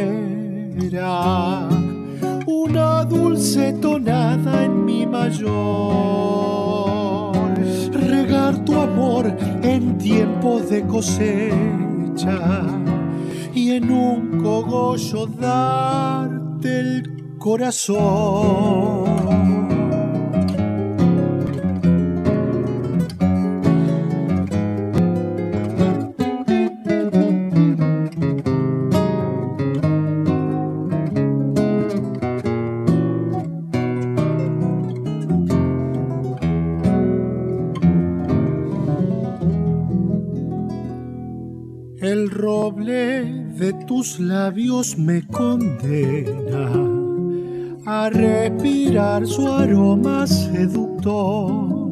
una 2.47 3.05
dulce 3.05 3.73
tonada 3.81 4.65
en 4.67 4.85
mi 4.85 5.07
mayor. 5.07 7.02
Tu 8.65 8.75
amor 8.75 9.27
en 9.63 9.99
tiempos 9.99 10.71
de 10.71 10.87
cosecha 10.87 12.63
y 13.55 13.73
en 13.73 13.91
un 13.91 14.41
cogollo 14.43 15.27
darte 15.27 16.81
el 16.81 17.37
corazón. 17.39 18.93
Tus 43.87 44.19
labios 44.21 44.97
me 44.99 45.27
condena 45.27 46.71
a 47.87 48.11
respirar 48.11 49.27
su 49.27 49.49
aroma 49.49 50.27
seductor. 50.27 51.91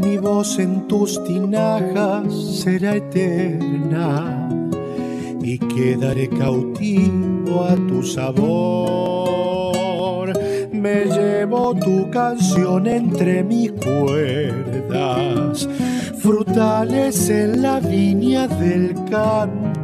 Mi 0.00 0.16
voz 0.18 0.58
en 0.58 0.86
tus 0.88 1.22
tinajas 1.24 2.32
será 2.62 2.96
eterna 2.96 4.48
y 5.42 5.58
quedaré 5.58 6.28
cautivo 6.28 7.64
a 7.64 7.76
tu 7.76 8.02
sabor. 8.02 8.40
Me 10.72 11.04
llevo 11.04 11.74
tu 11.74 12.10
canción 12.10 12.86
entre 12.86 13.42
mis 13.44 13.72
cuerdas 13.72 15.68
frutales 16.20 17.30
en 17.30 17.62
la 17.62 17.80
viña 17.80 18.46
del 18.46 18.94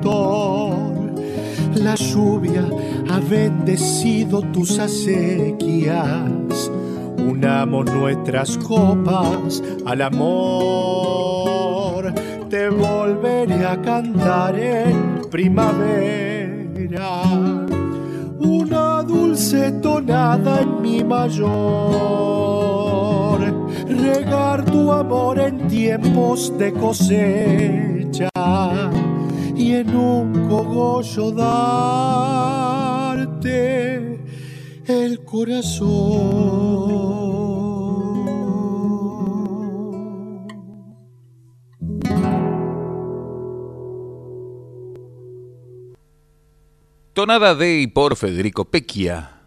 La 0.07 1.95
lluvia 1.95 2.65
ha 3.11 3.19
bendecido 3.19 4.41
tus 4.53 4.79
acequias. 4.79 6.71
Unamos 7.19 7.87
nuestras 7.87 8.57
copas 8.59 9.63
al 9.85 10.03
amor. 10.03 12.15
Te 12.49 12.69
volveré 12.69 13.67
a 13.67 13.83
cantar 13.83 14.57
en 14.59 15.23
primavera, 15.31 17.23
una 18.39 19.03
dulce 19.03 19.73
tonada 19.83 20.61
en 20.61 20.81
mi 20.81 21.03
mayor, 21.03 21.51
regar 23.89 24.65
tu 24.65 24.93
amor 24.93 25.41
en 25.41 25.67
tiempos 25.67 26.57
de 26.57 26.73
cosecha 26.73 28.29
y 29.57 29.75
en 29.75 29.97
un 29.97 30.49
cogollo 30.49 31.33
darte 31.33 31.57
el 34.87 35.25
corazón. 35.25 36.77
Tonada 47.15 47.55
de 47.55 47.81
y 47.81 47.87
por 47.87 48.15
Federico 48.17 48.67
Pecchia. 48.67 49.41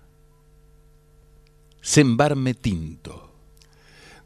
Sembarme 1.81 2.55
tinto. 2.55 3.28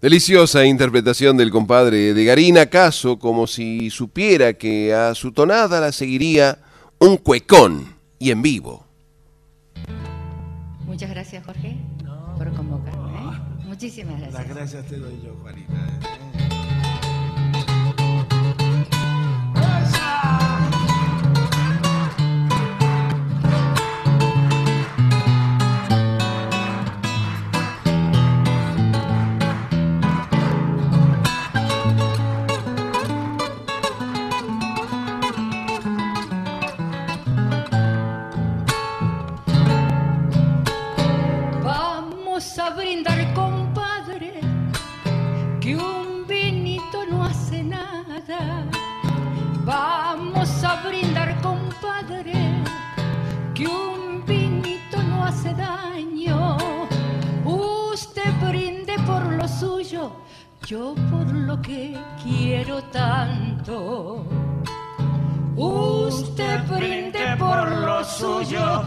Deliciosa 0.03 0.65
interpretación 0.65 1.37
del 1.37 1.49
compadre 1.49 2.13
de 2.13 2.25
Garina 2.25 2.65
Caso, 2.65 3.17
como 3.17 3.47
si 3.47 3.89
supiera 3.89 4.51
que 4.51 4.93
a 4.93 5.15
su 5.15 5.31
tonada 5.31 5.79
la 5.79 5.93
seguiría 5.93 6.59
un 6.99 7.15
cuecón 7.15 7.95
y 8.19 8.31
en 8.31 8.41
vivo. 8.41 8.85
Muchas 10.85 11.09
gracias, 11.09 11.45
Jorge, 11.45 11.77
por 12.37 12.53
convocarme. 12.53 13.11
¿eh? 13.11 13.65
Muchísimas 13.65 14.19
gracias. 14.19 14.45
Las 14.45 14.55
gracias 14.57 14.85
te 14.87 14.97
doy 14.97 15.21
yo, 15.23 15.37
Juanita. 15.41 16.32
Yo 60.73 60.95
por 61.11 61.31
lo 61.31 61.61
que 61.61 61.95
quiero 62.23 62.81
tanto. 62.85 64.25
Usted 65.55 66.61
brinde 66.67 67.35
por 67.37 67.71
lo 67.85 68.03
suyo, 68.03 68.81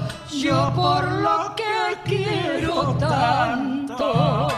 yo 0.45 0.72
por 0.74 1.05
lo 1.26 1.55
que 1.55 1.76
quiero 2.05 2.93
tanto. 2.95 4.49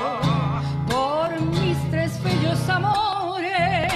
Por 0.89 1.29
mis 1.53 1.79
tres 1.91 2.13
bellos 2.25 2.67
amores, 2.71 3.93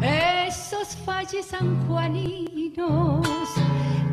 esos 0.00 0.96
valles 1.04 1.44
sanjuaninos. 1.44 3.26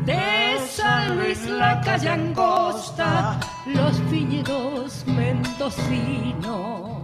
De 0.04 0.58
San 0.68 1.16
Luis 1.16 1.46
la 1.46 1.80
calle 1.80 2.10
angosta, 2.10 3.40
los 3.64 3.94
viñedos 4.10 5.02
mendocinos 5.06 7.03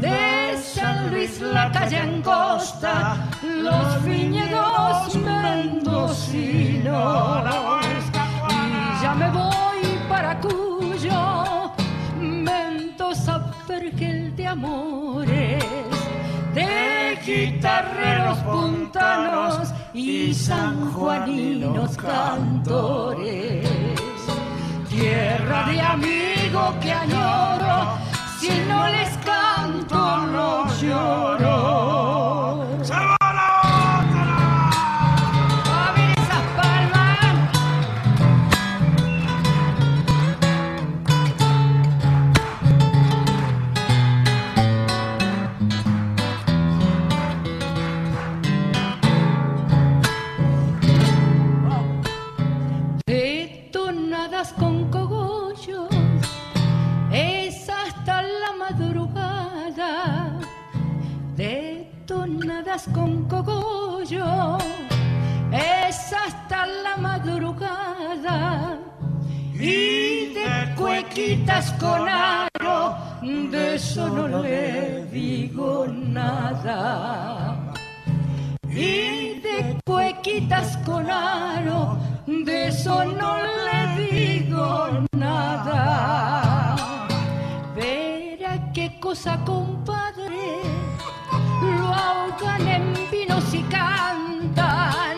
de 0.00 0.56
San 0.56 1.10
Luis 1.10 1.40
la 1.40 1.70
calle 1.70 1.98
angosta, 1.98 3.28
los 3.42 4.04
viñedos 4.04 5.14
mendocinos. 5.16 6.90
Y 8.48 9.02
ya 9.02 9.14
me 9.14 9.30
voy 9.30 9.98
para 10.08 10.38
Cuyo, 10.40 11.72
Mendoza, 12.18 13.52
Vergel 13.68 14.34
de 14.36 14.46
amores, 14.46 15.64
de 16.54 17.18
guitarreros 17.24 18.38
puntanos 18.38 19.72
y 19.92 20.32
sanjuaninos 20.34 21.96
cantores. 21.96 23.68
Tierra 24.88 25.66
de 25.70 25.80
amigo 25.80 26.74
que 26.80 26.92
añoro, 26.92 27.98
si 28.40 28.48
no 28.66 28.88
les 28.88 29.10
canto 29.18 30.00
no 30.32 30.66
lloro. 30.80 32.40
Con 62.70 63.24
cogollo, 63.28 64.56
es 65.50 66.12
hasta 66.12 66.66
la 66.66 66.96
madrugada. 66.96 68.78
Y 69.52 70.32
de 70.32 70.74
cuequitas 70.76 71.72
con 71.72 72.08
aro, 72.08 72.96
de 73.22 73.74
eso 73.74 74.08
no 74.08 74.40
le 74.40 75.04
digo 75.06 75.88
nada. 75.88 77.56
Y 78.64 79.40
de 79.40 79.76
cuequitas 79.84 80.76
con 80.86 81.10
aro, 81.10 81.98
de 82.24 82.68
eso 82.68 83.04
no 83.04 83.36
le 83.66 84.06
digo 84.10 85.06
nada. 85.10 86.76
Verá 87.74 88.70
qué 88.72 89.00
cosa, 89.00 89.38
compadre, 89.44 90.62
ahogan 92.00 92.66
en 92.76 92.84
vinos 93.10 93.54
y 93.54 93.62
cantan. 93.64 95.16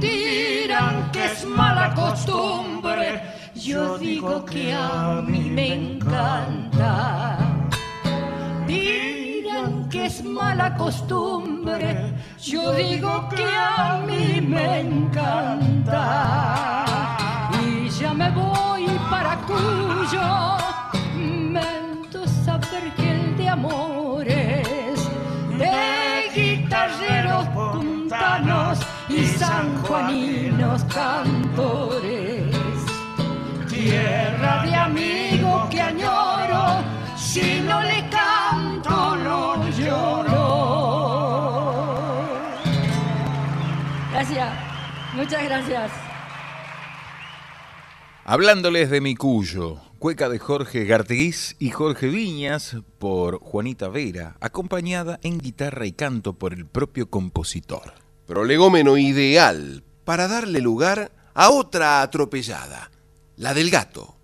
Dirán 0.00 1.10
que 1.12 1.24
es 1.32 1.44
mala 1.44 1.94
costumbre, 1.94 3.22
yo 3.54 3.98
digo 3.98 4.44
que 4.44 4.74
a 4.74 5.22
mí 5.26 5.50
me 5.56 5.66
encanta. 5.74 7.38
Dirán 8.66 9.88
que 9.88 10.06
es 10.06 10.24
mala 10.24 10.76
costumbre, 10.76 12.12
yo 12.40 12.72
digo 12.72 13.28
que 13.28 13.44
a 13.44 14.02
mí 14.06 14.40
me 14.40 14.80
encanta. 14.80 16.04
Y 17.62 17.88
ya 17.88 18.12
me 18.12 18.30
voy 18.30 18.86
para 19.10 19.36
Cuyo, 19.46 20.56
Mendoza, 21.16 22.58
Vergel 22.70 23.36
de 23.36 23.48
amores, 23.48 24.55
puntanos 28.06 28.78
y 29.08 29.26
sanjuaninos 29.26 30.84
cantores. 30.84 32.54
Tierra 33.68 34.62
de 34.64 34.74
amigo 34.74 35.68
que 35.70 35.80
añoro, 35.80 36.84
si 37.16 37.60
no 37.60 37.82
le 37.82 38.08
canto 38.08 39.16
no 39.16 39.68
lloro. 39.70 40.36
Gracias, 44.12 44.52
muchas 45.14 45.44
gracias. 45.44 45.90
Hablándoles 48.24 48.90
de 48.90 49.00
mi 49.00 49.14
cuyo, 49.14 49.78
cueca 49.98 50.28
de 50.28 50.38
Jorge 50.38 50.84
Garteguís 50.84 51.56
y 51.58 51.70
Jorge 51.70 52.08
Viñas 52.08 52.76
por 52.98 53.38
Juanita 53.38 53.88
Vera, 53.88 54.36
acompañada 54.40 55.18
en 55.22 55.38
guitarra 55.38 55.86
y 55.86 55.92
canto 55.92 56.34
por 56.34 56.52
el 56.52 56.66
propio 56.66 57.08
compositor. 57.10 57.94
Prolegómeno 58.26 58.96
ideal 58.96 59.82
para 60.04 60.28
darle 60.28 60.60
lugar 60.60 61.12
a 61.34 61.50
otra 61.50 62.02
atropellada, 62.02 62.90
la 63.36 63.54
del 63.54 63.70
gato. 63.70 64.16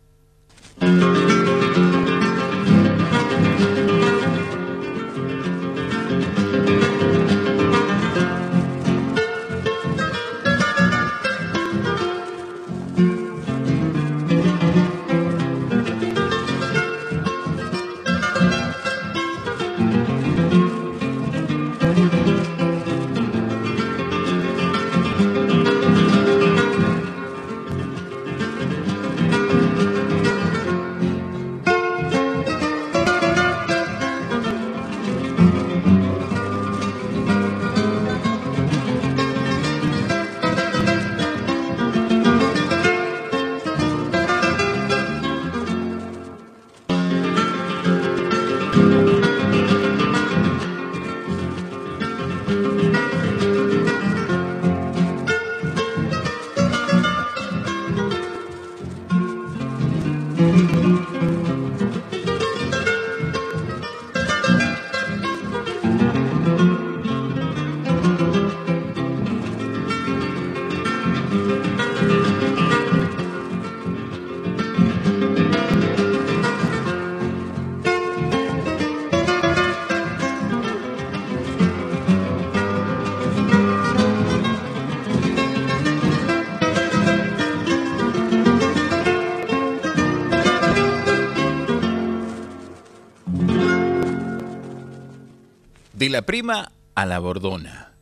La 96.13 96.21
prima 96.21 96.71
a 96.95 97.07
la 97.07 97.19
bordona. 97.21 97.95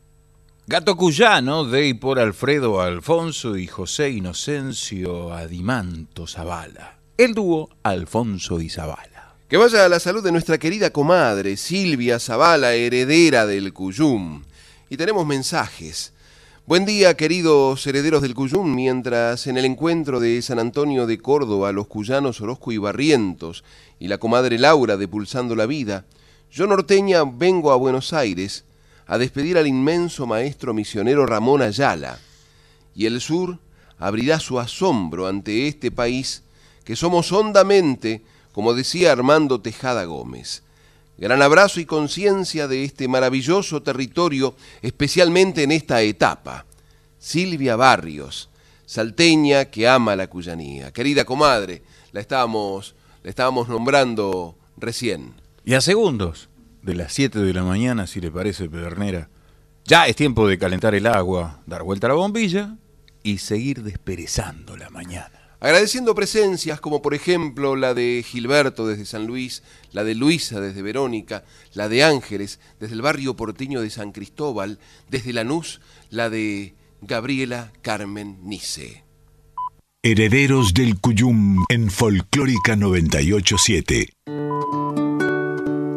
Gato 0.67 0.97
Cuyano, 0.97 1.63
de 1.63 1.87
y 1.87 1.93
por 1.93 2.19
Alfredo 2.19 2.81
Alfonso 2.81 3.55
y 3.55 3.67
José 3.67 4.09
Inocencio 4.09 5.33
Adimanto 5.33 6.27
Zavala. 6.27 6.99
El 7.17 7.33
dúo 7.33 7.69
Alfonso 7.83 8.59
y 8.59 8.69
Zavala. 8.69 9.37
Que 9.47 9.55
vaya 9.55 9.85
a 9.85 9.89
la 9.89 10.01
salud 10.01 10.21
de 10.21 10.33
nuestra 10.33 10.57
querida 10.57 10.89
comadre 10.89 11.55
Silvia 11.55 12.19
Zavala, 12.19 12.73
heredera 12.73 13.45
del 13.45 13.71
Cuyum. 13.71 14.43
Y 14.89 14.97
tenemos 14.97 15.25
mensajes. 15.25 16.11
Buen 16.65 16.83
día, 16.83 17.15
queridos 17.15 17.87
herederos 17.87 18.21
del 18.21 18.35
Cuyum, 18.35 18.75
mientras 18.75 19.47
en 19.47 19.57
el 19.57 19.63
encuentro 19.63 20.19
de 20.19 20.41
San 20.41 20.59
Antonio 20.59 21.07
de 21.07 21.17
Córdoba 21.17 21.71
los 21.71 21.87
cuyanos 21.87 22.41
Orozco 22.41 22.73
y 22.73 22.77
Barrientos 22.77 23.63
y 23.99 24.09
la 24.09 24.17
comadre 24.17 24.59
Laura 24.59 24.97
de 24.97 25.07
Pulsando 25.07 25.55
la 25.55 25.65
Vida, 25.65 26.03
yo 26.51 26.67
norteña 26.67 27.23
vengo 27.23 27.71
a 27.71 27.77
Buenos 27.77 28.11
Aires 28.13 28.65
a 29.07 29.17
despedir 29.17 29.57
al 29.57 29.67
inmenso 29.67 30.27
maestro 30.27 30.73
misionero 30.73 31.25
Ramón 31.25 31.61
Ayala, 31.61 32.19
y 32.93 33.05
el 33.05 33.21
sur 33.21 33.59
abrirá 33.97 34.39
su 34.39 34.59
asombro 34.59 35.27
ante 35.27 35.67
este 35.67 35.91
país 35.91 36.43
que 36.83 36.95
somos 36.95 37.31
hondamente, 37.31 38.21
como 38.51 38.73
decía 38.73 39.11
Armando 39.11 39.61
Tejada 39.61 40.03
Gómez. 40.05 40.63
Gran 41.17 41.41
abrazo 41.41 41.79
y 41.79 41.85
conciencia 41.85 42.67
de 42.67 42.83
este 42.83 43.07
maravilloso 43.07 43.81
territorio, 43.83 44.55
especialmente 44.81 45.63
en 45.63 45.71
esta 45.71 46.01
etapa. 46.01 46.65
Silvia 47.19 47.75
Barrios, 47.75 48.49
salteña 48.85 49.65
que 49.65 49.87
ama 49.87 50.15
la 50.15 50.27
cuyanía. 50.27 50.91
Querida 50.91 51.23
comadre, 51.23 51.83
la 52.11 52.21
estábamos, 52.21 52.95
la 53.23 53.29
estábamos 53.29 53.69
nombrando 53.69 54.57
recién. 54.77 55.40
Y 55.63 55.75
a 55.75 55.81
segundos 55.81 56.49
de 56.81 56.95
las 56.95 57.13
7 57.13 57.39
de 57.39 57.53
la 57.53 57.63
mañana, 57.63 58.07
si 58.07 58.19
le 58.19 58.31
parece, 58.31 58.69
Pedernera, 58.69 59.29
ya 59.85 60.07
es 60.07 60.15
tiempo 60.15 60.47
de 60.47 60.57
calentar 60.57 60.95
el 60.95 61.05
agua, 61.05 61.61
dar 61.67 61.83
vuelta 61.83 62.07
a 62.07 62.09
la 62.09 62.15
bombilla 62.15 62.77
y 63.23 63.37
seguir 63.37 63.83
desperezando 63.83 64.75
la 64.75 64.89
mañana. 64.89 65.31
Agradeciendo 65.59 66.15
presencias 66.15 66.81
como 66.81 67.03
por 67.03 67.13
ejemplo 67.13 67.75
la 67.75 67.93
de 67.93 68.25
Gilberto 68.25 68.87
desde 68.87 69.05
San 69.05 69.27
Luis, 69.27 69.61
la 69.91 70.03
de 70.03 70.15
Luisa 70.15 70.59
desde 70.59 70.81
Verónica, 70.81 71.43
la 71.73 71.87
de 71.87 72.03
Ángeles 72.03 72.59
desde 72.79 72.95
el 72.95 73.03
barrio 73.03 73.35
porteño 73.35 73.81
de 73.81 73.91
San 73.91 74.11
Cristóbal, 74.11 74.79
desde 75.09 75.33
Lanús, 75.33 75.79
la 76.09 76.31
de 76.31 76.73
Gabriela 77.01 77.71
Carmen 77.83 78.39
Nice. 78.41 79.03
Herederos 80.01 80.73
del 80.73 80.99
Cuyum 80.99 81.63
en 81.69 81.91
Folclórica 81.91 82.75
987. 82.75 84.09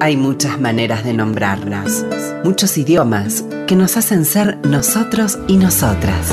Hay 0.00 0.16
muchas 0.16 0.60
maneras 0.60 1.04
de 1.04 1.12
nombrarlas, 1.12 2.04
muchos 2.42 2.76
idiomas 2.76 3.44
que 3.66 3.76
nos 3.76 3.96
hacen 3.96 4.24
ser 4.24 4.58
nosotros 4.66 5.38
y 5.46 5.56
nosotras. 5.56 6.30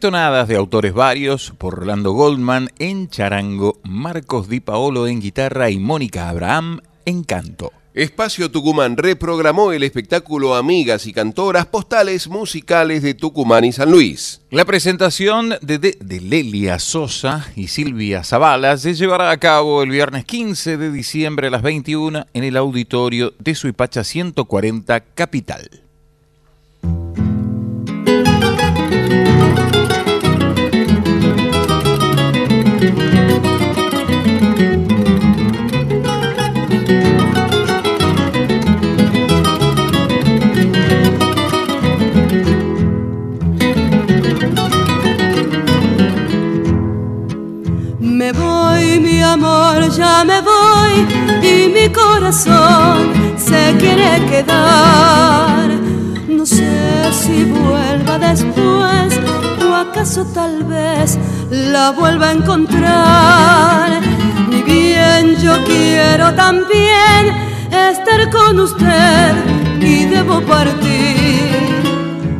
Tonadas 0.05 0.47
de 0.47 0.55
autores 0.55 0.93
varios 0.93 1.51
por 1.57 1.79
Orlando 1.79 2.11
Goldman 2.11 2.69
en 2.77 3.09
charango, 3.09 3.79
Marcos 3.83 4.47
Di 4.47 4.59
Paolo 4.59 5.07
en 5.07 5.19
guitarra 5.19 5.71
y 5.71 5.79
Mónica 5.79 6.29
Abraham 6.29 6.81
en 7.05 7.23
canto. 7.23 7.71
Espacio 7.95 8.51
Tucumán 8.51 8.97
reprogramó 8.97 9.71
el 9.71 9.81
espectáculo 9.81 10.53
Amigas 10.53 11.07
y 11.07 11.13
Cantoras 11.13 11.65
Postales 11.65 12.27
Musicales 12.27 13.01
de 13.01 13.15
Tucumán 13.15 13.65
y 13.65 13.71
San 13.71 13.89
Luis. 13.89 14.41
La 14.51 14.63
presentación 14.65 15.55
de, 15.63 15.79
de- 15.79 15.97
de 15.99 16.21
Lelia 16.21 16.77
Sosa 16.77 17.47
y 17.55 17.69
Silvia 17.69 18.23
Zavala 18.23 18.77
se 18.77 18.93
llevará 18.93 19.31
a 19.31 19.37
cabo 19.37 19.81
el 19.81 19.89
viernes 19.89 20.23
15 20.25 20.77
de 20.77 20.91
diciembre 20.91 21.47
a 21.47 21.49
las 21.49 21.63
21 21.63 22.27
en 22.31 22.43
el 22.43 22.57
auditorio 22.57 23.33
de 23.39 23.55
Suipacha 23.55 24.03
140 24.03 24.99
Capital. 24.99 25.81
Amor, 49.35 49.89
ya 49.89 50.23
me 50.23 50.39
voy 50.41 50.95
y 51.43 51.67
mi 51.67 51.89
corazón 51.89 53.11
se 53.37 53.75
quiere 53.77 54.25
quedar. 54.31 55.67
No 56.27 56.45
sé 56.45 57.11
si 57.11 57.43
vuelva 57.43 58.17
después 58.17 59.09
o 59.61 59.73
acaso 59.75 60.25
tal 60.33 60.63
vez 60.63 61.17
la 61.51 61.91
vuelva 61.91 62.29
a 62.29 62.31
encontrar. 62.31 63.89
Ni 64.49 64.61
bien 64.63 65.35
yo 65.43 65.53
quiero 65.65 66.33
también 66.33 67.21
estar 67.91 68.21
con 68.31 68.57
usted 68.59 69.33
y 69.81 70.05
debo 70.05 70.39
partir. 70.53 71.59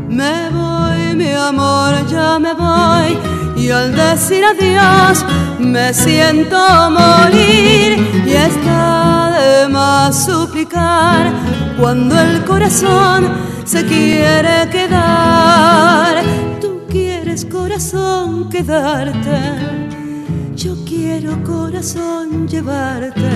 Me 0.07 0.49
voy, 0.49 1.13
mi 1.15 1.31
amor, 1.33 1.93
ya 2.07 2.39
me 2.39 2.53
voy. 2.53 3.34
Y 3.65 3.71
al 3.71 3.95
decir 3.95 4.45
adiós 4.45 5.25
me 5.57 5.91
siento 5.91 6.55
morir. 6.91 7.97
Y 8.23 8.33
está 8.33 9.39
de 9.39 9.67
más 9.69 10.25
suplicar 10.25 11.33
cuando 11.79 12.21
el 12.21 12.45
corazón 12.45 13.27
se 13.65 13.83
quiere 13.83 14.69
quedar. 14.69 16.23
Tú 16.61 16.83
quieres, 16.87 17.43
corazón, 17.43 18.51
quedarte. 18.51 19.39
Yo 20.55 20.75
quiero, 20.85 21.43
corazón, 21.43 22.47
llevarte. 22.47 23.31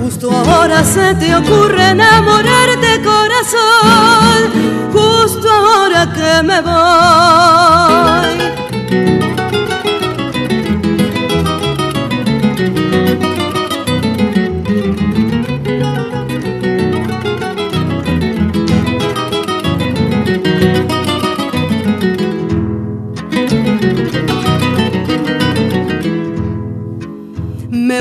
Justo 0.00 0.30
ahora 0.30 0.84
se 0.84 1.16
te 1.16 1.34
ocurre 1.34 1.90
enamorarte, 1.90 3.02
corazón. 3.02 4.52
Justo 4.92 5.50
ahora 5.50 6.12
que 6.14 6.42
me 6.44 6.60
voy. 6.60 8.69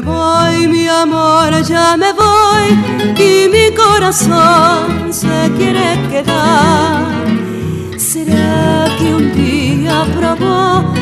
Voy, 0.04 0.68
mi 0.68 0.88
amor, 0.88 1.62
ya 1.64 1.98
me 1.98 2.14
voy 2.14 2.68
y 3.18 3.50
mi 3.50 3.76
corazón 3.76 5.12
se 5.12 5.52
quiere 5.58 6.00
quedar. 6.10 7.06
¿Será 7.98 8.86
que 8.98 9.14
un 9.14 9.34
día 9.34 10.06
probó 10.16 10.94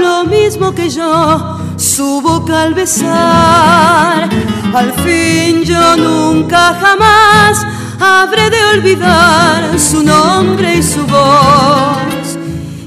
lo 0.00 0.24
mismo 0.24 0.74
que 0.74 0.88
yo 0.88 1.58
su 1.76 2.20
boca 2.22 2.62
al 2.62 2.74
besar? 2.74 4.28
Al 4.74 4.92
fin 5.04 5.62
yo 5.64 5.96
nunca 5.96 6.74
jamás 6.80 7.66
habré 8.00 8.48
de 8.50 8.64
olvidar 8.74 9.78
su 9.78 10.02
nombre 10.02 10.76
y 10.76 10.82
su 10.82 11.06
voz. 11.06 12.38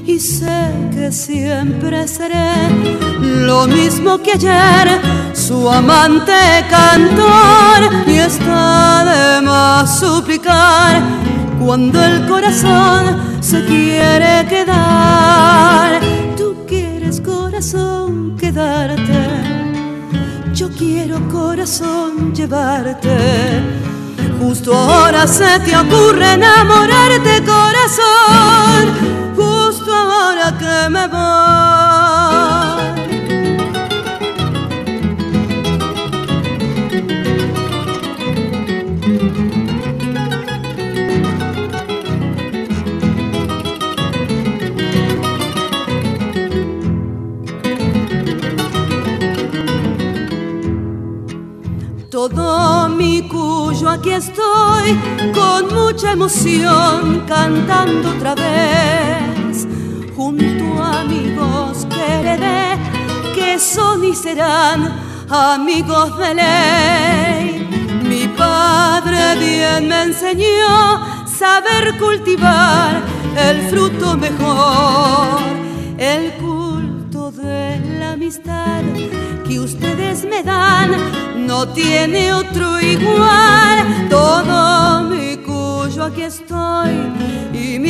Y 0.06 0.18
sé 0.18 0.61
siempre 1.12 2.08
seré 2.08 2.70
lo 3.20 3.66
mismo 3.66 4.18
que 4.18 4.32
ayer, 4.32 5.00
su 5.34 5.68
amante 5.68 6.32
cantor. 6.70 8.06
Y 8.06 8.18
está 8.18 9.04
de 9.04 9.42
más 9.42 10.00
suplicar 10.00 11.02
cuando 11.64 12.02
el 12.02 12.26
corazón 12.26 13.36
se 13.40 13.64
quiere 13.64 14.46
quedar. 14.48 16.00
Tú 16.36 16.64
quieres 16.66 17.20
corazón 17.20 18.36
quedarte, 18.38 19.28
yo 20.54 20.70
quiero 20.70 21.28
corazón 21.28 22.34
llevarte. 22.34 23.60
Justo 24.40 24.74
ahora 24.74 25.26
se 25.26 25.60
te 25.60 25.76
ocurre 25.76 26.32
enamorarte, 26.32 27.42
corazón. 27.44 29.21
Ahora 30.22 30.56
que 30.56 30.88
me 30.88 31.04
voy. 31.08 31.22
Todo 52.10 52.88
mi 52.90 53.28
cuyo 53.28 53.90
aquí 53.90 54.10
estoy 54.10 54.96
con 55.34 55.74
mucha 55.74 56.12
emoción 56.12 57.24
cantando 57.26 58.10
otra 58.10 58.34
vez 58.36 59.21
son 63.62 64.04
y 64.04 64.14
serán 64.14 64.92
amigos 65.28 66.18
de 66.18 66.34
ley. 66.34 68.00
Mi 68.02 68.28
padre 68.28 69.36
bien 69.38 69.88
me 69.88 70.02
enseñó 70.02 71.26
saber 71.26 71.96
cultivar 71.98 73.00
el 73.36 73.62
fruto 73.70 74.16
mejor, 74.16 75.40
el 75.96 76.32
culto 76.34 77.30
de 77.32 77.80
la 77.98 78.12
amistad 78.12 78.82
que 79.46 79.60
ustedes 79.60 80.24
me 80.24 80.42
dan 80.42 81.46
no 81.46 81.68
tiene 81.68 82.34
otro 82.34 82.80
igual. 82.80 84.08
Todo 84.10 85.04
mi 85.04 85.36
cuyo 85.36 86.04
aquí 86.04 86.22
estoy 86.22 87.12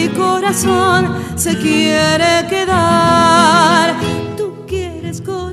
corazón 0.08 1.16
se 1.36 1.56
quiere 1.56 2.46
quedar. 2.48 4.21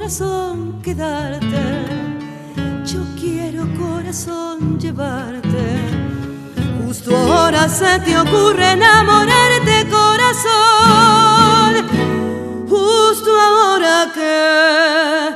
Corazón 0.10 0.82
quedarte. 0.82 1.86
Yo 2.84 3.00
quiero 3.20 3.68
corazón 3.78 4.80
llevarte. 4.80 5.68
Justo 6.84 7.16
ahora 7.16 7.70
se 7.70 8.00
te 8.00 8.18
ocurre 8.18 8.72
enamorarte 8.72 9.88
corazón. 9.88 11.76
Justo 12.68 13.30
ahora 13.40 14.12
que 14.16 15.36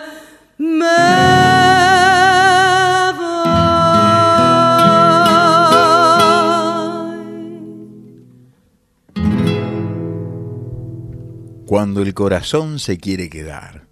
me 0.58 1.14
Cuando 11.68 12.02
el 12.02 12.16
corazón 12.16 12.80
se 12.80 12.98
quiere 12.98 13.30
quedar. 13.30 13.83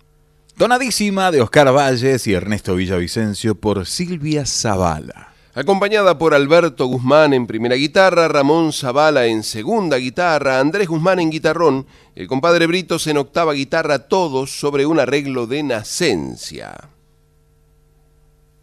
Tonadísima 0.61 1.31
de 1.31 1.41
Oscar 1.41 1.75
Valles 1.75 2.27
y 2.27 2.33
Ernesto 2.33 2.75
Villavicencio 2.75 3.55
por 3.55 3.87
Silvia 3.87 4.45
Zavala. 4.45 5.33
Acompañada 5.55 6.19
por 6.19 6.35
Alberto 6.35 6.85
Guzmán 6.85 7.33
en 7.33 7.47
primera 7.47 7.73
guitarra, 7.73 8.27
Ramón 8.27 8.71
Zavala 8.71 9.25
en 9.25 9.41
segunda 9.41 9.97
guitarra, 9.97 10.59
Andrés 10.59 10.87
Guzmán 10.87 11.19
en 11.19 11.31
guitarrón, 11.31 11.87
el 12.13 12.27
compadre 12.27 12.67
Britos 12.67 13.07
en 13.07 13.17
octava 13.17 13.53
guitarra, 13.53 14.07
todos 14.07 14.51
sobre 14.51 14.85
un 14.85 14.99
arreglo 14.99 15.47
de 15.47 15.63
Nacencia. 15.63 16.89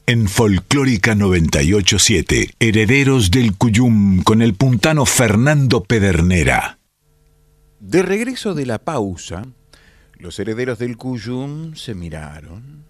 En 0.06 0.28
Folclórica 0.28 1.16
987, 1.16 2.54
Herederos 2.60 3.32
del 3.32 3.56
Cuyum 3.56 4.22
con 4.22 4.40
el 4.40 4.54
puntano 4.54 5.04
Fernando 5.04 5.82
Pedernera. 5.82 6.78
De 7.80 8.02
regreso 8.02 8.54
de 8.54 8.66
la 8.66 8.78
pausa, 8.78 9.42
los 10.18 10.38
herederos 10.38 10.78
del 10.78 10.96
Cuyum 10.96 11.74
se 11.76 11.94
miraron, 11.94 12.84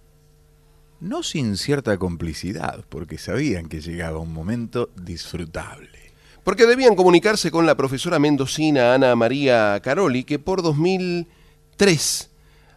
no 1.00 1.22
sin 1.22 1.56
cierta 1.56 1.98
complicidad, 1.98 2.84
porque 2.88 3.18
sabían 3.18 3.68
que 3.68 3.80
llegaba 3.80 4.18
un 4.18 4.32
momento 4.32 4.90
disfrutable. 4.96 6.12
Porque 6.42 6.66
debían 6.66 6.96
comunicarse 6.96 7.50
con 7.50 7.66
la 7.66 7.76
profesora 7.76 8.18
mendocina 8.18 8.94
Ana 8.94 9.14
María 9.14 9.78
Caroli, 9.82 10.24
que 10.24 10.38
por 10.38 10.62
2003 10.62 12.30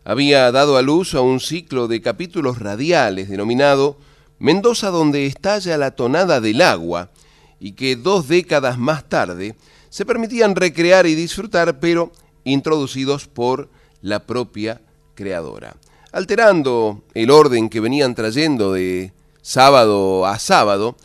había 0.03 0.51
dado 0.51 0.77
a 0.77 0.81
luz 0.81 1.15
a 1.15 1.21
un 1.21 1.39
ciclo 1.39 1.87
de 1.87 2.01
capítulos 2.01 2.59
radiales 2.59 3.29
denominado 3.29 3.97
Mendoza 4.39 4.89
donde 4.89 5.27
estalla 5.27 5.77
la 5.77 5.91
tonada 5.91 6.41
del 6.41 6.61
agua, 6.61 7.11
y 7.59 7.73
que 7.73 7.95
dos 7.95 8.27
décadas 8.27 8.77
más 8.77 9.07
tarde 9.07 9.55
se 9.89 10.05
permitían 10.05 10.55
recrear 10.55 11.05
y 11.05 11.15
disfrutar, 11.15 11.79
pero 11.79 12.11
introducidos 12.43 13.27
por 13.27 13.69
la 14.01 14.25
propia 14.25 14.81
creadora, 15.15 15.75
alterando 16.11 17.03
el 17.13 17.31
orden 17.31 17.69
que 17.69 17.79
venían 17.79 18.15
trayendo 18.15 18.73
de 18.73 19.13
sábado 19.41 20.25
a 20.25 20.39
sábado, 20.39 20.95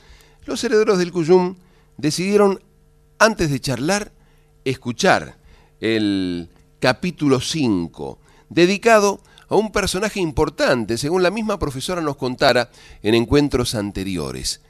los 0.44 0.62
herederos 0.64 0.98
del 0.98 1.12
Cuyum 1.12 1.56
decidieron, 1.97 2.60
antes 3.18 3.51
de 3.51 3.60
charlar, 3.60 4.12
escuchar 4.64 5.36
el 5.81 6.48
capítulo 6.81 7.40
5, 7.40 8.18
dedicado 8.48 9.20
a 9.48 9.56
un 9.56 9.73
personaje 9.73 10.20
importante, 10.20 10.98
según 10.98 11.23
la 11.23 11.31
misma 11.31 11.59
profesora 11.59 12.01
nos 12.01 12.16
contara 12.16 12.70
en 13.02 13.14
encuentros 13.14 13.74
anteriores, 13.74 14.60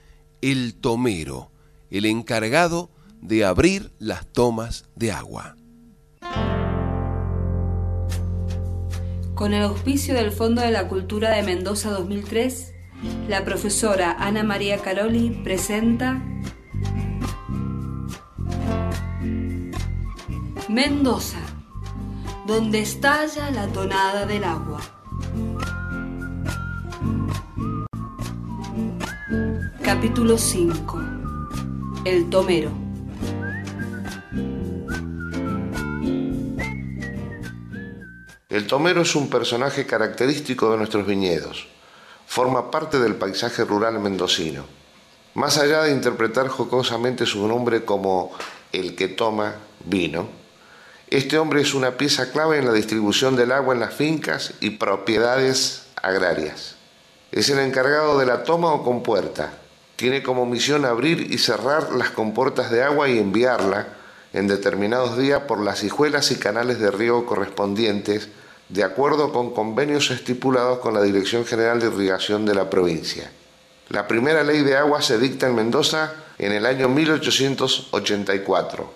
el 0.43 0.74
tomero, 0.74 1.51
el 1.90 2.05
encargado 2.05 2.90
de 3.23 3.44
abrir 3.44 3.90
las 3.98 4.27
tomas 4.27 4.85
de 4.94 5.12
agua. 5.12 5.57
Con 9.37 9.53
el 9.53 9.65
auspicio 9.65 10.15
del 10.15 10.33
Fondo 10.33 10.63
de 10.63 10.71
la 10.71 10.89
Cultura 10.89 11.29
de 11.29 11.43
Mendoza 11.43 11.91
2003, 11.91 12.73
la 13.29 13.45
profesora 13.45 14.17
Ana 14.19 14.43
María 14.43 14.79
Caroli 14.79 15.43
presenta 15.45 16.23
Mendoza, 20.71 21.41
donde 22.47 22.81
estalla 22.81 23.51
la 23.51 23.67
tonada 23.67 24.25
del 24.25 24.43
agua. 24.43 24.81
Capítulo 29.83 30.39
5. 30.39 30.99
El 32.07 32.31
tomero. 32.31 32.86
El 38.48 38.68
tomero 38.68 39.02
es 39.02 39.16
un 39.16 39.28
personaje 39.28 39.86
característico 39.86 40.70
de 40.70 40.77
nuestros 40.77 41.05
viñedos. 41.05 41.66
Forma 42.28 42.70
parte 42.70 43.01
del 43.01 43.16
paisaje 43.16 43.64
rural 43.64 43.98
mendocino. 43.98 44.64
Más 45.35 45.59
allá 45.59 45.82
de 45.82 45.90
interpretar 45.90 46.47
jocosamente 46.47 47.27
su 47.27 47.48
nombre 47.48 47.85
como 47.85 48.31
el 48.70 48.94
que 48.94 49.09
toma 49.09 49.56
vino, 49.85 50.28
este 51.09 51.39
hombre 51.39 51.60
es 51.60 51.74
una 51.74 51.97
pieza 51.97 52.31
clave 52.31 52.59
en 52.59 52.66
la 52.66 52.73
distribución 52.73 53.35
del 53.35 53.51
agua 53.51 53.74
en 53.74 53.81
las 53.81 53.94
fincas 53.94 54.55
y 54.60 54.70
propiedades 54.70 55.89
agrarias. 56.01 56.77
Es 57.32 57.51
el 57.51 57.59
encargado 57.59 58.16
de 58.16 58.27
la 58.27 58.44
toma 58.44 58.73
o 58.73 58.85
compuerta. 58.85 59.55
Tiene 59.97 60.23
como 60.23 60.47
misión 60.47 60.85
abrir 60.85 61.32
y 61.32 61.39
cerrar 61.39 61.90
las 61.90 62.10
compuertas 62.10 62.70
de 62.70 62.85
agua 62.85 63.09
y 63.09 63.18
enviarla 63.18 63.95
en 64.37 64.47
determinados 64.49 65.17
días 65.17 65.43
por 65.49 65.63
las 65.63 65.83
hijuelas 65.83 66.31
y 66.31 66.37
canales 66.37 66.79
de 66.79 66.91
riego 66.91 67.25
correspondientes, 67.25 68.29
de 68.69 68.85
acuerdo 68.85 69.33
con 69.33 69.55
convenios 69.55 70.11
estipulados 70.11 70.81
con 70.81 70.93
la 70.93 71.03
Dirección 71.03 71.47
General 71.47 71.81
de 71.81 71.87
Irrigación 71.87 72.45
de 72.45 72.55
la 72.55 72.69
provincia. 72.69 73.33
La 73.89 74.07
primera 74.07 74.45
ley 74.45 74.61
de 74.61 74.77
agua 74.77 75.01
se 75.01 75.19
dicta 75.19 75.47
en 75.47 75.55
Mendoza 75.55 76.13
en 76.37 76.53
el 76.53 76.67
año 76.67 76.91
1884. 76.91 78.93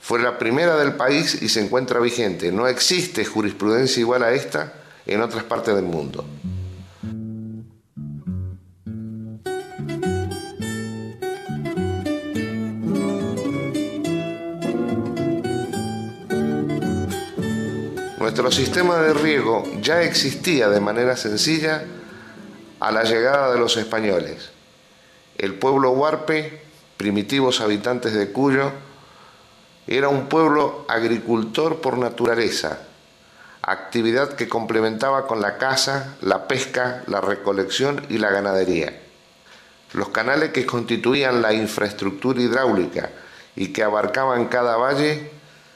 Fue 0.00 0.18
la 0.18 0.38
primera 0.38 0.76
del 0.76 0.94
país 0.94 1.40
y 1.40 1.48
se 1.48 1.62
encuentra 1.62 2.00
vigente. 2.00 2.50
No 2.50 2.66
existe 2.66 3.24
jurisprudencia 3.24 4.00
igual 4.00 4.24
a 4.24 4.32
esta 4.32 4.72
en 5.06 5.22
otras 5.22 5.44
partes 5.44 5.76
del 5.76 5.84
mundo. 5.84 6.24
Nuestro 18.24 18.50
sistema 18.50 18.96
de 19.02 19.12
riego 19.12 19.64
ya 19.82 20.00
existía 20.00 20.70
de 20.70 20.80
manera 20.80 21.14
sencilla 21.14 21.84
a 22.80 22.90
la 22.90 23.02
llegada 23.04 23.52
de 23.52 23.58
los 23.58 23.76
españoles. 23.76 24.48
El 25.36 25.56
pueblo 25.56 25.90
huarpe, 25.90 26.62
primitivos 26.96 27.60
habitantes 27.60 28.14
de 28.14 28.32
Cuyo, 28.32 28.72
era 29.86 30.08
un 30.08 30.30
pueblo 30.30 30.86
agricultor 30.88 31.82
por 31.82 31.98
naturaleza, 31.98 32.78
actividad 33.60 34.32
que 34.32 34.48
complementaba 34.48 35.26
con 35.26 35.42
la 35.42 35.58
caza, 35.58 36.16
la 36.22 36.48
pesca, 36.48 37.04
la 37.06 37.20
recolección 37.20 38.06
y 38.08 38.16
la 38.16 38.30
ganadería. 38.30 39.02
Los 39.92 40.08
canales 40.08 40.48
que 40.48 40.64
constituían 40.64 41.42
la 41.42 41.52
infraestructura 41.52 42.40
hidráulica 42.40 43.10
y 43.54 43.68
que 43.74 43.82
abarcaban 43.82 44.46
cada 44.46 44.78
valle 44.78 45.33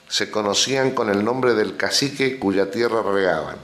se 0.09 0.30
conocían 0.30 0.93
con 0.93 1.10
el 1.10 1.24
nombre 1.24 1.55
del 1.55 1.76
cacique 1.76 2.39
cuya 2.39 2.70
tierra 2.70 3.02
regaban. 3.02 3.56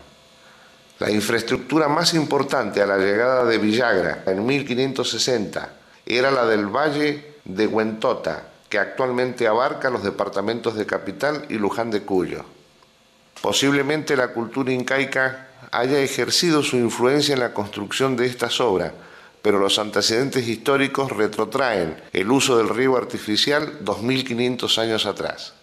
La 1.00 1.10
infraestructura 1.10 1.88
más 1.88 2.14
importante 2.14 2.80
a 2.80 2.86
la 2.86 2.98
llegada 2.98 3.44
de 3.44 3.58
Villagra 3.58 4.22
en 4.26 4.46
1560 4.46 5.70
era 6.06 6.30
la 6.30 6.46
del 6.46 6.66
Valle 6.66 7.34
de 7.44 7.66
Huentota, 7.66 8.44
que 8.68 8.78
actualmente 8.78 9.46
abarca 9.46 9.90
los 9.90 10.04
departamentos 10.04 10.76
de 10.76 10.86
Capital 10.86 11.46
y 11.48 11.54
Luján 11.54 11.90
de 11.90 12.02
Cuyo. 12.02 12.44
Posiblemente 13.40 14.16
la 14.16 14.28
cultura 14.28 14.72
incaica 14.72 15.48
haya 15.72 15.98
ejercido 15.98 16.62
su 16.62 16.76
influencia 16.76 17.34
en 17.34 17.40
la 17.40 17.52
construcción 17.52 18.16
de 18.16 18.26
estas 18.26 18.60
obras, 18.60 18.92
pero 19.42 19.58
los 19.58 19.78
antecedentes 19.78 20.46
históricos 20.46 21.10
retrotraen 21.10 22.00
el 22.12 22.30
uso 22.30 22.56
del 22.56 22.68
río 22.68 22.96
artificial 22.96 23.78
2500 23.80 24.78
años 24.78 25.06
atrás. 25.06 25.54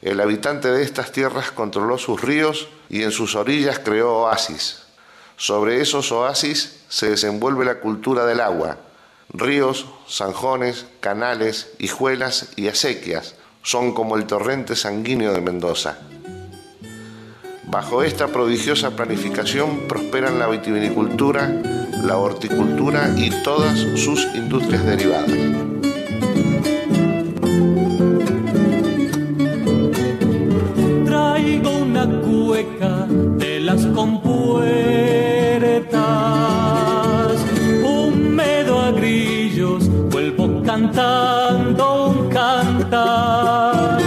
El 0.00 0.20
habitante 0.20 0.70
de 0.70 0.82
estas 0.82 1.10
tierras 1.10 1.50
controló 1.50 1.98
sus 1.98 2.22
ríos 2.22 2.68
y 2.88 3.02
en 3.02 3.10
sus 3.10 3.34
orillas 3.34 3.80
creó 3.80 4.18
oasis. 4.18 4.82
Sobre 5.36 5.80
esos 5.80 6.12
oasis 6.12 6.80
se 6.88 7.10
desenvuelve 7.10 7.64
la 7.64 7.80
cultura 7.80 8.24
del 8.24 8.40
agua. 8.40 8.78
Ríos, 9.30 9.86
zanjones, 10.08 10.86
canales, 11.00 11.72
hijuelas 11.78 12.50
y 12.56 12.68
acequias 12.68 13.34
son 13.62 13.92
como 13.92 14.16
el 14.16 14.26
torrente 14.26 14.76
sanguíneo 14.76 15.32
de 15.32 15.40
Mendoza. 15.40 15.98
Bajo 17.64 18.02
esta 18.02 18.28
prodigiosa 18.28 18.92
planificación 18.92 19.88
prosperan 19.88 20.38
la 20.38 20.46
vitivinicultura, 20.46 21.48
la 22.02 22.16
horticultura 22.16 23.12
y 23.16 23.30
todas 23.42 23.78
sus 23.96 24.24
industrias 24.34 24.86
derivadas. 24.86 25.77
de 32.66 33.60
las 33.60 33.86
compuertas. 33.86 34.66
Húmedo 37.84 38.80
a 38.80 38.90
grillos, 38.90 39.88
vuelvo 40.10 40.60
cantando 40.64 42.08
un 42.08 42.28
cantar. 42.28 44.00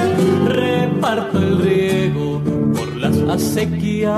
Reparto 0.47 1.37
el 1.37 1.59
riego 1.59 2.41
por 2.73 2.93
las 2.97 3.17
acequias. 3.29 4.11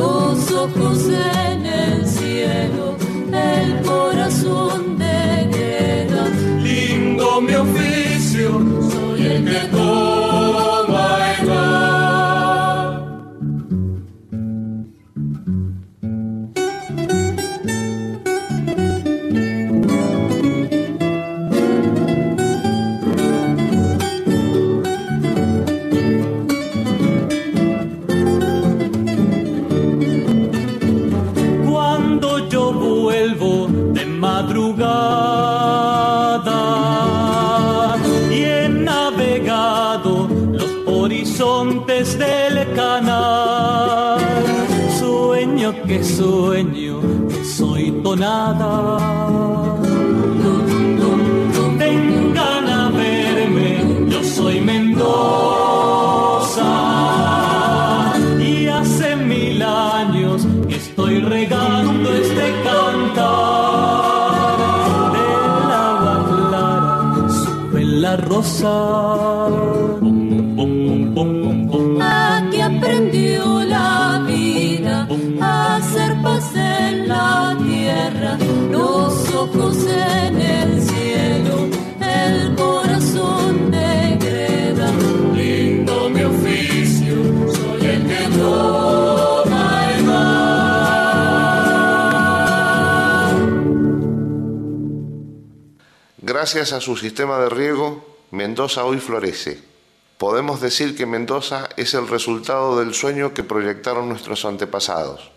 Los 0.00 0.50
ojos 0.52 0.98
en 1.08 1.66
el 1.66 2.06
cielo, 2.06 2.96
el 3.32 3.82
corazón 3.82 4.19
soy 48.10 48.18
tonada. 48.18 48.98
Vengan 51.78 52.68
a 52.68 52.90
verme, 52.90 54.08
yo 54.08 54.24
soy 54.24 54.60
Mendoza 54.60 55.12
y 58.40 58.66
hace 58.66 59.16
mil 59.16 59.62
años 59.62 60.46
que 60.68 60.76
estoy 60.76 61.20
regando 61.20 62.12
este 62.12 62.52
cantar 62.64 64.32
del 65.14 65.70
agua 65.72 66.16
clara 66.30 67.28
sube 67.28 67.84
la 67.84 68.16
rosa. 68.16 69.39
Gracias 96.40 96.72
a 96.72 96.80
su 96.80 96.96
sistema 96.96 97.38
de 97.38 97.50
riego, 97.50 98.16
Mendoza 98.30 98.86
hoy 98.86 98.96
florece. 98.96 99.60
Podemos 100.16 100.62
decir 100.62 100.96
que 100.96 101.04
Mendoza 101.04 101.68
es 101.76 101.92
el 101.92 102.08
resultado 102.08 102.78
del 102.78 102.94
sueño 102.94 103.34
que 103.34 103.44
proyectaron 103.44 104.08
nuestros 104.08 104.46
antepasados. 104.46 105.32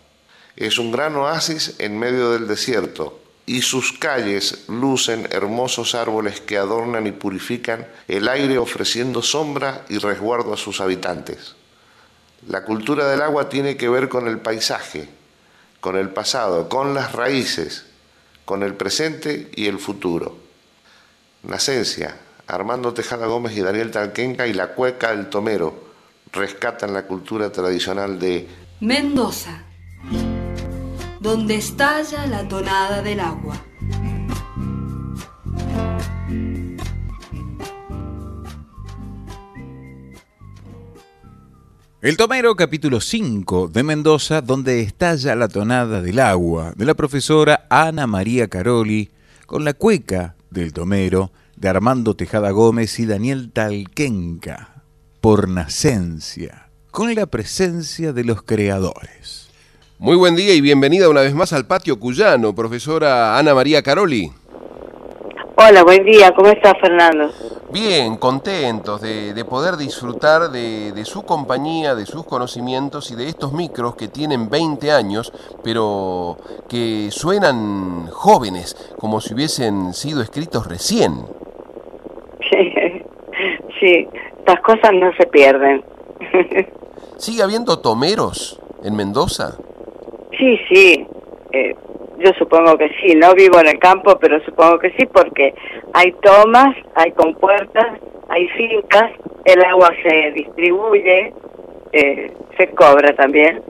Es 0.56 0.78
un 0.78 0.92
gran 0.92 1.14
oasis 1.16 1.74
en 1.78 1.98
medio 1.98 2.30
del 2.30 2.48
desierto 2.48 3.20
y 3.44 3.60
sus 3.60 3.92
calles 3.92 4.64
lucen 4.68 5.28
hermosos 5.30 5.94
árboles 5.94 6.40
que 6.40 6.56
adornan 6.56 7.06
y 7.06 7.12
purifican 7.12 7.86
el 8.08 8.26
aire 8.26 8.56
ofreciendo 8.56 9.20
sombra 9.20 9.84
y 9.90 9.98
resguardo 9.98 10.54
a 10.54 10.56
sus 10.56 10.80
habitantes. 10.80 11.54
La 12.48 12.64
cultura 12.64 13.06
del 13.08 13.20
agua 13.20 13.50
tiene 13.50 13.76
que 13.76 13.90
ver 13.90 14.08
con 14.08 14.26
el 14.26 14.38
paisaje, 14.38 15.10
con 15.82 15.98
el 15.98 16.08
pasado, 16.08 16.70
con 16.70 16.94
las 16.94 17.12
raíces, 17.12 17.84
con 18.46 18.62
el 18.62 18.72
presente 18.72 19.50
y 19.54 19.66
el 19.66 19.78
futuro. 19.78 20.43
Nacencia, 21.46 22.16
Armando 22.46 22.94
Tejada 22.94 23.26
Gómez 23.26 23.56
y 23.56 23.60
Daniel 23.60 23.90
Talquenca 23.90 24.46
y 24.46 24.54
la 24.54 24.68
cueca 24.68 25.10
del 25.10 25.28
Tomero 25.28 25.84
rescatan 26.32 26.94
la 26.94 27.06
cultura 27.06 27.52
tradicional 27.52 28.18
de 28.18 28.48
Mendoza, 28.80 29.62
donde 31.20 31.56
estalla 31.56 32.26
la 32.26 32.48
tonada 32.48 33.02
del 33.02 33.20
agua. 33.20 33.62
El 42.00 42.16
Tomero, 42.16 42.56
capítulo 42.56 43.00
5 43.00 43.68
de 43.68 43.82
Mendoza, 43.82 44.40
donde 44.40 44.80
estalla 44.80 45.34
la 45.34 45.48
tonada 45.48 46.00
del 46.02 46.20
agua, 46.20 46.72
de 46.76 46.84
la 46.84 46.94
profesora 46.94 47.66
Ana 47.70 48.06
María 48.06 48.48
Caroli, 48.48 49.10
con 49.46 49.64
la 49.64 49.72
cueca 49.74 50.36
del 50.54 50.72
Tomero, 50.72 51.32
de 51.56 51.68
Armando 51.68 52.14
Tejada 52.14 52.52
Gómez 52.52 52.98
y 53.00 53.06
Daniel 53.06 53.50
Talquenca, 53.52 54.84
por 55.20 55.48
nacencia, 55.48 56.70
con 56.90 57.14
la 57.14 57.26
presencia 57.26 58.12
de 58.12 58.24
los 58.24 58.42
creadores. 58.42 59.48
Muy 59.98 60.16
buen 60.16 60.36
día 60.36 60.54
y 60.54 60.60
bienvenida 60.60 61.08
una 61.08 61.22
vez 61.22 61.34
más 61.34 61.52
al 61.52 61.66
patio 61.66 61.98
cuyano, 61.98 62.54
profesora 62.54 63.36
Ana 63.36 63.52
María 63.52 63.82
Caroli. 63.82 64.32
Hola, 65.56 65.84
buen 65.84 66.04
día. 66.04 66.32
¿Cómo 66.32 66.48
estás, 66.48 66.74
Fernando? 66.80 67.30
Bien, 67.70 68.16
contentos 68.16 69.00
de, 69.00 69.32
de 69.32 69.44
poder 69.44 69.76
disfrutar 69.76 70.50
de, 70.50 70.90
de 70.90 71.04
su 71.04 71.22
compañía, 71.22 71.94
de 71.94 72.06
sus 72.06 72.24
conocimientos 72.26 73.12
y 73.12 73.14
de 73.14 73.28
estos 73.28 73.52
micros 73.52 73.94
que 73.94 74.08
tienen 74.08 74.50
20 74.50 74.90
años, 74.90 75.32
pero 75.62 76.36
que 76.68 77.08
suenan 77.12 78.08
jóvenes, 78.08 78.94
como 78.98 79.20
si 79.20 79.32
hubiesen 79.34 79.94
sido 79.94 80.22
escritos 80.22 80.66
recién. 80.66 81.24
Sí, 83.80 84.08
estas 84.38 84.60
cosas 84.60 84.92
no 84.92 85.12
se 85.16 85.26
pierden. 85.26 85.84
¿Sigue 87.16 87.42
habiendo 87.42 87.78
tomeros 87.78 88.60
en 88.82 88.96
Mendoza? 88.96 89.56
Sí, 90.36 90.58
sí. 90.68 91.06
Yo 92.24 92.32
supongo 92.38 92.76
que 92.78 92.88
sí. 93.00 93.14
No 93.14 93.34
vivo 93.34 93.60
en 93.60 93.68
el 93.68 93.78
campo, 93.78 94.18
pero 94.18 94.40
supongo 94.44 94.78
que 94.78 94.90
sí, 94.92 95.06
porque 95.06 95.54
hay 95.92 96.12
tomas, 96.22 96.74
hay 96.94 97.12
compuertas, 97.12 98.00
hay 98.28 98.48
fincas, 98.48 99.12
el 99.44 99.62
agua 99.64 99.90
se 100.02 100.32
distribuye, 100.32 101.32
eh, 101.92 102.32
se 102.56 102.68
cobra 102.68 103.14
también, 103.14 103.62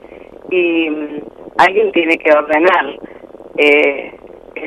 y 0.49 0.89
mm, 0.89 1.19
alguien 1.57 1.91
tiene 1.91 2.17
que 2.17 2.31
ordenar 2.31 2.99
eh, 3.57 4.13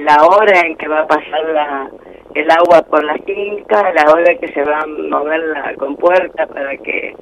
la 0.00 0.24
hora 0.24 0.60
en 0.60 0.76
que 0.76 0.88
va 0.88 1.00
a 1.00 1.06
pasar 1.06 1.44
la, 1.52 1.90
el 2.34 2.50
agua 2.50 2.82
por 2.82 3.02
la 3.02 3.14
finca, 3.24 3.92
la 3.94 4.12
hora 4.12 4.34
que 4.34 4.48
se 4.48 4.62
va 4.62 4.80
a 4.80 4.86
mover 4.86 5.40
la 5.40 5.74
compuerta 5.74 6.46
para 6.46 6.76
que 6.76 7.14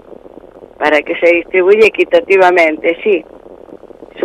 para 0.79 1.01
que 1.01 1.15
se 1.17 1.37
distribuya 1.37 1.87
equitativamente, 1.87 2.99
sí. 3.03 3.25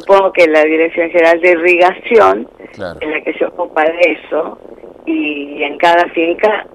Supongo 0.01 0.33
que 0.33 0.47
la 0.47 0.63
Dirección 0.63 1.09
General 1.09 1.39
de 1.39 1.51
Irrigación 1.51 2.47
es 2.71 2.77
la 2.79 3.21
que 3.23 3.33
se 3.37 3.45
ocupa 3.45 3.83
de 3.83 4.17
eso 4.19 4.57
y 5.05 5.63
en 5.63 5.77
cada 5.77 6.05
finca 6.09 6.65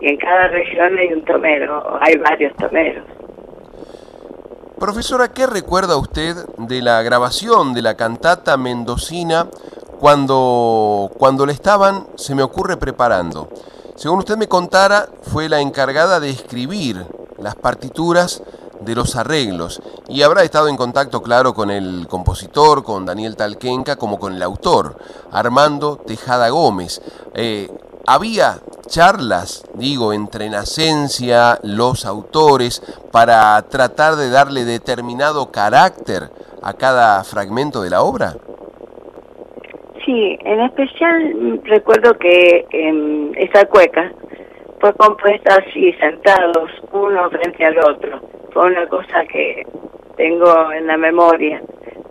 y 0.00 0.08
en 0.08 0.16
cada 0.16 0.48
región 0.48 0.98
hay 0.98 1.12
un 1.12 1.24
tomero, 1.24 1.98
hay 2.00 2.16
varios 2.18 2.54
tomeros. 2.56 3.04
Profesora, 4.78 5.28
¿qué 5.32 5.46
recuerda 5.46 5.96
usted 5.96 6.34
de 6.58 6.82
la 6.82 7.02
grabación 7.02 7.72
de 7.72 7.82
la 7.82 7.96
cantata 7.96 8.56
mendocina 8.56 9.46
cuando, 10.00 11.10
cuando 11.18 11.46
la 11.46 11.52
estaban, 11.52 12.06
se 12.16 12.34
me 12.34 12.42
ocurre, 12.42 12.76
preparando? 12.76 13.48
Según 13.94 14.18
usted 14.18 14.36
me 14.36 14.48
contara, 14.48 15.06
fue 15.22 15.48
la 15.48 15.60
encargada 15.60 16.18
de 16.18 16.30
escribir 16.30 17.06
las 17.38 17.54
partituras 17.54 18.42
de 18.84 18.94
los 18.94 19.16
arreglos 19.16 19.82
y 20.08 20.22
habrá 20.22 20.42
estado 20.42 20.68
en 20.68 20.76
contacto, 20.76 21.22
claro, 21.22 21.54
con 21.54 21.70
el 21.70 22.06
compositor, 22.08 22.82
con 22.82 23.06
Daniel 23.06 23.36
Talquenca, 23.36 23.96
como 23.96 24.18
con 24.18 24.34
el 24.34 24.42
autor, 24.42 24.96
Armando 25.30 25.96
Tejada 25.96 26.48
Gómez. 26.50 27.00
Eh, 27.34 27.68
había 28.06 28.58
charlas, 28.86 29.64
digo, 29.74 30.12
entre 30.12 30.50
Nacencia, 30.50 31.58
los 31.62 32.04
autores, 32.04 32.82
para 33.10 33.60
tratar 33.62 34.16
de 34.16 34.30
darle 34.30 34.64
determinado 34.64 35.50
carácter 35.50 36.30
a 36.62 36.74
cada 36.74 37.22
fragmento 37.24 37.82
de 37.82 37.90
la 37.90 38.02
obra? 38.02 38.34
Sí, 40.04 40.36
en 40.44 40.60
especial 40.60 41.34
mm, 41.34 41.64
recuerdo 41.64 42.18
que 42.18 42.66
em, 42.70 43.32
esa 43.36 43.66
cueca 43.66 44.12
fue 44.82 44.92
compuesta 44.94 45.58
así, 45.64 45.92
sentados 45.92 46.68
uno 46.90 47.30
frente 47.30 47.64
al 47.64 47.78
otro. 47.78 48.20
Fue 48.52 48.66
una 48.66 48.84
cosa 48.88 49.24
que 49.26 49.64
tengo 50.16 50.72
en 50.72 50.88
la 50.88 50.96
memoria. 50.96 51.62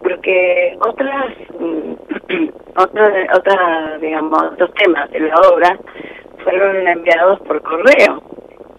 Porque 0.02 0.78
otras, 0.80 1.36
mm, 1.60 1.94
otros, 2.78 3.10
otra, 3.36 3.98
digamos, 4.00 4.42
otros 4.54 4.74
temas 4.76 5.12
de 5.12 5.20
la 5.20 5.36
obra 5.54 5.78
fueron 6.46 6.88
enviados 6.88 7.42
por 7.42 7.62
correo. 7.62 8.24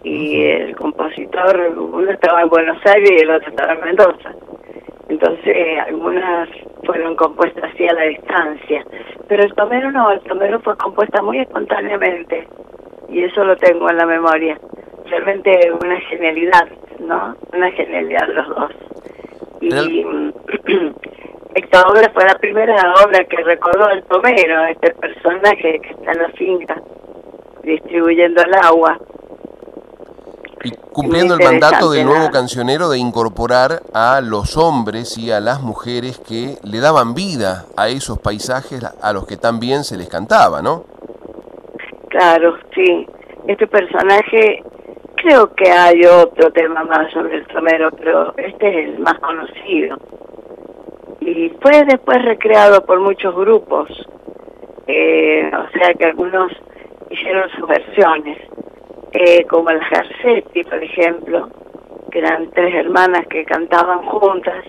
Y 0.02 0.42
el 0.42 0.74
compositor, 0.74 1.74
uno 1.76 2.10
estaba 2.10 2.40
en 2.40 2.48
Buenos 2.48 2.78
Aires 2.86 3.10
y 3.10 3.22
el 3.22 3.30
otro 3.30 3.50
estaba 3.50 3.74
en 3.74 3.84
Mendoza. 3.84 4.34
Entonces, 5.10 5.78
algunas 5.86 6.48
fueron 6.86 7.14
compuestas 7.14 7.70
así 7.70 7.86
a 7.86 7.92
la 7.92 8.04
distancia. 8.04 8.86
Pero 9.28 9.42
el 9.42 9.52
tomero 9.52 9.92
no, 9.92 10.10
el 10.12 10.20
tomero 10.20 10.60
fue 10.60 10.78
compuesta 10.78 11.20
muy 11.20 11.40
espontáneamente. 11.40 12.48
Y 13.12 13.24
eso 13.24 13.44
lo 13.44 13.56
tengo 13.56 13.90
en 13.90 13.98
la 13.98 14.06
memoria. 14.06 14.58
Realmente 15.04 15.70
una 15.84 16.00
genialidad, 16.00 16.66
¿no? 16.98 17.36
Una 17.52 17.70
genialidad 17.72 18.26
los 18.28 18.48
dos. 18.48 18.72
Y 19.60 19.68
esta 21.54 21.82
obra 21.88 22.10
fue 22.14 22.24
la 22.24 22.38
primera 22.38 22.94
obra 23.04 23.22
que 23.24 23.36
recordó 23.44 23.90
el 23.90 24.02
tomero, 24.04 24.64
este 24.64 24.94
personaje 24.94 25.78
que 25.80 25.90
está 25.90 26.12
en 26.12 26.22
la 26.22 26.28
finca 26.30 26.82
distribuyendo 27.62 28.42
el 28.42 28.54
agua. 28.54 28.98
Y 30.64 30.70
cumpliendo 30.70 31.34
el 31.34 31.44
mandato 31.44 31.90
del 31.90 32.06
nuevo 32.06 32.30
cancionero 32.30 32.88
de 32.88 32.98
incorporar 32.98 33.82
a 33.92 34.20
los 34.22 34.56
hombres 34.56 35.18
y 35.18 35.32
a 35.32 35.40
las 35.40 35.60
mujeres 35.60 36.18
que 36.18 36.56
le 36.62 36.80
daban 36.80 37.14
vida 37.14 37.66
a 37.76 37.88
esos 37.88 38.18
paisajes 38.20 38.82
a 38.84 39.12
los 39.12 39.26
que 39.26 39.36
también 39.36 39.84
se 39.84 39.96
les 39.96 40.08
cantaba, 40.08 40.62
¿no? 40.62 40.84
Claro, 42.12 42.58
sí. 42.74 43.06
Este 43.48 43.66
personaje, 43.66 44.62
creo 45.16 45.54
que 45.54 45.70
hay 45.70 46.04
otro 46.04 46.52
tema 46.52 46.84
más 46.84 47.10
sobre 47.10 47.38
el 47.38 47.46
tomero, 47.46 47.90
pero 47.92 48.34
este 48.36 48.68
es 48.68 48.88
el 48.90 48.98
más 48.98 49.18
conocido. 49.18 49.96
Y 51.20 51.48
fue 51.62 51.82
después 51.86 52.22
recreado 52.22 52.84
por 52.84 53.00
muchos 53.00 53.34
grupos, 53.34 53.88
eh, 54.86 55.50
o 55.54 55.78
sea 55.78 55.94
que 55.94 56.04
algunos 56.04 56.52
hicieron 57.08 57.48
sus 57.56 57.66
versiones 57.66 58.36
eh, 59.12 59.46
como 59.46 59.70
las 59.70 59.88
Garcetti, 59.88 60.64
por 60.64 60.84
ejemplo, 60.84 61.48
que 62.10 62.18
eran 62.18 62.50
tres 62.50 62.74
hermanas 62.74 63.26
que 63.28 63.46
cantaban 63.46 64.02
juntas, 64.02 64.66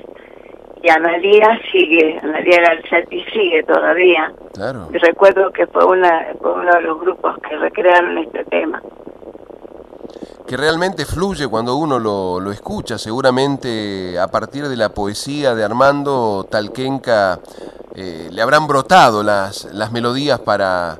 y 0.83 0.89
Analia 0.89 1.59
sigue, 1.71 2.19
Analia 2.21 2.61
Garcetti 2.61 3.23
sigue 3.31 3.63
todavía. 3.63 4.33
Claro. 4.53 4.89
Y 4.93 4.97
recuerdo 4.97 5.49
que 5.51 5.65
fue, 5.67 5.85
una, 5.85 6.27
fue 6.41 6.53
uno 6.53 6.71
de 6.73 6.81
los 6.81 6.99
grupos 6.99 7.37
que 7.47 7.55
recrearon 7.57 8.17
este 8.17 8.43
tema. 8.45 8.81
Que 10.45 10.57
realmente 10.57 11.05
fluye 11.05 11.47
cuando 11.47 11.77
uno 11.77 11.99
lo, 11.99 12.41
lo 12.41 12.51
escucha, 12.51 12.97
seguramente 12.97 14.19
a 14.19 14.27
partir 14.27 14.67
de 14.67 14.75
la 14.75 14.89
poesía 14.89 15.55
de 15.55 15.63
Armando 15.63 16.45
Talquenca 16.51 17.39
eh, 17.95 18.27
le 18.29 18.41
habrán 18.41 18.67
brotado 18.67 19.23
las, 19.23 19.65
las 19.73 19.93
melodías 19.93 20.41
para, 20.41 20.97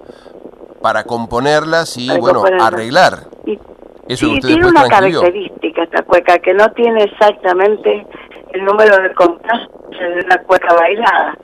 para 0.82 1.04
componerlas 1.04 1.98
y, 1.98 2.08
Para 2.08 2.20
bueno, 2.22 2.40
componerlas. 2.40 2.74
arreglar. 2.74 3.14
Y, 3.46 3.60
Eso 4.08 4.28
tiene 4.42 4.66
una 4.66 4.88
característica 4.88 5.84
esta 5.84 6.04
cueca, 6.04 6.40
que 6.40 6.54
no 6.54 6.72
tiene 6.72 7.04
exactamente 7.04 8.08
el 8.54 8.64
número 8.66 9.02
de 9.02 9.14
compás 9.14 9.68
de 9.90 10.26
una 10.26 10.38
cueca 10.44 10.74
bailada. 10.74 11.36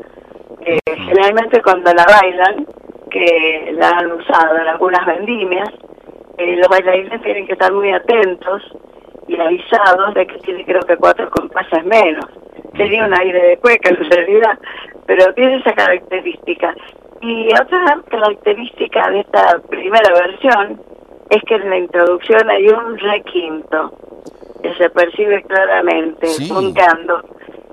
Eh, 0.62 0.80
generalmente 0.86 1.62
cuando 1.62 1.92
la 1.94 2.06
bailan, 2.06 2.66
que 3.10 3.72
la 3.74 3.90
han 3.90 4.12
usado 4.12 4.58
en 4.58 4.68
algunas 4.68 5.06
vendimias, 5.06 5.70
eh, 6.38 6.56
los 6.58 6.68
bailarines 6.68 7.22
tienen 7.22 7.48
que 7.48 7.54
estar 7.54 7.72
muy 7.74 7.92
atentos 7.92 8.62
y 9.28 9.40
avisados 9.40 10.14
de 10.14 10.28
que 10.28 10.38
tiene 10.40 10.66
creo 10.66 10.82
que 10.82 10.98
cuatro 10.98 11.30
compases 11.32 11.84
menos. 11.86 12.26
Sería 12.78 13.06
un 13.06 13.20
aire 13.20 13.42
de 13.42 13.58
cueca 13.58 13.90
en 13.90 14.10
realidad, 14.10 14.60
pero 15.08 15.34
tiene 15.34 15.58
esa 15.58 15.74
característica. 15.74 16.76
Y 17.22 17.48
otra 17.54 18.00
característica 18.10 19.10
de 19.10 19.22
esta 19.22 19.60
primera 19.68 20.14
versión 20.14 20.82
es 21.30 21.44
que 21.44 21.56
en 21.56 21.70
la 21.70 21.78
introducción 21.78 22.50
hay 22.50 22.68
un 22.70 22.98
requinto 22.98 23.94
que 24.62 24.74
se 24.76 24.90
percibe 24.90 25.42
claramente, 25.44 26.28
un 26.52 26.74
cando. 26.74 27.22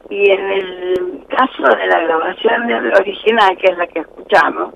Y 0.09 0.31
en 0.31 0.51
el 0.53 1.25
caso 1.29 1.63
de 1.77 1.87
la 1.89 1.99
grabación 2.01 2.67
del 2.69 2.93
original, 2.95 3.57
que 3.59 3.73
es 3.73 3.79
la 3.79 3.87
que 3.89 4.01
escuchamos, 4.01 4.73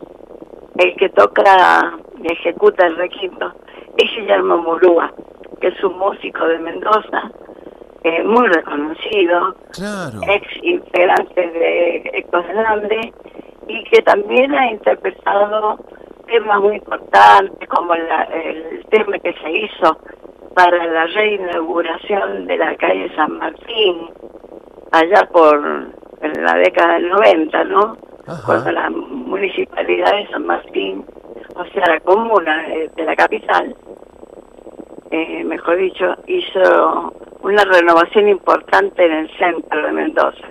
el 0.78 0.94
que 0.96 1.08
toca 1.10 1.92
y 2.22 2.32
ejecuta 2.32 2.86
el 2.86 2.96
requinto 2.96 3.52
es 3.96 4.10
Guillermo 4.16 4.58
Murúa, 4.58 5.12
que 5.60 5.68
es 5.68 5.84
un 5.84 5.98
músico 5.98 6.46
de 6.46 6.58
Mendoza, 6.58 7.30
eh, 8.02 8.22
muy 8.24 8.46
reconocido, 8.48 9.54
ex 10.26 10.46
integrante 10.62 11.40
de 11.50 12.10
Ecos 12.14 12.46
del 12.48 12.58
Hambre, 12.66 13.12
y 13.68 13.84
que 13.84 14.02
también 14.02 14.52
ha 14.54 14.70
interpretado 14.70 15.78
temas 16.26 16.60
muy 16.60 16.76
importantes 16.76 17.68
como 17.68 17.94
la- 17.94 18.24
el 18.24 18.84
tema 18.90 19.18
que 19.18 19.32
se 19.34 19.50
hizo 19.50 19.96
para 20.54 20.86
la 20.86 21.06
reinauguración 21.06 22.46
de 22.46 22.56
la 22.56 22.76
calle 22.76 23.14
San 23.14 23.38
Martín, 23.38 24.10
allá 24.92 25.28
por 25.32 25.90
en 26.20 26.44
la 26.44 26.54
década 26.54 26.94
del 26.94 27.08
90, 27.08 27.64
¿no? 27.64 27.96
Cuando 28.44 28.70
la 28.70 28.90
municipalidad 28.90 30.12
de 30.12 30.28
San 30.28 30.46
Martín, 30.46 31.04
o 31.56 31.64
sea, 31.66 31.86
la 31.86 32.00
comuna 32.00 32.68
de, 32.68 32.90
de 32.94 33.04
la 33.04 33.16
capital, 33.16 33.74
eh, 35.10 35.42
mejor 35.44 35.76
dicho, 35.76 36.14
hizo 36.26 37.12
una 37.42 37.64
renovación 37.64 38.28
importante 38.28 39.04
en 39.04 39.12
el 39.12 39.30
centro 39.38 39.82
de 39.82 39.92
Mendoza. 39.92 40.48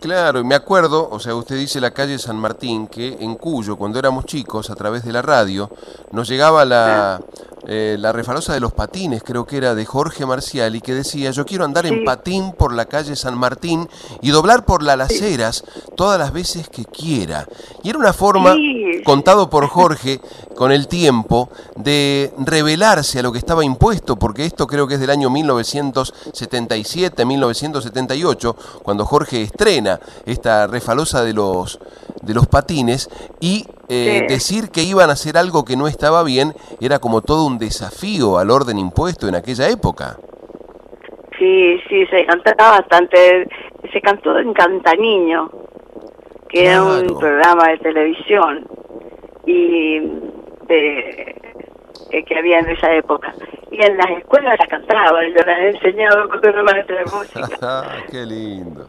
Claro, 0.00 0.40
y 0.40 0.44
me 0.44 0.54
acuerdo, 0.54 1.08
o 1.10 1.20
sea, 1.20 1.34
usted 1.34 1.58
dice 1.58 1.78
la 1.78 1.90
calle 1.90 2.18
San 2.18 2.38
Martín, 2.38 2.86
que 2.86 3.18
en 3.20 3.34
Cuyo, 3.34 3.76
cuando 3.76 3.98
éramos 3.98 4.24
chicos, 4.24 4.70
a 4.70 4.74
través 4.74 5.04
de 5.04 5.12
la 5.12 5.20
radio, 5.20 5.70
nos 6.12 6.26
llegaba 6.26 6.64
la, 6.64 7.20
eh, 7.66 7.96
la 7.98 8.10
refalosa 8.10 8.54
de 8.54 8.60
los 8.60 8.72
patines, 8.72 9.22
creo 9.22 9.44
que 9.44 9.58
era 9.58 9.74
de 9.74 9.84
Jorge 9.84 10.24
Marcial, 10.24 10.74
y 10.74 10.80
que 10.80 10.94
decía, 10.94 11.30
yo 11.32 11.44
quiero 11.44 11.66
andar 11.66 11.84
en 11.84 12.04
patín 12.06 12.52
por 12.52 12.72
la 12.72 12.86
calle 12.86 13.14
San 13.14 13.36
Martín 13.36 13.86
y 14.22 14.30
doblar 14.30 14.64
por 14.64 14.82
las 14.82 14.96
laceras 14.96 15.64
todas 15.96 16.18
las 16.18 16.32
veces 16.32 16.70
que 16.70 16.86
quiera. 16.86 17.46
Y 17.82 17.90
era 17.90 17.98
una 17.98 18.14
forma, 18.14 18.56
contado 19.04 19.50
por 19.50 19.66
Jorge, 19.68 20.20
con 20.56 20.72
el 20.72 20.88
tiempo, 20.88 21.50
de 21.76 22.32
revelarse 22.38 23.18
a 23.18 23.22
lo 23.22 23.32
que 23.32 23.38
estaba 23.38 23.64
impuesto, 23.64 24.16
porque 24.16 24.46
esto 24.46 24.66
creo 24.66 24.86
que 24.86 24.94
es 24.94 25.00
del 25.00 25.10
año 25.10 25.28
1977, 25.28 27.26
1978, 27.26 28.56
cuando 28.82 29.04
Jorge 29.04 29.42
estrena 29.42 29.89
esta 30.26 30.66
refalosa 30.66 31.24
de 31.24 31.32
los, 31.32 31.80
de 32.22 32.34
los 32.34 32.46
patines, 32.46 33.08
y 33.40 33.64
eh, 33.88 34.20
Sí. 34.28 34.32
decir 34.34 34.70
que 34.70 34.82
iban 34.84 35.10
a 35.10 35.14
hacer 35.14 35.36
algo 35.36 35.64
que 35.64 35.76
no 35.76 35.88
estaba 35.88 36.22
bien 36.22 36.54
era 36.80 37.00
como 37.00 37.22
todo 37.22 37.44
un 37.46 37.58
desafío 37.58 38.38
al 38.38 38.50
orden 38.50 38.78
impuesto 38.78 39.26
en 39.26 39.34
aquella 39.34 39.68
época. 39.68 40.16
Sí, 41.38 41.80
sí, 41.88 42.06
se 42.06 42.24
cantaba 42.26 42.78
bastante, 42.78 43.48
se 43.92 44.00
cantó 44.00 44.38
en 44.38 44.52
Cantaniño, 44.52 45.50
que 46.48 46.66
era 46.66 46.82
un 46.84 47.18
programa 47.18 47.68
de 47.68 47.78
televisión 47.78 48.66
y 49.46 50.00
de, 50.68 51.34
eh, 52.10 52.24
que 52.26 52.38
había 52.38 52.58
en 52.58 52.68
esa 52.70 52.92
época. 52.94 53.34
Y 53.70 53.82
en 53.82 53.96
las 53.96 54.10
escuelas 54.18 54.56
la 54.58 54.66
cantaba, 54.66 55.20
yo 55.28 55.42
las 55.46 55.58
he 55.60 55.68
enseñado 55.70 56.28
con 56.28 56.64
maestra 56.64 56.96
de 56.98 57.04
música. 57.16 57.82
Qué 58.10 58.26
lindo. 58.26 58.88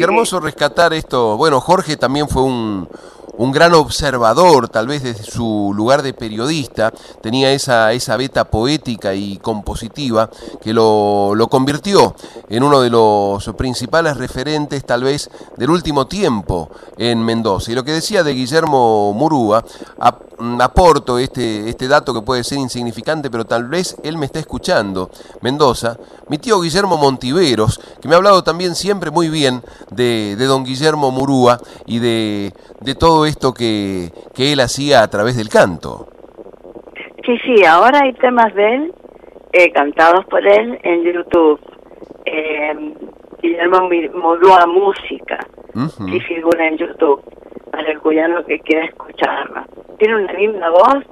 Qué 0.00 0.04
hermoso 0.04 0.40
rescatar 0.40 0.94
esto. 0.94 1.36
Bueno, 1.36 1.60
Jorge 1.60 1.98
también 1.98 2.26
fue 2.26 2.40
un, 2.40 2.88
un 3.36 3.52
gran 3.52 3.74
observador, 3.74 4.68
tal 4.68 4.86
vez 4.86 5.02
desde 5.02 5.24
su 5.24 5.72
lugar 5.74 6.02
de 6.02 6.12
periodista, 6.12 6.92
tenía 7.20 7.52
esa, 7.52 7.92
esa 7.92 8.16
beta 8.16 8.44
poética 8.44 9.14
y 9.14 9.38
compositiva 9.38 10.28
que 10.60 10.72
lo, 10.72 11.34
lo 11.34 11.48
convirtió 11.48 12.14
en 12.48 12.62
uno 12.62 12.80
de 12.80 12.90
los 12.90 13.48
principales 13.56 14.16
referentes, 14.16 14.84
tal 14.84 15.04
vez, 15.04 15.30
del 15.56 15.70
último 15.70 16.06
tiempo 16.06 16.70
en 16.98 17.24
Mendoza. 17.24 17.72
Y 17.72 17.74
lo 17.74 17.84
que 17.84 17.92
decía 17.92 18.22
de 18.22 18.34
Guillermo 18.34 19.12
Murúa, 19.12 19.64
mm, 20.38 20.60
aporto 20.60 21.18
este, 21.18 21.68
este 21.68 21.88
dato 21.88 22.12
que 22.12 22.22
puede 22.22 22.44
ser 22.44 22.58
insignificante, 22.58 23.30
pero 23.30 23.44
tal 23.46 23.64
vez 23.68 23.96
él 24.02 24.16
me 24.16 24.26
está 24.26 24.38
escuchando. 24.38 25.10
Mendoza, 25.40 25.96
mi 26.28 26.38
tío 26.38 26.60
Guillermo 26.60 26.96
Montiveros, 26.96 27.80
que 28.00 28.08
me 28.08 28.14
ha 28.14 28.18
hablado 28.18 28.42
también 28.42 28.74
siempre 28.74 29.10
muy 29.10 29.28
bien 29.28 29.62
de, 29.90 30.36
de 30.36 30.46
don 30.46 30.64
Guillermo 30.64 31.10
Murúa 31.10 31.60
y 31.86 31.98
de, 31.98 32.54
de 32.80 32.94
todo 32.94 33.19
esto 33.26 33.52
que, 33.52 34.10
que 34.34 34.52
él 34.52 34.60
hacía 34.60 35.02
a 35.02 35.08
través 35.08 35.36
del 35.36 35.48
canto. 35.48 36.06
Sí, 37.24 37.36
sí, 37.44 37.64
ahora 37.64 38.00
hay 38.02 38.12
temas 38.14 38.54
de 38.54 38.74
él 38.74 38.94
eh, 39.52 39.70
cantados 39.72 40.24
por 40.26 40.46
él 40.46 40.78
en 40.82 41.02
YouTube. 41.02 41.60
Eh, 42.24 42.94
Guillermo 43.42 43.88
Modúa 44.14 44.66
Música, 44.66 45.38
que 46.10 46.20
figura 46.20 46.68
en 46.68 46.76
YouTube, 46.76 47.22
para 47.70 47.90
el 47.90 47.98
cuyano 48.00 48.44
que 48.44 48.58
quiera 48.60 48.84
escucharla. 48.84 49.66
Tiene 49.98 50.16
una 50.16 50.32
linda 50.34 50.70
voz 50.70 51.04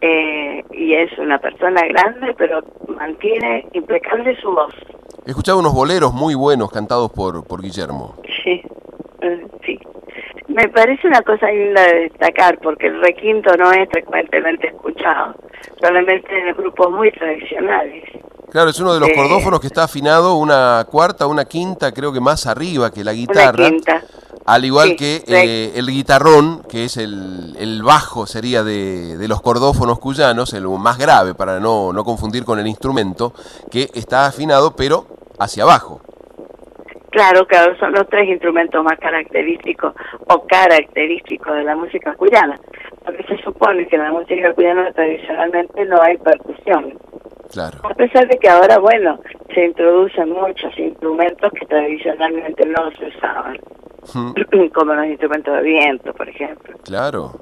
eh, 0.00 0.64
y 0.70 0.94
es 0.94 1.16
una 1.18 1.38
persona 1.38 1.82
grande, 1.88 2.34
pero 2.38 2.62
mantiene 2.88 3.66
impecable 3.72 4.36
su 4.40 4.50
voz. 4.50 4.74
He 5.26 5.30
escuchado 5.30 5.58
unos 5.58 5.74
boleros 5.74 6.14
muy 6.14 6.34
buenos 6.34 6.70
cantados 6.70 7.12
por, 7.12 7.46
por 7.46 7.60
Guillermo. 7.60 8.14
Sí, 8.42 8.62
eh, 9.20 9.46
sí. 9.66 9.78
Me 10.54 10.68
parece 10.68 11.06
una 11.06 11.22
cosa 11.22 11.46
linda 11.48 11.80
de 11.82 12.00
destacar, 12.00 12.58
porque 12.58 12.88
el 12.88 13.00
requinto 13.00 13.56
no 13.56 13.70
es 13.70 13.88
frecuentemente 13.88 14.66
escuchado, 14.66 15.36
solamente 15.80 16.26
en 16.36 16.56
grupos 16.56 16.90
muy 16.90 17.12
tradicionales. 17.12 18.02
Claro, 18.50 18.70
es 18.70 18.80
uno 18.80 18.92
de 18.92 18.98
los 18.98 19.10
eh, 19.10 19.14
cordófonos 19.14 19.60
que 19.60 19.68
está 19.68 19.84
afinado 19.84 20.34
una 20.34 20.84
cuarta, 20.90 21.28
una 21.28 21.44
quinta, 21.44 21.92
creo 21.92 22.12
que 22.12 22.18
más 22.18 22.48
arriba 22.48 22.90
que 22.90 23.04
la 23.04 23.12
guitarra. 23.12 23.70
quinta. 23.70 24.02
Al 24.44 24.64
igual 24.64 24.96
que 24.96 25.22
eh, 25.28 25.72
el 25.76 25.86
guitarrón, 25.86 26.64
que 26.68 26.86
es 26.86 26.96
el, 26.96 27.54
el 27.56 27.84
bajo, 27.84 28.26
sería 28.26 28.64
de, 28.64 29.16
de, 29.18 29.28
los 29.28 29.40
cordófonos 29.42 30.00
cuyanos, 30.00 30.52
el 30.54 30.66
más 30.66 30.98
grave 30.98 31.34
para 31.34 31.60
no, 31.60 31.92
no 31.92 32.02
confundir 32.02 32.44
con 32.44 32.58
el 32.58 32.66
instrumento, 32.66 33.32
que 33.70 33.88
está 33.94 34.26
afinado 34.26 34.74
pero 34.74 35.06
hacia 35.38 35.62
abajo. 35.62 36.00
Claro, 37.10 37.46
claro, 37.46 37.76
son 37.78 37.92
los 37.92 38.08
tres 38.08 38.28
instrumentos 38.28 38.84
más 38.84 38.98
característicos 38.98 39.94
o 40.28 40.46
característicos 40.46 41.56
de 41.56 41.64
la 41.64 41.74
música 41.74 42.14
cuyana, 42.14 42.56
porque 43.04 43.24
se 43.24 43.36
supone 43.42 43.86
que 43.88 43.96
en 43.96 44.02
la 44.02 44.12
música 44.12 44.52
cuyana 44.54 44.92
tradicionalmente 44.92 45.84
no 45.86 46.00
hay 46.00 46.16
percusión. 46.18 46.94
Claro. 47.50 47.78
A 47.82 47.94
pesar 47.94 48.28
de 48.28 48.38
que 48.38 48.48
ahora, 48.48 48.78
bueno, 48.78 49.18
se 49.52 49.64
introducen 49.64 50.30
muchos 50.30 50.78
instrumentos 50.78 51.50
que 51.52 51.66
tradicionalmente 51.66 52.64
no 52.66 52.90
se 52.92 53.06
usaban, 53.06 53.58
como 54.72 54.94
los 54.94 55.06
instrumentos 55.06 55.56
de 55.56 55.62
viento, 55.62 56.12
por 56.12 56.28
ejemplo. 56.28 56.76
Claro. 56.84 57.32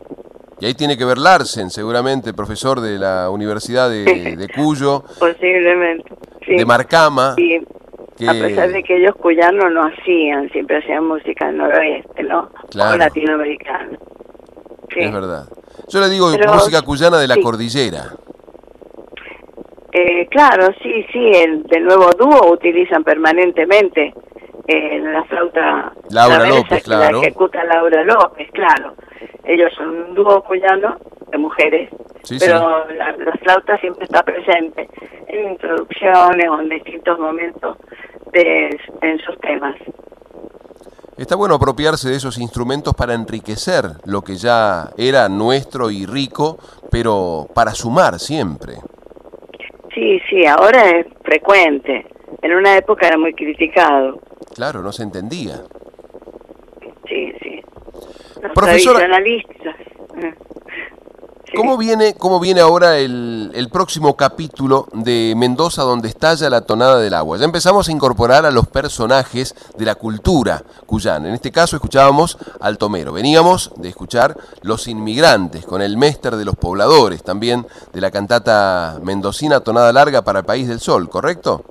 Y 0.60 0.66
ahí 0.66 0.74
tiene 0.74 0.96
que 0.96 1.04
ver 1.04 1.18
Larsen, 1.18 1.70
seguramente, 1.70 2.32
profesor 2.32 2.80
de 2.80 2.98
la 2.98 3.30
Universidad 3.30 3.90
de, 3.90 4.48
Cuyo. 4.56 5.04
Posiblemente. 5.20 6.10
De 6.48 6.64
Marcama. 6.64 7.34
Sí. 7.36 7.60
A 8.26 8.32
pesar 8.32 8.70
de 8.70 8.82
que 8.82 8.96
ellos 8.96 9.14
cuyanos 9.16 9.72
no 9.72 9.82
hacían, 9.82 10.50
siempre 10.50 10.78
hacían 10.78 11.04
música 11.04 11.52
noroeste, 11.52 12.22
¿no? 12.24 12.50
Claro. 12.70 12.94
O 12.94 12.98
latinoamericana. 12.98 13.98
Es 14.96 15.12
verdad. 15.12 15.44
Yo 15.88 16.00
le 16.00 16.08
digo 16.08 16.28
música 16.52 16.82
cuyana 16.82 17.18
de 17.18 17.28
la 17.28 17.36
cordillera. 17.36 18.14
Eh, 19.92 20.26
claro, 20.28 20.68
sí, 20.82 21.04
sí, 21.12 21.30
el 21.34 21.62
del 21.64 21.84
nuevo 21.84 22.10
dúo 22.18 22.52
utilizan 22.52 23.02
permanentemente 23.04 24.12
eh, 24.66 24.98
la 25.00 25.24
flauta 25.24 25.92
Laura 26.10 26.46
López, 26.46 26.82
claro. 26.84 27.20
La 27.20 27.26
ejecuta 27.26 27.64
Laura 27.64 28.04
López, 28.04 28.50
claro. 28.52 28.94
Ellos 29.44 29.72
son 29.74 29.88
un 29.88 30.14
dúo 30.14 30.42
cuyano 30.44 30.98
de 31.30 31.38
mujeres, 31.38 31.90
pero 32.38 32.86
La, 32.94 33.32
flauta 33.42 33.78
siempre 33.78 34.04
está 34.04 34.22
presente 34.22 34.88
en 35.26 35.52
introducciones 35.52 36.48
o 36.50 36.60
en 36.60 36.68
distintos 36.68 37.18
momentos 37.18 37.78
de, 38.32 38.78
en 39.02 39.18
sus 39.20 39.38
temas. 39.40 39.76
Está 41.16 41.34
bueno 41.34 41.56
apropiarse 41.56 42.08
de 42.08 42.16
esos 42.16 42.38
instrumentos 42.38 42.94
para 42.94 43.14
enriquecer 43.14 43.84
lo 44.04 44.22
que 44.22 44.36
ya 44.36 44.90
era 44.96 45.28
nuestro 45.28 45.90
y 45.90 46.06
rico, 46.06 46.58
pero 46.92 47.48
para 47.54 47.72
sumar 47.72 48.20
siempre. 48.20 48.74
Sí, 49.92 50.20
sí, 50.30 50.46
ahora 50.46 50.90
es 50.90 51.06
frecuente. 51.24 52.06
En 52.40 52.54
una 52.54 52.76
época 52.76 53.08
era 53.08 53.18
muy 53.18 53.34
criticado. 53.34 54.20
Claro, 54.54 54.80
no 54.80 54.92
se 54.92 55.02
entendía. 55.02 55.56
Sí, 57.08 57.32
sí. 57.42 57.60
Los 58.40 58.52
Profesora, 58.52 59.00
tradicionalistas. 59.00 59.76
¿Cómo 61.56 61.78
viene, 61.78 62.14
cómo 62.14 62.40
viene 62.40 62.60
ahora 62.60 62.98
el, 62.98 63.50
el, 63.54 63.68
próximo 63.70 64.16
capítulo 64.16 64.86
de 64.92 65.34
Mendoza 65.36 65.82
donde 65.82 66.08
estalla 66.08 66.50
la 66.50 66.66
tonada 66.66 66.98
del 66.98 67.14
agua? 67.14 67.38
Ya 67.38 67.44
empezamos 67.44 67.88
a 67.88 67.92
incorporar 67.92 68.44
a 68.44 68.50
los 68.50 68.68
personajes 68.68 69.54
de 69.76 69.84
la 69.84 69.94
cultura 69.94 70.62
cuyana. 70.86 71.28
En 71.28 71.34
este 71.34 71.50
caso 71.50 71.76
escuchábamos 71.76 72.38
al 72.60 72.76
Tomero. 72.76 73.12
Veníamos 73.12 73.72
de 73.76 73.88
escuchar 73.88 74.36
Los 74.62 74.88
Inmigrantes 74.88 75.64
con 75.64 75.80
el 75.80 75.96
Méster 75.96 76.36
de 76.36 76.44
los 76.44 76.56
Pobladores, 76.56 77.24
también 77.24 77.66
de 77.92 78.00
la 78.00 78.10
cantata 78.10 78.98
mendocina 79.02 79.60
Tonada 79.60 79.92
Larga 79.92 80.22
para 80.22 80.40
el 80.40 80.44
País 80.44 80.68
del 80.68 80.80
Sol, 80.80 81.08
¿correcto? 81.08 81.64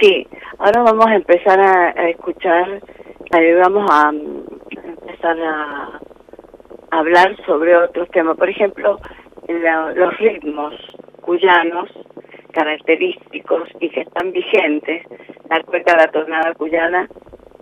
Sí, 0.00 0.26
ahora 0.58 0.82
vamos 0.82 1.06
a 1.06 1.14
empezar 1.14 1.60
a, 1.60 2.08
escuchar, 2.08 2.80
vamos 3.62 3.90
a 3.90 4.10
empezar 4.10 5.36
a 5.40 6.01
hablar 6.92 7.36
sobre 7.46 7.74
otros 7.76 8.08
temas. 8.10 8.36
Por 8.36 8.48
ejemplo, 8.48 9.00
los 9.48 10.18
ritmos 10.18 10.74
cuyanos 11.22 11.88
característicos 12.52 13.68
y 13.80 13.88
que 13.88 14.02
están 14.02 14.30
vigentes, 14.30 15.06
la 15.48 15.62
cueca, 15.62 15.96
la 15.96 16.08
tonada 16.08 16.52
cuyana 16.54 17.08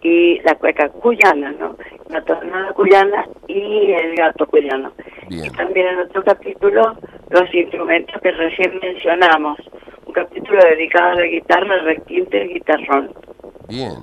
y 0.02 0.40
la 0.40 0.56
cueca 0.56 0.88
cuyana, 0.88 1.52
¿no? 1.52 1.76
La 2.08 2.22
tonada 2.22 2.72
cuyana 2.72 3.24
y 3.46 3.92
el 3.92 4.16
gato 4.16 4.46
cuyano. 4.46 4.92
Y 5.28 5.48
también 5.50 5.86
en 5.86 5.98
otro 6.00 6.24
capítulo 6.24 6.96
los 7.28 7.54
instrumentos 7.54 8.20
que 8.20 8.32
recién 8.32 8.80
mencionamos, 8.82 9.58
un 10.06 10.12
capítulo 10.12 10.58
dedicado 10.64 11.10
a 11.10 11.14
la 11.14 11.26
guitarra, 11.26 11.74
el 11.76 11.84
requinte 11.84 12.36
y 12.36 12.40
el 12.40 12.48
guitarrón. 12.54 13.12
Bien. 13.68 13.94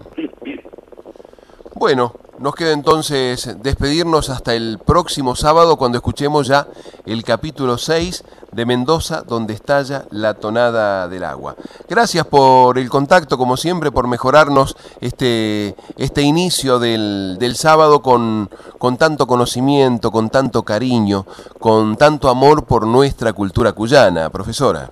Bueno, 1.76 2.14
nos 2.39 2.55
queda 2.55 2.72
entonces 2.72 3.57
despedirnos 3.64 4.30
hasta 4.30 4.53
el 4.53 4.80
próximo 4.85 5.35
sábado 5.35 5.77
cuando 5.77 5.97
escuchemos 5.97 6.47
ya 6.47 6.68
el 7.05 7.23
capítulo 7.23 7.77
6 7.77 8.23
de 8.51 8.65
Mendoza 8.65 9.23
donde 9.23 9.53
estalla 9.53 10.03
la 10.11 10.35
tonada 10.35 11.07
del 11.07 11.23
agua. 11.23 11.55
Gracias 11.89 12.26
por 12.27 12.77
el 12.77 12.89
contacto, 12.89 13.38
como 13.38 13.57
siempre, 13.57 13.91
por 13.91 14.07
mejorarnos 14.07 14.76
este, 15.01 15.76
este 15.97 16.22
inicio 16.22 16.80
del, 16.80 17.38
del 17.39 17.55
sábado 17.55 18.01
con, 18.01 18.49
con 18.77 18.97
tanto 18.97 19.26
conocimiento, 19.26 20.11
con 20.11 20.30
tanto 20.30 20.64
cariño, 20.64 21.26
con 21.59 21.97
tanto 21.97 22.30
amor 22.30 22.65
por 22.68 22.85
nuestra 22.85 23.34
cultura 23.34 23.73
cuyana, 23.73 24.30
profesora. 24.30 24.91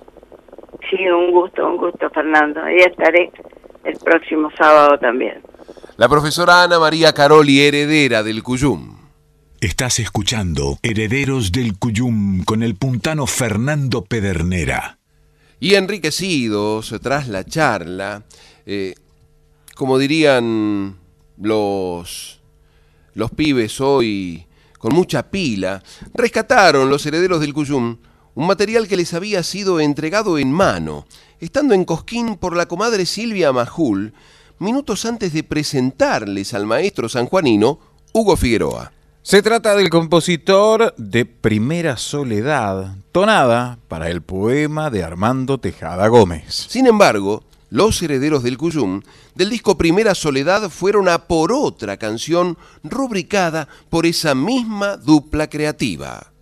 Sí, 0.90 1.08
un 1.08 1.32
gusto, 1.32 1.64
un 1.64 1.76
gusto, 1.76 2.10
Fernando. 2.10 2.60
Ahí 2.62 2.76
estaré 2.76 3.30
el 3.84 3.96
próximo 3.98 4.50
sábado 4.58 4.98
también 4.98 5.42
la 5.96 6.10
profesora 6.10 6.62
Ana 6.62 6.78
María 6.78 7.14
Caroli, 7.14 7.60
heredera 7.60 8.22
del 8.22 8.42
Cuyum. 8.42 8.98
Estás 9.60 9.98
escuchando 9.98 10.78
Herederos 10.82 11.52
del 11.52 11.78
Cuyum 11.78 12.44
con 12.44 12.62
el 12.62 12.74
puntano 12.74 13.26
Fernando 13.26 14.04
Pedernera. 14.04 14.98
Y 15.58 15.74
enriquecidos 15.74 16.94
tras 17.02 17.28
la 17.28 17.44
charla, 17.44 18.24
eh, 18.66 18.94
como 19.74 19.96
dirían 19.96 20.98
los, 21.38 22.42
los 23.14 23.30
pibes 23.30 23.80
hoy 23.80 24.46
con 24.78 24.94
mucha 24.94 25.30
pila, 25.30 25.82
rescataron 26.12 26.90
los 26.90 27.06
herederos 27.06 27.40
del 27.40 27.54
Cuyum 27.54 27.96
un 28.34 28.46
material 28.46 28.86
que 28.86 28.98
les 28.98 29.14
había 29.14 29.42
sido 29.42 29.80
entregado 29.80 30.36
en 30.36 30.52
mano, 30.52 31.06
estando 31.40 31.72
en 31.72 31.86
Cosquín 31.86 32.36
por 32.36 32.54
la 32.54 32.66
comadre 32.66 33.06
Silvia 33.06 33.50
Majul, 33.50 34.12
minutos 34.58 35.04
antes 35.04 35.32
de 35.32 35.42
presentarles 35.42 36.54
al 36.54 36.66
maestro 36.66 37.08
sanjuanino 37.08 37.78
Hugo 38.12 38.36
Figueroa. 38.36 38.92
Se 39.22 39.42
trata 39.42 39.74
del 39.74 39.90
compositor 39.90 40.94
de 40.96 41.26
Primera 41.26 41.96
Soledad, 41.96 42.94
tonada 43.10 43.78
para 43.88 44.08
el 44.08 44.22
poema 44.22 44.88
de 44.88 45.02
Armando 45.02 45.58
Tejada 45.58 46.06
Gómez. 46.06 46.66
Sin 46.68 46.86
embargo, 46.86 47.42
los 47.68 48.00
herederos 48.00 48.44
del 48.44 48.56
Cuyum 48.56 49.02
del 49.34 49.50
disco 49.50 49.76
Primera 49.76 50.14
Soledad 50.14 50.70
fueron 50.70 51.08
a 51.08 51.26
por 51.26 51.52
otra 51.52 51.96
canción 51.96 52.56
rubricada 52.84 53.66
por 53.90 54.06
esa 54.06 54.34
misma 54.36 54.96
dupla 54.96 55.48
creativa. 55.48 56.32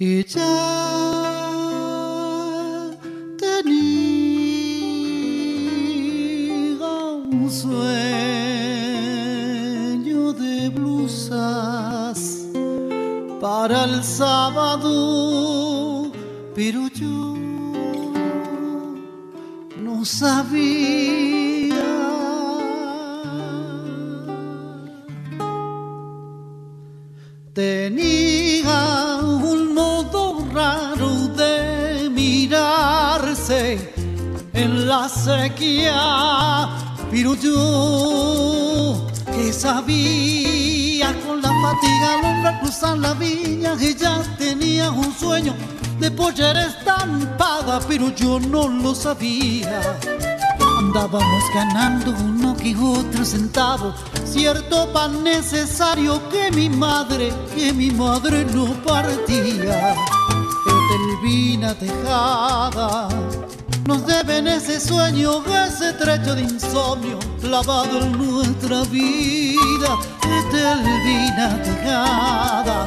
Y 0.00 0.24
ya 0.24 0.79
sabía. 49.00 49.98
Andábamos 50.78 51.44
ganando 51.54 52.10
uno 52.10 52.54
que 52.54 52.76
otro 52.76 53.24
centavo, 53.24 53.94
cierto 54.24 54.92
pan 54.92 55.24
necesario 55.24 56.20
que 56.28 56.50
mi 56.50 56.68
madre, 56.68 57.32
que 57.54 57.72
mi 57.72 57.90
madre 57.90 58.44
no 58.44 58.66
partía. 58.84 59.94
Etelvina 60.66 61.74
Tejada, 61.74 63.08
nos 63.86 64.06
deben 64.06 64.46
ese 64.46 64.78
sueño, 64.78 65.44
ese 65.46 65.94
trecho 65.94 66.34
de 66.34 66.42
insomnio 66.42 67.18
clavado 67.40 68.02
en 68.02 68.12
nuestra 68.18 68.82
vida. 68.84 69.96
Etelvina 70.22 71.62
Tejada, 71.62 72.86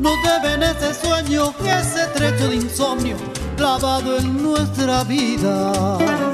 nos 0.00 0.14
deben 0.24 0.62
ese 0.64 0.92
sueño, 0.94 1.54
ese 1.64 2.06
trecho 2.14 2.48
de 2.48 2.56
insomnio 2.56 3.31
clavado 3.62 4.18
en 4.18 4.42
nuestra 4.42 5.04
vida. 5.04 6.31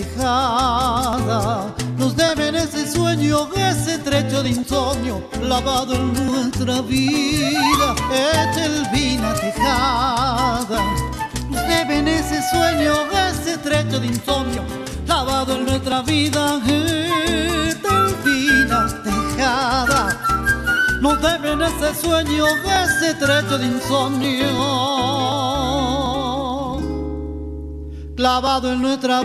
Tejada, 0.00 1.74
nos 1.98 2.16
deben 2.16 2.54
ese 2.54 2.90
sueño, 2.90 3.50
ese 3.54 3.98
trecho 3.98 4.42
de 4.42 4.48
insomnio 4.48 5.22
lavado 5.42 5.94
en 5.94 6.14
nuestra 6.26 6.80
vida. 6.80 7.94
Etelvina 8.10 9.34
Tejada, 9.34 10.80
nos 11.50 11.68
deben 11.68 12.08
ese 12.08 12.40
sueño, 12.50 12.94
ese 13.28 13.58
trecho 13.58 14.00
de 14.00 14.06
insomnio 14.06 14.62
lavado 15.06 15.56
en 15.56 15.66
nuestra 15.66 16.00
vida. 16.00 16.58
Etelvina 17.68 18.88
Tejada, 19.04 20.16
nos 21.02 21.20
deben 21.20 21.60
ese 21.60 21.94
sueño, 22.00 22.46
ese 22.46 23.14
trecho 23.16 23.58
de 23.58 23.66
insomnio 23.66 24.99
en 28.42 28.80
nuestra 28.80 29.20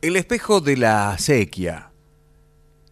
El 0.00 0.14
espejo 0.14 0.60
de 0.60 0.76
la 0.76 1.10
acequia. 1.10 1.90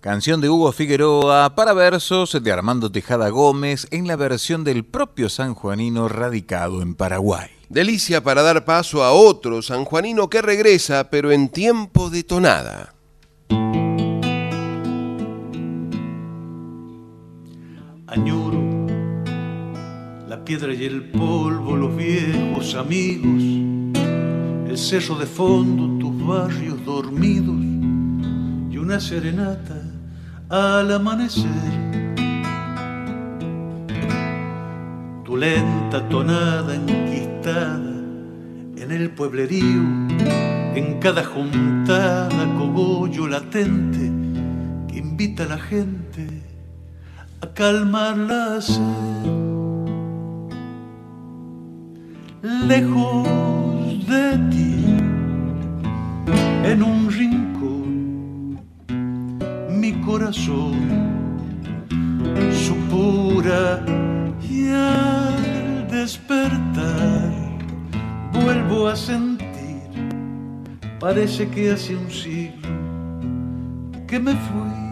Canción 0.00 0.40
de 0.40 0.50
Hugo 0.50 0.72
Figueroa 0.72 1.54
para 1.54 1.72
versos 1.74 2.36
de 2.42 2.52
Armando 2.52 2.90
Tejada 2.90 3.28
Gómez 3.28 3.86
en 3.92 4.08
la 4.08 4.16
versión 4.16 4.64
del 4.64 4.84
propio 4.84 5.28
sanjuanino 5.28 6.08
radicado 6.08 6.82
en 6.82 6.96
Paraguay. 6.96 7.53
Delicia 7.68 8.22
para 8.22 8.42
dar 8.42 8.64
paso 8.64 9.02
a 9.02 9.12
otro 9.12 9.62
sanjuanino 9.62 10.28
que 10.28 10.42
regresa, 10.42 11.10
pero 11.10 11.32
en 11.32 11.48
tiempo 11.48 12.10
de 12.10 12.22
tonada. 12.22 12.94
añoro 18.14 18.86
la 20.28 20.44
piedra 20.44 20.72
y 20.72 20.84
el 20.84 21.10
polvo, 21.10 21.76
los 21.76 21.96
viejos 21.96 22.74
amigos, 22.74 23.42
el 24.68 24.78
cerro 24.78 25.16
de 25.16 25.26
fondo, 25.26 25.98
tus 25.98 26.26
barrios 26.26 26.84
dormidos 26.84 27.56
y 28.70 28.76
una 28.76 29.00
serenata 29.00 29.80
al 30.48 30.92
amanecer. 30.92 31.44
Tu 35.24 35.36
lenta 35.36 36.08
tonada 36.08 36.74
en 37.46 38.90
el 38.90 39.10
pueblerío, 39.10 39.82
en 40.74 40.98
cada 40.98 41.22
juntada 41.22 42.30
cogollo 42.56 43.28
latente 43.28 44.10
que 44.88 44.98
invita 44.98 45.44
a 45.44 45.48
la 45.48 45.58
gente 45.58 46.26
a 47.42 47.46
calmar 47.52 48.16
la 48.16 48.62
sed. 48.62 48.80
Lejos 52.66 54.06
de 54.06 54.38
ti, 54.50 54.96
en 56.64 56.82
un 56.82 57.10
rincón, 57.10 58.58
mi 59.70 59.92
corazón 60.00 60.78
supura 62.50 63.84
y 64.48 64.68
al 64.70 65.88
despertar 65.90 67.13
vuelvo 68.44 68.88
a 68.88 68.94
sentir, 68.94 69.88
parece 71.00 71.48
que 71.48 71.72
hace 71.72 71.96
un 71.96 72.10
siglo 72.10 72.68
que 74.06 74.18
me 74.20 74.32
fui. 74.32 74.83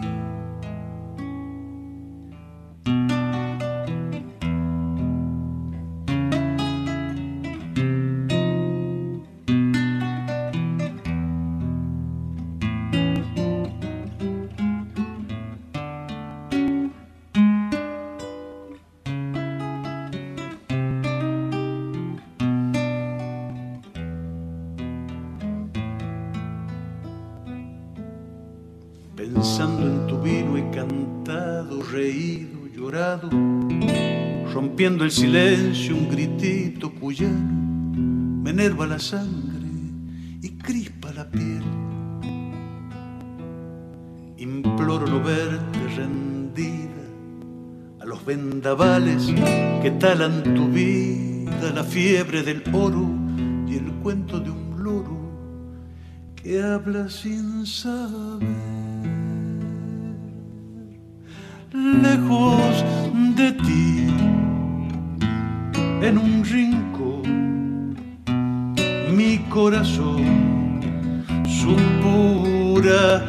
Rompiendo 34.83 35.05
el 35.05 35.11
silencio 35.11 35.95
un 35.95 36.09
gritito 36.09 36.91
cuyano 36.91 37.93
me 38.43 38.49
enerva 38.49 38.85
la 38.85 38.99
sangre 38.99 39.69
y 40.41 40.49
crispa 40.57 41.13
la 41.13 41.29
piel. 41.29 41.63
Imploro 44.35 45.07
no 45.07 45.23
verte 45.23 45.79
rendida 45.95 47.05
a 48.01 48.05
los 48.05 48.25
vendavales 48.25 49.33
que 49.81 49.91
talan 49.91 50.43
tu 50.53 50.67
vida, 50.67 51.71
la 51.73 51.85
fiebre 51.85 52.43
del 52.43 52.61
oro 52.73 53.09
y 53.65 53.77
el 53.77 53.89
cuento 54.03 54.41
de 54.41 54.51
un 54.51 54.83
loro 54.83 55.17
que 56.35 56.61
habla 56.61 57.09
sin 57.09 57.65
saber. 57.65 58.83
Lejos 61.71 62.83
de 63.37 63.51
ti, 63.53 64.32
en 66.03 66.17
un 66.17 66.43
rincón, 66.43 67.95
mi 69.15 69.37
corazón 69.49 70.81
supura 71.47 73.25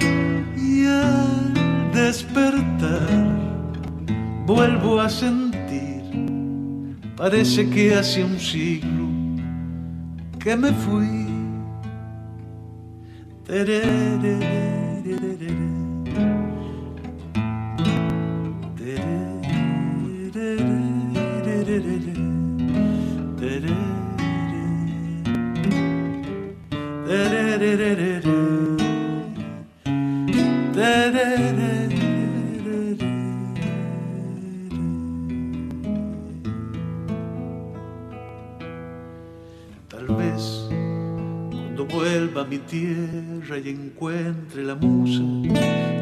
y 0.56 0.84
al 0.86 1.92
despertar 1.92 3.32
vuelvo 4.44 5.01
a 5.01 5.09
sentir, 5.09 6.02
parece 7.16 7.70
que 7.70 7.94
hace 7.94 8.24
un 8.24 8.40
siglo 8.40 9.06
que 10.40 10.56
me 10.56 10.72
fui. 10.72 11.24
Tal 27.95 28.03
vez 40.16 40.66
cuando 41.51 41.87
vuelva 41.87 42.43
a 42.43 42.45
mi 42.45 42.59
tierra 42.59 43.59
y 43.59 43.69
encuentre 43.69 44.65
la 44.65 44.75
musa 44.75 45.23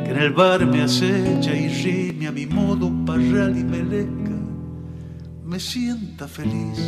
que 0.05 0.11
en 0.11 0.17
el 0.17 0.33
bar 0.33 0.65
me 0.65 0.81
acecha 0.81 1.55
y 1.55 1.69
rime 1.69 2.27
a 2.27 2.33
mi 2.33 2.47
modo 2.47 2.91
parral 3.05 3.59
y 3.59 3.65
meleca, 3.65 4.39
me 5.45 5.61
sienta 5.61 6.27
feliz. 6.27 6.79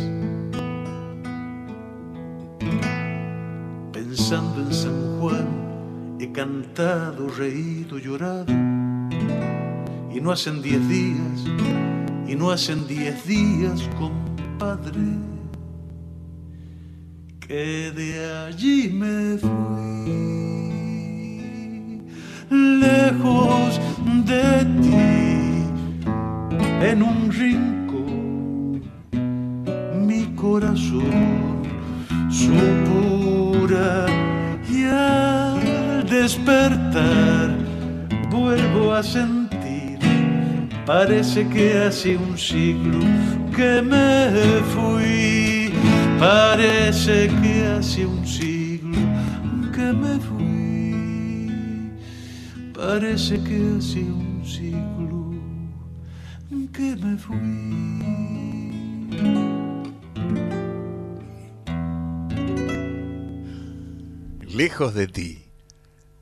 En 4.31 4.73
San 4.73 5.19
Juan, 5.19 6.17
he 6.19 6.31
cantado, 6.31 7.27
reído, 7.27 7.99
llorado, 7.99 8.51
y 10.11 10.19
no 10.19 10.31
hacen 10.31 10.63
diez 10.63 10.81
días, 10.89 11.45
y 12.27 12.33
no 12.33 12.49
hacen 12.49 12.87
diez 12.87 13.23
días, 13.27 13.87
compadre 13.99 14.99
que 17.39 17.91
de 17.91 18.25
allí 18.47 18.89
me 18.89 19.37
fui, 19.37 20.01
lejos 22.49 23.79
de 24.25 24.65
ti, 24.81 25.69
en 26.81 27.03
un 27.03 27.31
rincón, 27.31 28.81
mi 30.07 30.33
corazón 30.33 31.61
supura 32.27 34.05
y 34.07 34.11
al 34.11 34.14
despertar 36.25 37.55
vuelvo 38.31 38.91
a 38.91 39.03
sentir, 39.03 39.99
parece 40.83 41.47
que 41.47 41.77
hace 41.83 42.17
un 42.17 42.35
siglo 42.35 42.99
que 43.55 43.79
me 43.91 44.63
fui. 44.73 45.71
Parece 46.17 47.27
que 47.39 47.53
hace 47.67 48.07
un 48.07 48.25
siglo 48.25 48.97
que 49.75 49.87
me 50.01 50.15
fui. 50.27 51.91
Parece 52.73 53.35
que 53.47 53.57
hace 53.77 53.99
un 53.99 54.43
siglo 54.43 55.21
que 56.73 56.95
me 57.03 57.17
fui. 57.17 57.85
Lejos 64.57 64.95
de 64.95 65.07
ti. 65.07 65.44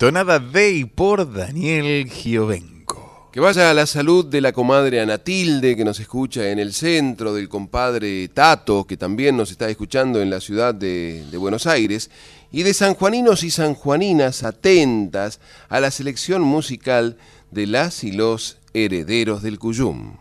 Tonada 0.04 0.38
de 0.38 0.70
y 0.70 0.84
por 0.84 1.32
Daniel 1.32 2.10
Giovenco. 2.10 3.30
Que 3.32 3.40
vaya 3.40 3.72
a 3.72 3.74
la 3.74 3.86
salud 3.86 4.26
de 4.26 4.42
la 4.42 4.52
comadre 4.52 5.00
Anatilde, 5.00 5.78
que 5.78 5.86
nos 5.86 5.98
escucha 6.02 6.50
en 6.50 6.60
el 6.60 6.74
centro, 6.74 7.34
del 7.34 7.48
compadre 7.48 8.28
Tato, 8.28 8.84
que 8.84 8.98
también 8.98 9.38
nos 9.38 9.50
está 9.50 9.70
escuchando 9.70 10.22
en 10.22 10.30
la 10.30 10.42
ciudad 10.42 10.76
de, 10.76 11.24
de 11.32 11.38
Buenos 11.38 11.68
Aires, 11.68 12.12
y 12.52 12.64
de 12.64 12.74
sanjuaninos 12.74 13.44
y 13.44 13.50
sanjuaninas 13.50 14.44
atentas 14.44 15.40
a 15.70 15.80
la 15.80 15.90
selección 15.90 16.42
musical 16.42 17.16
de 17.52 17.68
las 17.68 18.04
y 18.04 18.12
los 18.12 18.58
herederos 18.74 19.42
del 19.42 19.58
Cuyum. 19.58 20.18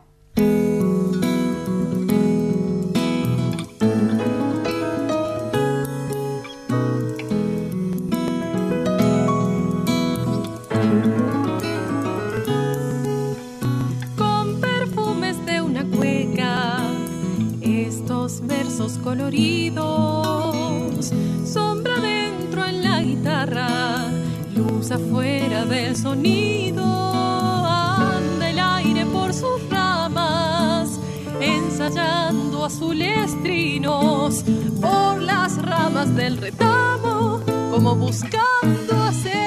Afuera 24.92 25.64
del 25.64 25.96
sonido, 25.96 26.84
anda 26.84 28.50
el 28.50 28.58
aire 28.58 29.06
por 29.06 29.32
sus 29.32 29.68
ramas, 29.70 30.98
ensayando 31.40 32.64
azules 32.64 33.30
trinos 33.42 34.44
por 34.80 35.20
las 35.20 35.60
ramas 35.62 36.14
del 36.14 36.36
retamo, 36.36 37.40
como 37.70 37.96
buscando 37.96 39.02
hacer 39.02 39.41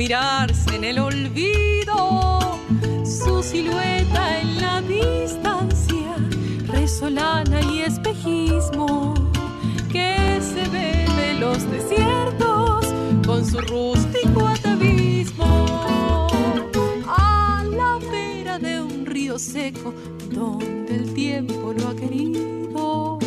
mirarse 0.00 0.76
en 0.76 0.84
el 0.84 0.98
olvido. 0.98 2.38
Su 3.04 3.42
silueta 3.42 4.40
en 4.40 4.58
la 4.62 4.80
distancia, 4.80 6.16
resolana 6.68 7.60
y 7.60 7.80
espejismo 7.80 9.12
que 9.92 10.40
se 10.40 10.66
ve 10.70 11.06
de 11.20 11.34
los 11.34 11.70
desiertos 11.70 12.86
con 13.26 13.44
su 13.44 13.60
rústico 13.60 14.48
atavismo. 14.48 15.52
A 17.06 17.62
la 17.70 17.98
vera 18.10 18.58
de 18.58 18.80
un 18.80 19.04
río 19.04 19.38
seco 19.38 19.92
donde 20.30 20.96
el 20.96 21.12
tiempo 21.12 21.74
lo 21.74 21.88
ha 21.88 21.94
querido. 21.94 23.18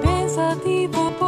Pensativo 0.00 1.12
por 1.18 1.27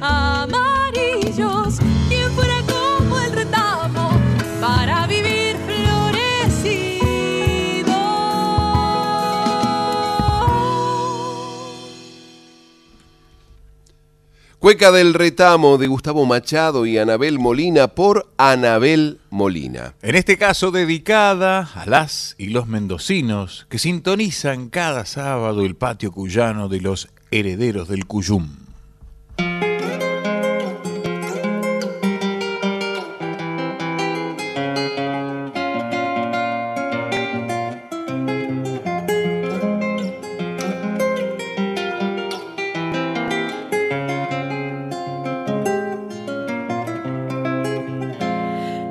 amarillos. 0.00 1.78
Quien 2.08 2.30
fuera 2.32 2.60
como 2.66 3.18
el 3.20 3.32
retamo 3.32 4.10
para 4.60 5.06
vivir 5.06 5.56
florecido. 5.66 7.06
Cueca 14.58 14.90
del 14.90 15.14
retamo 15.14 15.78
de 15.78 15.86
Gustavo 15.86 16.26
Machado 16.26 16.86
y 16.86 16.98
Anabel 16.98 17.38
Molina 17.38 17.88
por 17.88 18.32
Anabel 18.36 19.20
Molina. 19.30 19.94
En 20.02 20.16
este 20.16 20.36
caso 20.36 20.70
dedicada 20.70 21.70
a 21.74 21.86
las 21.86 22.34
y 22.38 22.48
los 22.48 22.66
mendocinos 22.66 23.66
que 23.68 23.78
sintonizan 23.78 24.68
cada 24.68 25.06
sábado 25.06 25.64
el 25.64 25.76
patio 25.76 26.10
cuyano 26.10 26.68
de 26.68 26.80
los 26.80 27.08
herederos 27.30 27.88
del 27.88 28.06
Cuyum. 28.06 28.65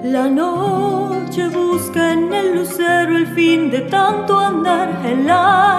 La 0.03 0.30
noche 0.30 1.49
busca 1.49 2.13
en 2.13 2.34
el 2.34 2.55
lucero 2.55 3.17
el 3.17 3.27
fin 3.35 3.69
de 3.69 3.81
tanto 3.81 4.39
andar. 4.39 4.89
En 5.03 5.27
la 5.27 5.76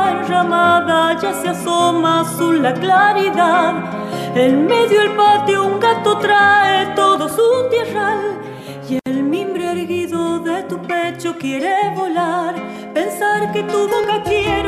ya 1.21 1.33
se 1.43 1.49
asoma 1.49 2.21
azul 2.21 2.63
la 2.63 2.75
claridad. 2.75 3.96
En 4.39 4.67
medio 4.67 5.01
del 5.01 5.13
patio 5.13 5.65
un 5.65 5.81
gato 5.81 6.19
trae 6.19 6.95
todo 6.95 7.27
su 7.27 7.71
tierral. 7.71 8.39
Y 8.87 8.99
el 9.09 9.23
mimbre 9.23 9.73
erguido 9.73 10.41
de 10.41 10.63
tu 10.65 10.77
pecho 10.83 11.39
quiere 11.39 11.75
volar. 11.95 12.55
Pensar 12.93 13.51
que 13.53 13.63
tu 13.63 13.89
boca 13.89 14.23
quiero 14.25 14.66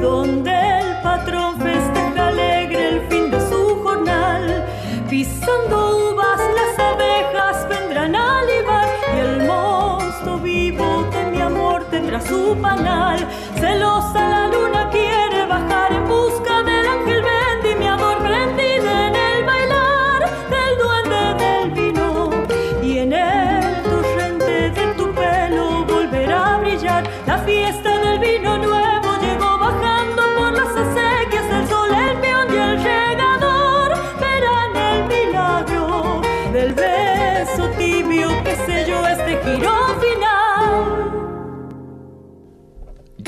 donde 0.00 0.50
el 0.50 1.02
patrón 1.02 1.56
festeja 1.60 2.28
alegre 2.28 2.88
el 2.88 3.00
fin 3.08 3.30
de 3.30 3.40
su 3.48 3.80
jornal. 3.82 4.66
Pisando 5.08 6.12
uvas, 6.12 6.40
las 6.58 6.78
abejas 6.78 7.68
vendrán 7.68 8.16
a 8.16 8.42
libar 8.42 8.88
y 9.14 9.20
el 9.20 9.46
mosto 9.46 10.38
vivo 10.38 11.04
de 11.12 11.30
mi 11.30 11.40
amor 11.40 11.84
tendrá 11.90 12.20
su 12.20 12.56
panal. 12.60 13.09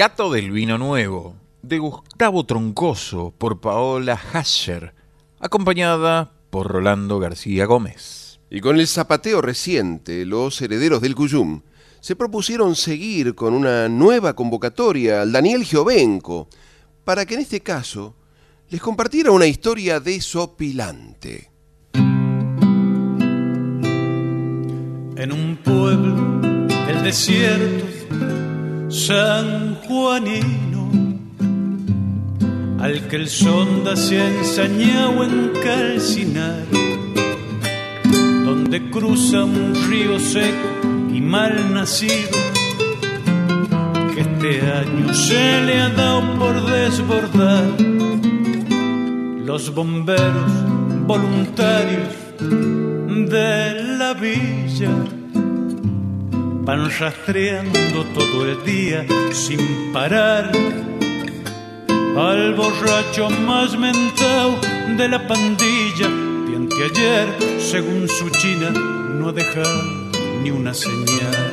Gato 0.02 0.32
del 0.32 0.50
Vino 0.50 0.78
Nuevo, 0.78 1.36
de 1.62 1.78
Gustavo 1.78 2.44
Troncoso 2.44 3.32
por 3.38 3.60
Paola 3.60 4.16
Hascher, 4.16 4.94
acompañada 5.38 6.32
por 6.50 6.66
Rolando 6.66 7.20
García 7.20 7.66
Gómez. 7.66 8.40
Y 8.50 8.60
con 8.60 8.80
el 8.80 8.88
zapateo 8.88 9.40
reciente, 9.40 10.26
los 10.26 10.60
herederos 10.60 11.02
del 11.02 11.14
Cuyum 11.14 11.60
se 12.00 12.16
propusieron 12.16 12.74
seguir 12.74 13.36
con 13.36 13.54
una 13.54 13.88
nueva 13.88 14.34
convocatoria 14.34 15.22
al 15.22 15.30
Daniel 15.30 15.62
Giovenco, 15.62 16.48
para 17.04 17.24
que 17.24 17.34
en 17.34 17.40
este 17.42 17.60
caso 17.60 18.16
les 18.70 18.80
compartiera 18.80 19.30
una 19.30 19.46
historia 19.46 20.00
desopilante. 20.00 21.52
en 25.14 25.30
un 25.30 25.56
pueblo 25.62 26.66
del 26.88 27.04
desierto 27.04 28.01
San 28.92 29.76
Juanino, 29.86 30.90
al 32.78 33.08
que 33.08 33.16
el 33.16 33.26
sonda 33.26 33.96
se 33.96 34.20
ha 34.20 34.28
ensañado 34.28 35.24
en 35.24 35.50
calcinar, 35.64 36.66
donde 38.44 38.90
cruza 38.90 39.44
un 39.44 39.74
río 39.88 40.20
seco 40.20 40.68
y 41.10 41.22
mal 41.22 41.72
nacido, 41.72 42.36
que 44.14 44.20
este 44.20 44.60
año 44.60 45.14
se 45.14 45.62
le 45.62 45.80
ha 45.80 45.88
dado 45.88 46.38
por 46.38 46.62
desbordar. 46.70 47.64
Los 49.46 49.74
bomberos 49.74 50.52
voluntarios 51.06 52.14
de 52.38 53.96
la 53.96 54.12
villa 54.12 54.90
van 56.64 56.88
rastreando 56.98 58.04
todo 58.14 58.46
el 58.48 58.64
día 58.64 59.04
sin 59.32 59.92
parar 59.92 60.52
al 62.16 62.54
borracho 62.54 63.28
más 63.30 63.76
mentado 63.76 64.58
de 64.96 65.08
la 65.08 65.26
pandilla 65.26 66.08
de 66.46 66.56
anteayer, 66.56 67.26
según 67.58 68.08
su 68.08 68.30
china, 68.30 68.70
no 68.70 69.30
ha 69.30 69.32
dejado 69.32 69.82
ni 70.42 70.50
una 70.50 70.72
señal. 70.72 71.52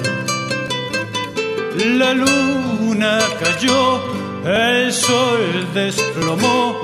La 1.98 2.14
luna 2.14 3.20
cayó, 3.42 4.02
el 4.46 4.94
sol 4.94 5.68
desplomó 5.74 6.76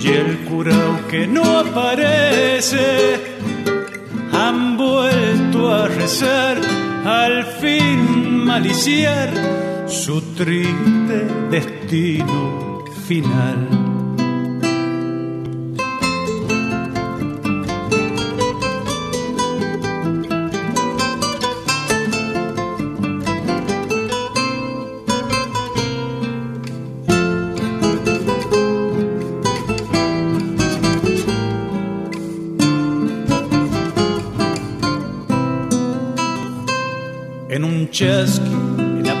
y 0.00 0.08
el 0.08 0.38
curao 0.48 1.06
que 1.10 1.26
no 1.26 1.58
aparece 1.58 3.21
a 5.72 5.88
rezar, 5.88 6.58
al 7.04 7.44
fin 7.60 8.44
maliciar 8.44 9.30
su 9.86 10.20
triste 10.34 11.26
destino 11.50 12.84
final. 13.06 13.81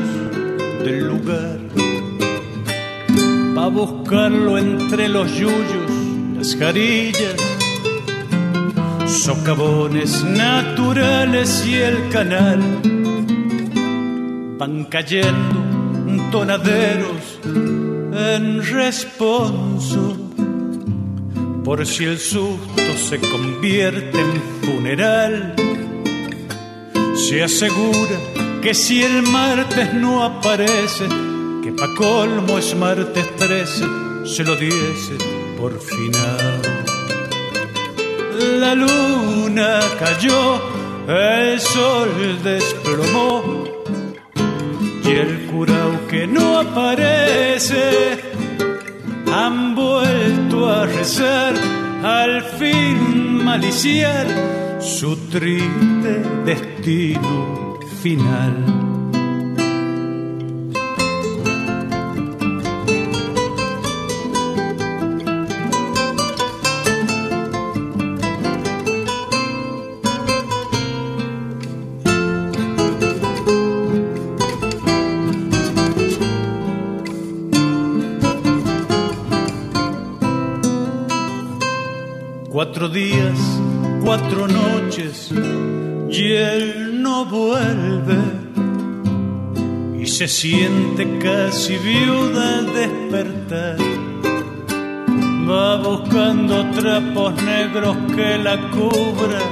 del 0.84 1.08
lugar. 1.08 1.60
Va 3.56 3.66
a 3.66 3.70
buscarlo 3.70 4.58
entre 4.58 5.08
los 5.08 5.32
yuyos, 5.36 5.92
las 6.36 6.56
jarillas, 6.56 7.36
socavones 9.06 10.24
naturales 10.24 11.64
y 11.66 11.76
el 11.76 12.10
canal. 12.10 12.60
Van 14.58 14.86
cayendo 14.86 15.74
tonaderos 16.32 17.40
en 17.46 18.64
responso 18.64 20.13
por 21.64 21.86
si 21.86 22.04
el 22.04 22.20
susto 22.20 22.98
se 22.98 23.20
convierte 23.20 24.20
en 24.20 24.42
funeral. 24.64 25.56
Se 27.16 27.44
asegura 27.44 28.18
que 28.62 28.74
si 28.74 29.02
el 29.04 29.24
martes 29.24 29.94
no 29.94 30.24
aparece, 30.24 31.06
que 31.64 31.72
pa' 31.72 31.94
colmo 31.96 32.58
es 32.58 32.76
martes 32.76 33.36
13, 33.38 33.86
se 34.26 34.44
lo 34.44 34.56
diese 34.56 35.16
por 35.58 35.80
final. 35.80 36.62
La 38.60 38.76
luna 38.76 39.80
cayó, 40.00 40.62
el 41.08 41.60
sol 41.62 42.10
desplomó 42.44 43.64
y 45.06 45.12
el 45.12 45.46
curao 45.46 46.08
que 46.10 46.28
no 46.28 46.60
aparece 46.60 48.33
han 49.34 49.74
vuelto 49.74 50.70
a 50.70 50.86
rezar, 50.86 51.54
al 52.04 52.44
fin 52.60 53.44
maliciar 53.44 54.28
su 54.80 55.16
triste 55.28 56.22
destino 56.46 57.80
final. 58.02 58.83
Cuatro 84.16 84.48
noches 84.48 85.32
y 86.12 86.34
él 86.34 87.02
no 87.02 87.26
vuelve 87.26 88.20
y 90.00 90.06
se 90.06 90.28
siente 90.28 91.18
casi 91.18 91.78
viuda 91.78 92.60
al 92.60 92.66
despertar. 92.68 93.78
Va 95.50 95.78
buscando 95.78 96.64
trapos 96.80 97.42
negros 97.42 97.98
que 98.16 98.38
la 98.38 98.70
cubran 98.70 99.52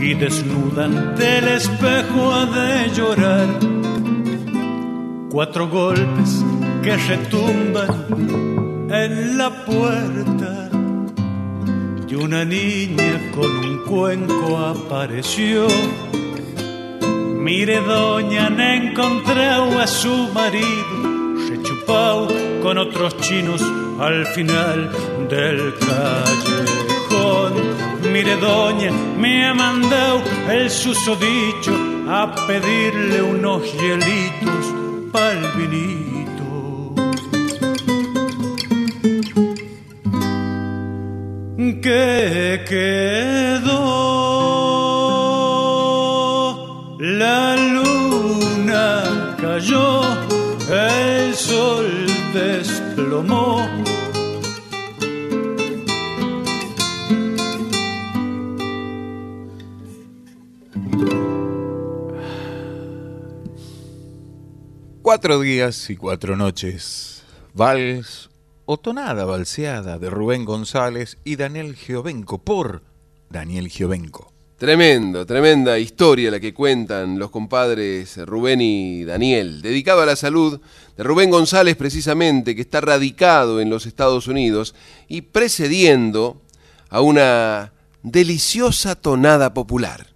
y 0.00 0.14
desnuda 0.14 0.86
ante 0.86 1.38
el 1.38 1.48
espejo 1.48 2.32
ha 2.32 2.46
de 2.46 2.88
llorar. 2.94 3.48
Cuatro 5.30 5.68
golpes 5.68 6.42
que 6.82 6.96
retumban 6.96 8.06
en 8.90 9.36
la 9.36 9.50
puerta 9.66 10.57
una 12.18 12.44
niña 12.44 13.30
con 13.34 13.50
un 13.50 13.78
cuenco 13.84 14.58
apareció. 14.58 15.66
Mire, 17.38 17.80
doña, 17.80 18.50
no 18.50 18.62
encontrado 18.62 19.78
a 19.78 19.86
su 19.86 20.28
marido, 20.34 21.38
rechupado 21.48 22.28
con 22.62 22.78
otros 22.78 23.16
chinos 23.18 23.62
al 24.00 24.26
final 24.26 24.90
del 25.28 25.74
callejón. 25.78 27.52
Mire, 28.12 28.36
doña, 28.36 28.90
me 29.16 29.46
ha 29.46 29.54
mandado 29.54 30.22
el 30.50 30.70
susodicho 30.70 31.72
a 32.08 32.34
pedirle 32.46 33.22
unos 33.22 33.62
hielitos 33.72 34.77
Cuatro 65.08 65.40
días 65.40 65.88
y 65.88 65.96
cuatro 65.96 66.36
noches. 66.36 67.22
Vals 67.54 68.28
o 68.66 68.76
tonada 68.76 69.24
balseada 69.24 69.98
de 69.98 70.10
Rubén 70.10 70.44
González 70.44 71.16
y 71.24 71.36
Daniel 71.36 71.76
Giovenco 71.76 72.36
por 72.36 72.82
Daniel 73.30 73.70
Giovenco. 73.70 74.30
Tremendo, 74.58 75.24
tremenda 75.24 75.78
historia 75.78 76.30
la 76.30 76.40
que 76.40 76.52
cuentan 76.52 77.18
los 77.18 77.30
compadres 77.30 78.18
Rubén 78.18 78.60
y 78.60 79.04
Daniel, 79.04 79.62
dedicado 79.62 80.02
a 80.02 80.06
la 80.06 80.14
salud 80.14 80.60
de 80.94 81.02
Rubén 81.02 81.30
González 81.30 81.74
precisamente, 81.74 82.54
que 82.54 82.60
está 82.60 82.82
radicado 82.82 83.62
en 83.62 83.70
los 83.70 83.86
Estados 83.86 84.28
Unidos 84.28 84.74
y 85.08 85.22
precediendo 85.22 86.42
a 86.90 87.00
una 87.00 87.72
deliciosa 88.02 88.94
tonada 88.94 89.54
popular. 89.54 90.07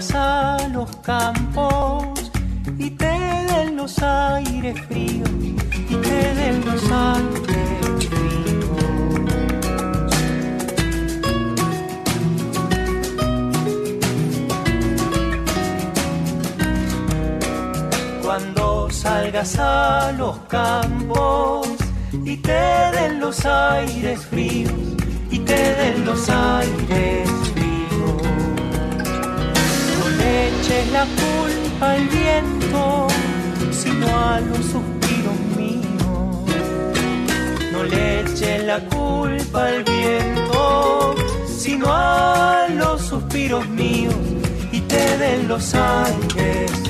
Salgas 0.00 0.14
a 0.16 0.68
los 0.72 0.96
campos 0.96 2.32
y 2.78 2.90
te 2.90 3.04
den 3.04 3.76
los 3.76 3.96
aires 4.02 4.80
fríos 4.88 5.30
y 5.40 5.94
te 5.94 6.34
den 6.34 6.64
los 6.64 6.90
aires 6.90 8.08
fríos. 8.08 8.80
Cuando 18.22 18.90
salgas 18.90 19.58
a 19.60 20.12
los 20.18 20.38
campos 20.48 21.68
y 22.24 22.36
te 22.38 22.52
den 22.52 23.20
los 23.20 23.46
aires 23.46 24.20
fríos 24.26 24.72
y 25.30 25.38
te 25.38 25.54
den 25.54 26.04
los 26.04 26.28
aires 26.28 27.30
fríos. 27.30 27.53
Eches 30.64 30.90
la 30.92 31.04
culpa 31.04 31.92
al 31.92 32.08
viento, 32.08 33.06
sino 33.70 34.06
a 34.06 34.40
los 34.40 34.58
suspiros 34.58 35.38
míos. 35.56 36.46
No 37.72 37.82
le 37.82 38.20
eches 38.20 38.64
la 38.64 38.80
culpa 38.88 39.66
al 39.66 39.84
viento, 39.84 41.14
sino 41.46 41.86
a 41.88 42.66
los 42.70 43.02
suspiros 43.02 43.68
míos. 43.68 44.14
Y 44.72 44.80
te 44.80 44.96
queden 44.96 45.48
los 45.48 45.74
aires 45.74 46.83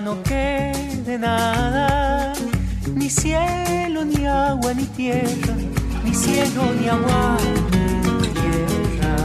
no 0.00 0.22
quede 0.22 1.18
nada, 1.18 2.32
ni 2.94 3.08
cielo, 3.10 4.04
ni 4.04 4.26
agua, 4.26 4.72
ni 4.74 4.84
tierra, 4.86 5.54
ni 6.04 6.14
cielo, 6.14 6.62
ni 6.78 6.88
agua, 6.88 7.36
ni 8.20 8.28
tierra. 8.28 9.16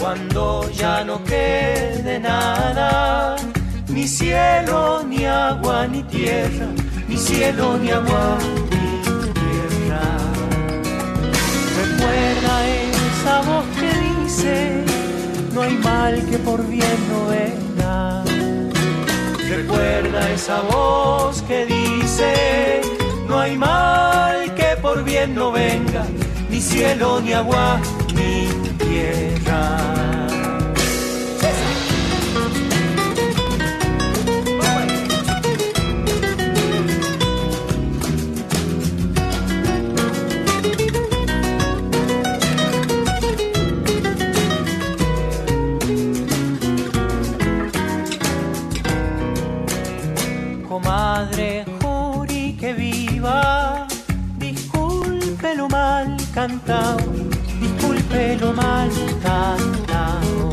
Cuando 0.00 0.70
ya 0.70 1.04
no 1.04 1.22
quede 1.24 2.18
nada, 2.20 3.36
ni 3.88 4.06
cielo, 4.06 5.02
ni 5.04 5.24
agua, 5.26 5.86
ni 5.86 6.02
tierra, 6.02 6.66
ni 7.08 7.16
cielo, 7.16 7.78
ni 7.78 7.90
agua, 7.90 8.38
Recuerda 12.04 12.66
esa 13.12 13.40
voz 13.40 13.64
que 13.80 13.90
dice, 14.24 14.84
no 15.54 15.62
hay 15.62 15.76
mal 15.78 16.24
que 16.26 16.38
por 16.38 16.66
bien 16.66 16.98
no 17.10 17.26
venga. 17.28 18.24
Recuerda 19.48 20.30
esa 20.30 20.60
voz 20.60 21.42
que 21.42 21.64
dice, 21.64 22.82
no 23.26 23.38
hay 23.38 23.56
mal 23.56 24.54
que 24.54 24.76
por 24.82 25.02
bien 25.02 25.34
no 25.34 25.52
venga, 25.52 26.04
ni 26.50 26.60
cielo, 26.60 27.20
ni 27.22 27.32
agua, 27.32 27.80
ni 28.14 28.48
tierra. 28.84 29.93
Mal 56.44 56.60
cantado, 56.60 56.98
disculpe 57.60 58.36
lo 58.36 58.52
mal 58.52 58.90
cantado. 59.22 60.52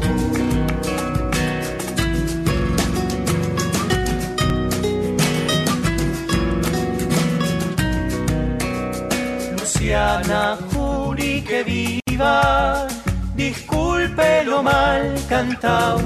Luciana, 9.59 10.57
juri 10.71 11.41
que 11.41 11.63
viva, 11.63 12.87
disculpe 13.35 14.43
lo 14.45 14.63
mal 14.63 15.13
cantado, 15.27 15.99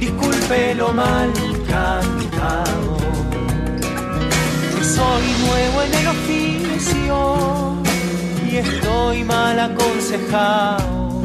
disculpe 0.00 0.74
lo 0.74 0.92
mal 0.92 1.32
cantado. 1.68 2.96
Yo 4.76 4.84
soy 4.84 5.22
nuevo 5.46 5.82
en 5.82 5.94
el 5.94 6.06
oficio 6.08 7.77
y 8.50 8.56
estoy 8.56 9.24
mal 9.24 9.58
aconsejado. 9.58 11.22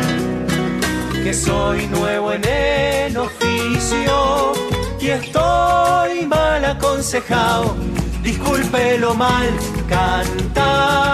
Que 1.24 1.34
soy 1.34 1.88
nuevo 1.88 2.34
en 2.34 2.44
el 2.46 3.18
oficio 3.18 4.54
y 5.00 5.08
estoy 5.10 6.26
mal 6.26 6.66
aconsejado. 6.66 7.76
Disculpe 8.22 8.98
lo 8.98 9.14
mal 9.14 9.50
cantado. 9.88 11.14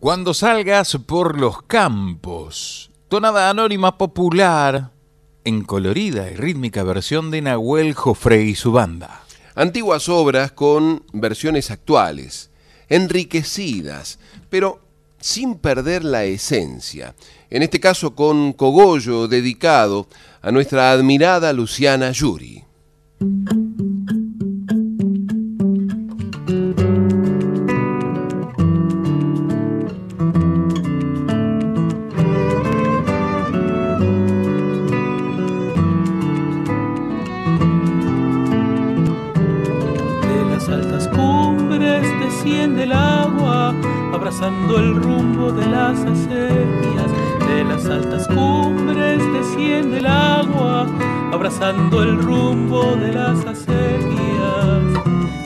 Cuando 0.00 0.32
salgas 0.32 0.96
por 1.04 1.38
los 1.38 1.60
campos, 1.60 2.90
tonada 3.08 3.50
anónima 3.50 3.98
popular 3.98 4.92
en 5.44 5.62
colorida 5.62 6.30
y 6.30 6.36
rítmica 6.36 6.82
versión 6.84 7.30
de 7.30 7.42
Nahuel 7.42 7.92
Jofre 7.92 8.44
y 8.44 8.54
su 8.54 8.72
banda. 8.72 9.24
Antiguas 9.54 10.08
obras 10.08 10.52
con 10.52 11.04
versiones 11.12 11.70
actuales, 11.70 12.50
enriquecidas, 12.88 14.18
pero 14.48 14.80
sin 15.20 15.56
perder 15.56 16.02
la 16.02 16.24
esencia. 16.24 17.14
En 17.50 17.62
este 17.62 17.78
caso 17.78 18.14
con 18.14 18.54
cogollo 18.54 19.28
dedicado 19.28 20.08
a 20.40 20.50
nuestra 20.50 20.92
admirada 20.92 21.52
Luciana 21.52 22.10
Yuri. 22.10 22.64
Abrazando 44.40 44.78
el 44.78 44.94
rumbo 44.94 45.52
de 45.52 45.66
las 45.66 45.98
acequias. 46.00 47.10
De 47.46 47.64
las 47.64 47.84
altas 47.86 48.26
cumbres 48.28 49.20
desciende 49.34 49.98
el 49.98 50.06
agua, 50.06 50.86
abrazando 51.30 52.02
el 52.02 52.16
rumbo 52.16 52.96
de 52.96 53.12
las 53.12 53.38
acequias. 53.44 54.82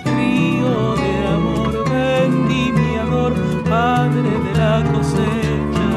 Río 0.04 0.94
de 0.94 1.26
amor, 1.26 1.90
vendimiador, 1.90 3.32
padre 3.68 4.30
de 4.30 4.58
la 4.58 4.84
cosecha. 4.92 5.88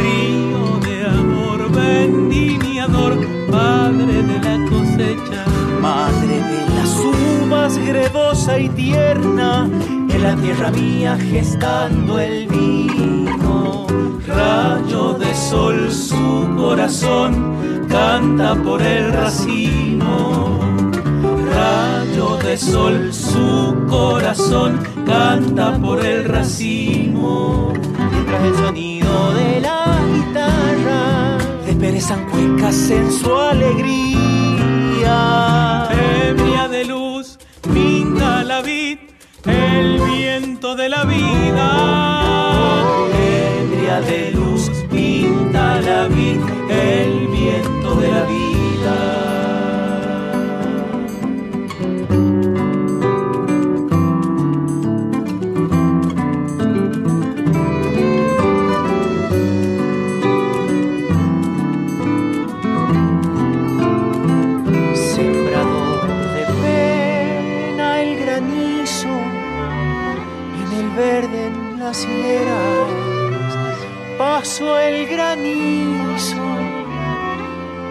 Río 0.00 0.80
de 0.80 1.06
amor, 1.06 1.70
vendimiador, 1.70 3.16
padre 3.52 4.22
de 4.24 4.38
la 4.40 4.68
cosecha. 4.68 5.44
Madre 5.80 6.40
de 6.40 6.74
las 6.74 6.98
uvas, 6.98 7.78
gredosa 7.78 8.58
y 8.58 8.68
tierna, 8.70 9.68
la 10.22 10.36
tierra 10.36 10.70
mía 10.70 11.18
gestando 11.18 12.18
el 12.20 12.46
vino. 12.46 13.86
Rayo 14.26 15.14
de 15.14 15.34
sol 15.34 15.90
su 15.90 16.48
corazón 16.56 17.86
canta 17.88 18.54
por 18.54 18.80
el 18.82 19.12
racimo. 19.12 20.60
Rayo 21.52 22.36
de 22.36 22.56
sol 22.56 23.12
su 23.12 23.74
corazón 23.88 24.80
canta 25.04 25.76
por 25.78 26.04
el 26.04 26.24
racimo. 26.24 27.72
Mientras 28.12 28.44
el 28.44 28.54
sonido 28.54 29.32
de 29.34 29.60
la 29.60 29.98
guitarra 30.14 31.38
desperezan 31.66 32.30
cuecas 32.30 32.90
en 32.90 33.10
su 33.10 33.36
alegría. 33.36 35.18
Ebria 36.28 36.68
de 36.68 36.84
luz 36.84 37.38
pinta 37.72 38.44
la 38.44 38.62
vid, 38.62 38.98
el 39.78 40.00
viento 40.00 40.74
de 40.74 40.88
la 40.88 41.04
vida. 41.04 41.68
Ebria 43.60 44.00
de 44.00 44.32
luz 44.32 44.70
pinta 44.90 45.80
la 45.80 46.08
vid, 46.08 46.40
el 46.68 47.28
viento 47.28 47.94
de 47.96 48.08
la 48.08 48.22
vida. 48.24 49.21
Pasó 74.18 74.78
el 74.78 75.06
granizo, 75.06 76.42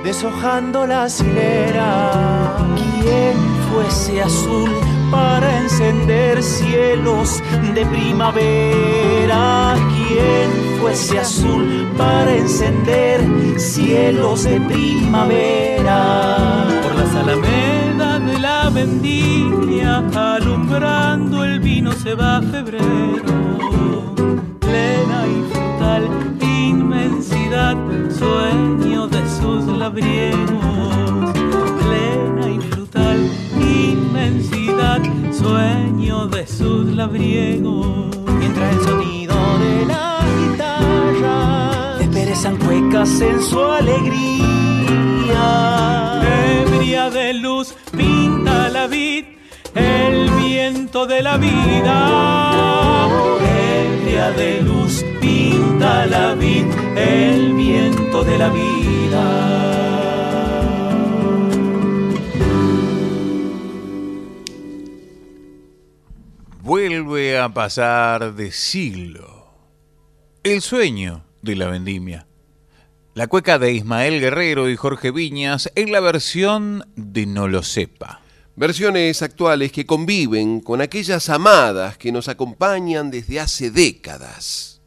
deshojando 0.04 0.88
las 0.88 1.22
hileras. 1.22 2.62
¿Quién 2.76 3.36
fuese 3.72 4.22
azul 4.22 4.70
para 5.12 5.60
encender 5.60 6.42
cielos 6.42 7.42
de 7.76 7.86
primavera? 7.86 9.76
¿Quién 9.96 10.80
fuese 10.82 11.20
azul 11.20 11.88
para 11.98 12.36
encender 12.36 13.22
cielos 13.60 14.44
de 14.44 14.60
primavera? 14.62 16.66
Por 16.82 16.96
las 16.96 17.16
alamedas 17.16 18.26
de 18.26 18.40
la 18.40 18.70
vendimia, 18.70 20.04
alumbrando 20.16 21.44
el 21.44 21.61
vino 21.82 21.94
se 21.94 22.14
va 22.14 22.40
febrero. 22.42 24.14
Plena 24.60 25.26
y 25.28 25.42
frutal 25.52 26.04
inmensidad, 26.40 27.76
sueño 28.20 29.08
de 29.08 29.22
sus 29.28 29.66
labriegos. 29.66 31.32
Plena 31.82 32.50
y 32.50 32.60
frutal 32.70 33.20
inmensidad, 33.60 35.02
sueño 35.32 36.28
de 36.28 36.46
sus 36.46 36.86
labriegos. 36.86 38.16
Mientras 38.38 38.76
el 38.76 38.82
sonido 38.84 39.36
de 39.64 39.86
la 39.88 40.20
guitarra 40.40 41.98
desperezan 41.98 42.58
cuecas 42.58 43.22
en 43.22 43.42
su 43.42 43.60
alegría. 43.60 45.42
Ebria 46.62 47.10
de 47.10 47.34
luz 47.34 47.74
pinta 47.98 48.70
la 48.70 48.86
vid, 48.86 49.26
el 49.76 50.30
viento 50.32 51.06
de 51.06 51.22
la 51.22 51.38
vida. 51.38 53.08
Ebria 53.42 54.32
de 54.32 54.62
luz 54.62 55.04
pinta 55.20 56.06
la 56.06 56.34
vid, 56.34 56.66
el 56.96 57.54
viento 57.54 58.24
de 58.24 58.38
la 58.38 58.50
vida. 58.50 59.62
Vuelve 66.62 67.38
a 67.38 67.50
pasar 67.50 68.34
de 68.36 68.52
siglo. 68.52 69.48
El 70.44 70.62
sueño 70.62 71.24
de 71.42 71.56
la 71.56 71.68
vendimia. 71.68 72.28
La 73.14 73.28
cueca 73.28 73.60
de 73.60 73.74
Ismael 73.74 74.22
Guerrero 74.22 74.70
y 74.70 74.78
Jorge 74.78 75.12
Viñas 75.12 75.70
en 75.76 75.92
la 75.92 76.00
versión 76.00 76.86
de 76.96 77.26
No 77.26 77.50
lo 77.50 77.62
sepa. 77.62 78.21
Versiones 78.56 79.22
actuales 79.22 79.72
que 79.72 79.86
conviven 79.86 80.60
con 80.60 80.82
aquellas 80.82 81.30
amadas 81.30 81.98
que 81.98 82.12
nos 82.12 82.28
acompañan 82.28 83.10
desde 83.10 83.40
hace 83.40 83.72
décadas. 83.72 84.82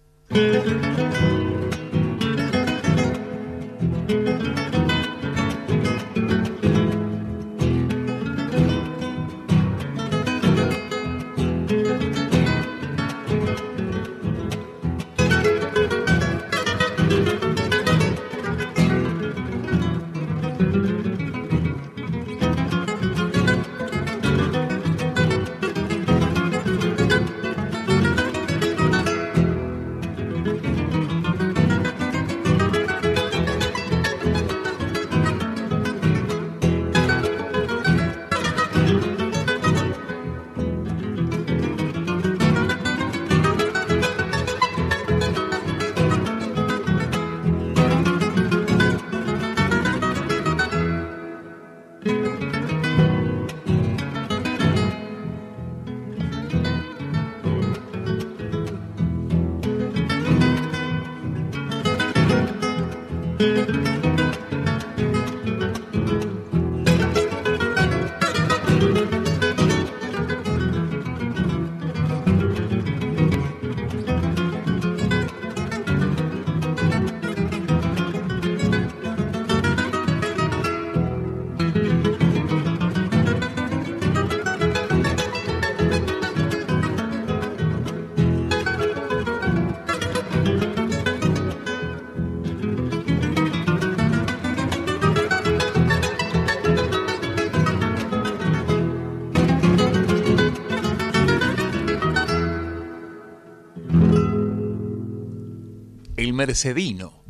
Mercedino. 106.34 107.24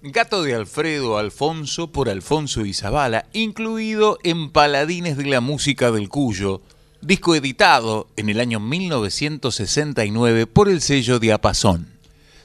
Gato 0.00 0.42
de 0.42 0.54
Alfredo 0.54 1.18
Alfonso 1.18 1.90
por 1.90 2.08
Alfonso 2.08 2.64
Izabala, 2.64 3.26
incluido 3.32 4.18
en 4.22 4.50
Paladines 4.50 5.16
de 5.16 5.24
la 5.26 5.40
Música 5.40 5.90
del 5.90 6.08
Cuyo, 6.08 6.62
disco 7.00 7.34
editado 7.34 8.08
en 8.16 8.28
el 8.28 8.40
año 8.40 8.60
1969 8.60 10.46
por 10.46 10.68
el 10.68 10.80
sello 10.80 11.18
Diapasón. 11.18 11.88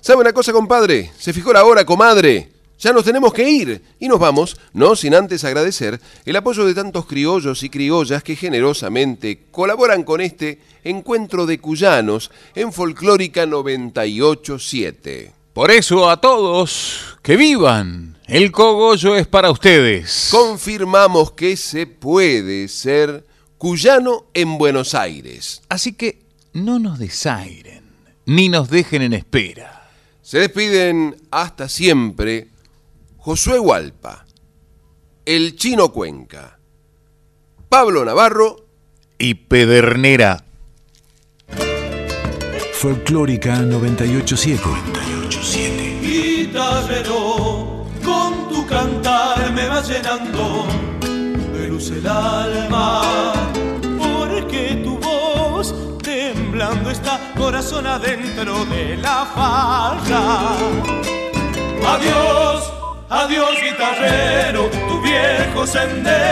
¿Sabe 0.02 0.22
una 0.22 0.34
cosa, 0.34 0.53
compadre? 0.53 1.11
Se 1.18 1.34
fijó 1.34 1.53
la 1.53 1.65
hora, 1.65 1.86
comadre. 1.86 2.49
Ya 2.80 2.94
nos 2.94 3.03
tenemos 3.03 3.34
que 3.34 3.49
ir 3.49 3.81
y 3.99 4.07
nos 4.07 4.19
vamos, 4.19 4.57
no 4.72 4.95
sin 4.95 5.14
antes 5.14 5.44
agradecer 5.44 5.99
el 6.26 6.36
apoyo 6.38 6.65
de 6.65 6.73
tantos 6.73 7.06
criollos 7.06 7.61
y 7.64 7.69
criollas 7.69 8.23
que 8.23 8.38
generosamente 8.38 9.48
colaboran 9.52 10.03
con 10.03 10.22
este 10.22 10.60
encuentro 10.86 11.45
de 11.45 11.60
cuyanos 11.60 12.31
en 12.56 12.72
Folclórica 12.72 13.45
987. 13.45 15.39
Por 15.60 15.72
eso 15.72 16.10
a 16.10 16.22
todos, 16.22 17.18
que 17.22 17.36
vivan. 17.36 18.18
El 18.27 18.49
cogollo 18.49 19.18
es 19.18 19.27
para 19.27 19.52
ustedes. 19.52 20.30
Confirmamos 20.31 21.34
que 21.34 21.57
se 21.57 21.86
puede 21.86 22.69
ser 22.69 23.27
cuyano 23.57 24.27
en 24.34 24.57
Buenos 24.57 24.95
Aires. 24.95 25.61
Así 25.68 25.91
que 25.91 26.22
no 26.53 26.80
nos 26.80 26.98
desairen, 26.98 27.84
ni 28.26 28.48
nos 28.48 28.69
dejen 28.69 29.02
en 29.02 29.11
espera. 29.11 29.90
Se 30.22 30.40
despiden 30.40 31.18
hasta 31.30 31.68
siempre 31.68 32.48
Josué 33.18 33.60
Hualpa, 33.60 34.26
el 35.26 35.57
Chino 35.57 35.91
Cuenca, 35.91 36.57
Pablo 37.68 38.06
Navarro 38.06 38.65
y 39.18 39.34
Pedernera. 39.34 40.41
Folclórica 42.72 43.57
987. 43.60 45.09
Guitarrero, 46.10 47.86
con 48.03 48.49
tu 48.49 48.65
cantar 48.65 49.52
me 49.52 49.68
vas 49.68 49.88
llenando 49.88 50.65
de 51.53 51.68
luz 51.68 51.91
el 51.91 52.07
alma, 52.07 53.34
porque 53.99 54.81
tu 54.84 54.98
voz 54.98 55.76
temblando 56.02 56.90
está 56.90 57.19
corazón 57.38 57.86
adentro 57.86 58.65
de 58.65 58.98
la 58.98 59.23
falla. 59.36 60.23
Adiós, 61.94 62.73
adiós 63.07 63.56
guitarrero, 63.61 64.68
tu 64.88 65.02
viejo 65.03 65.68
sendero. 65.68 66.30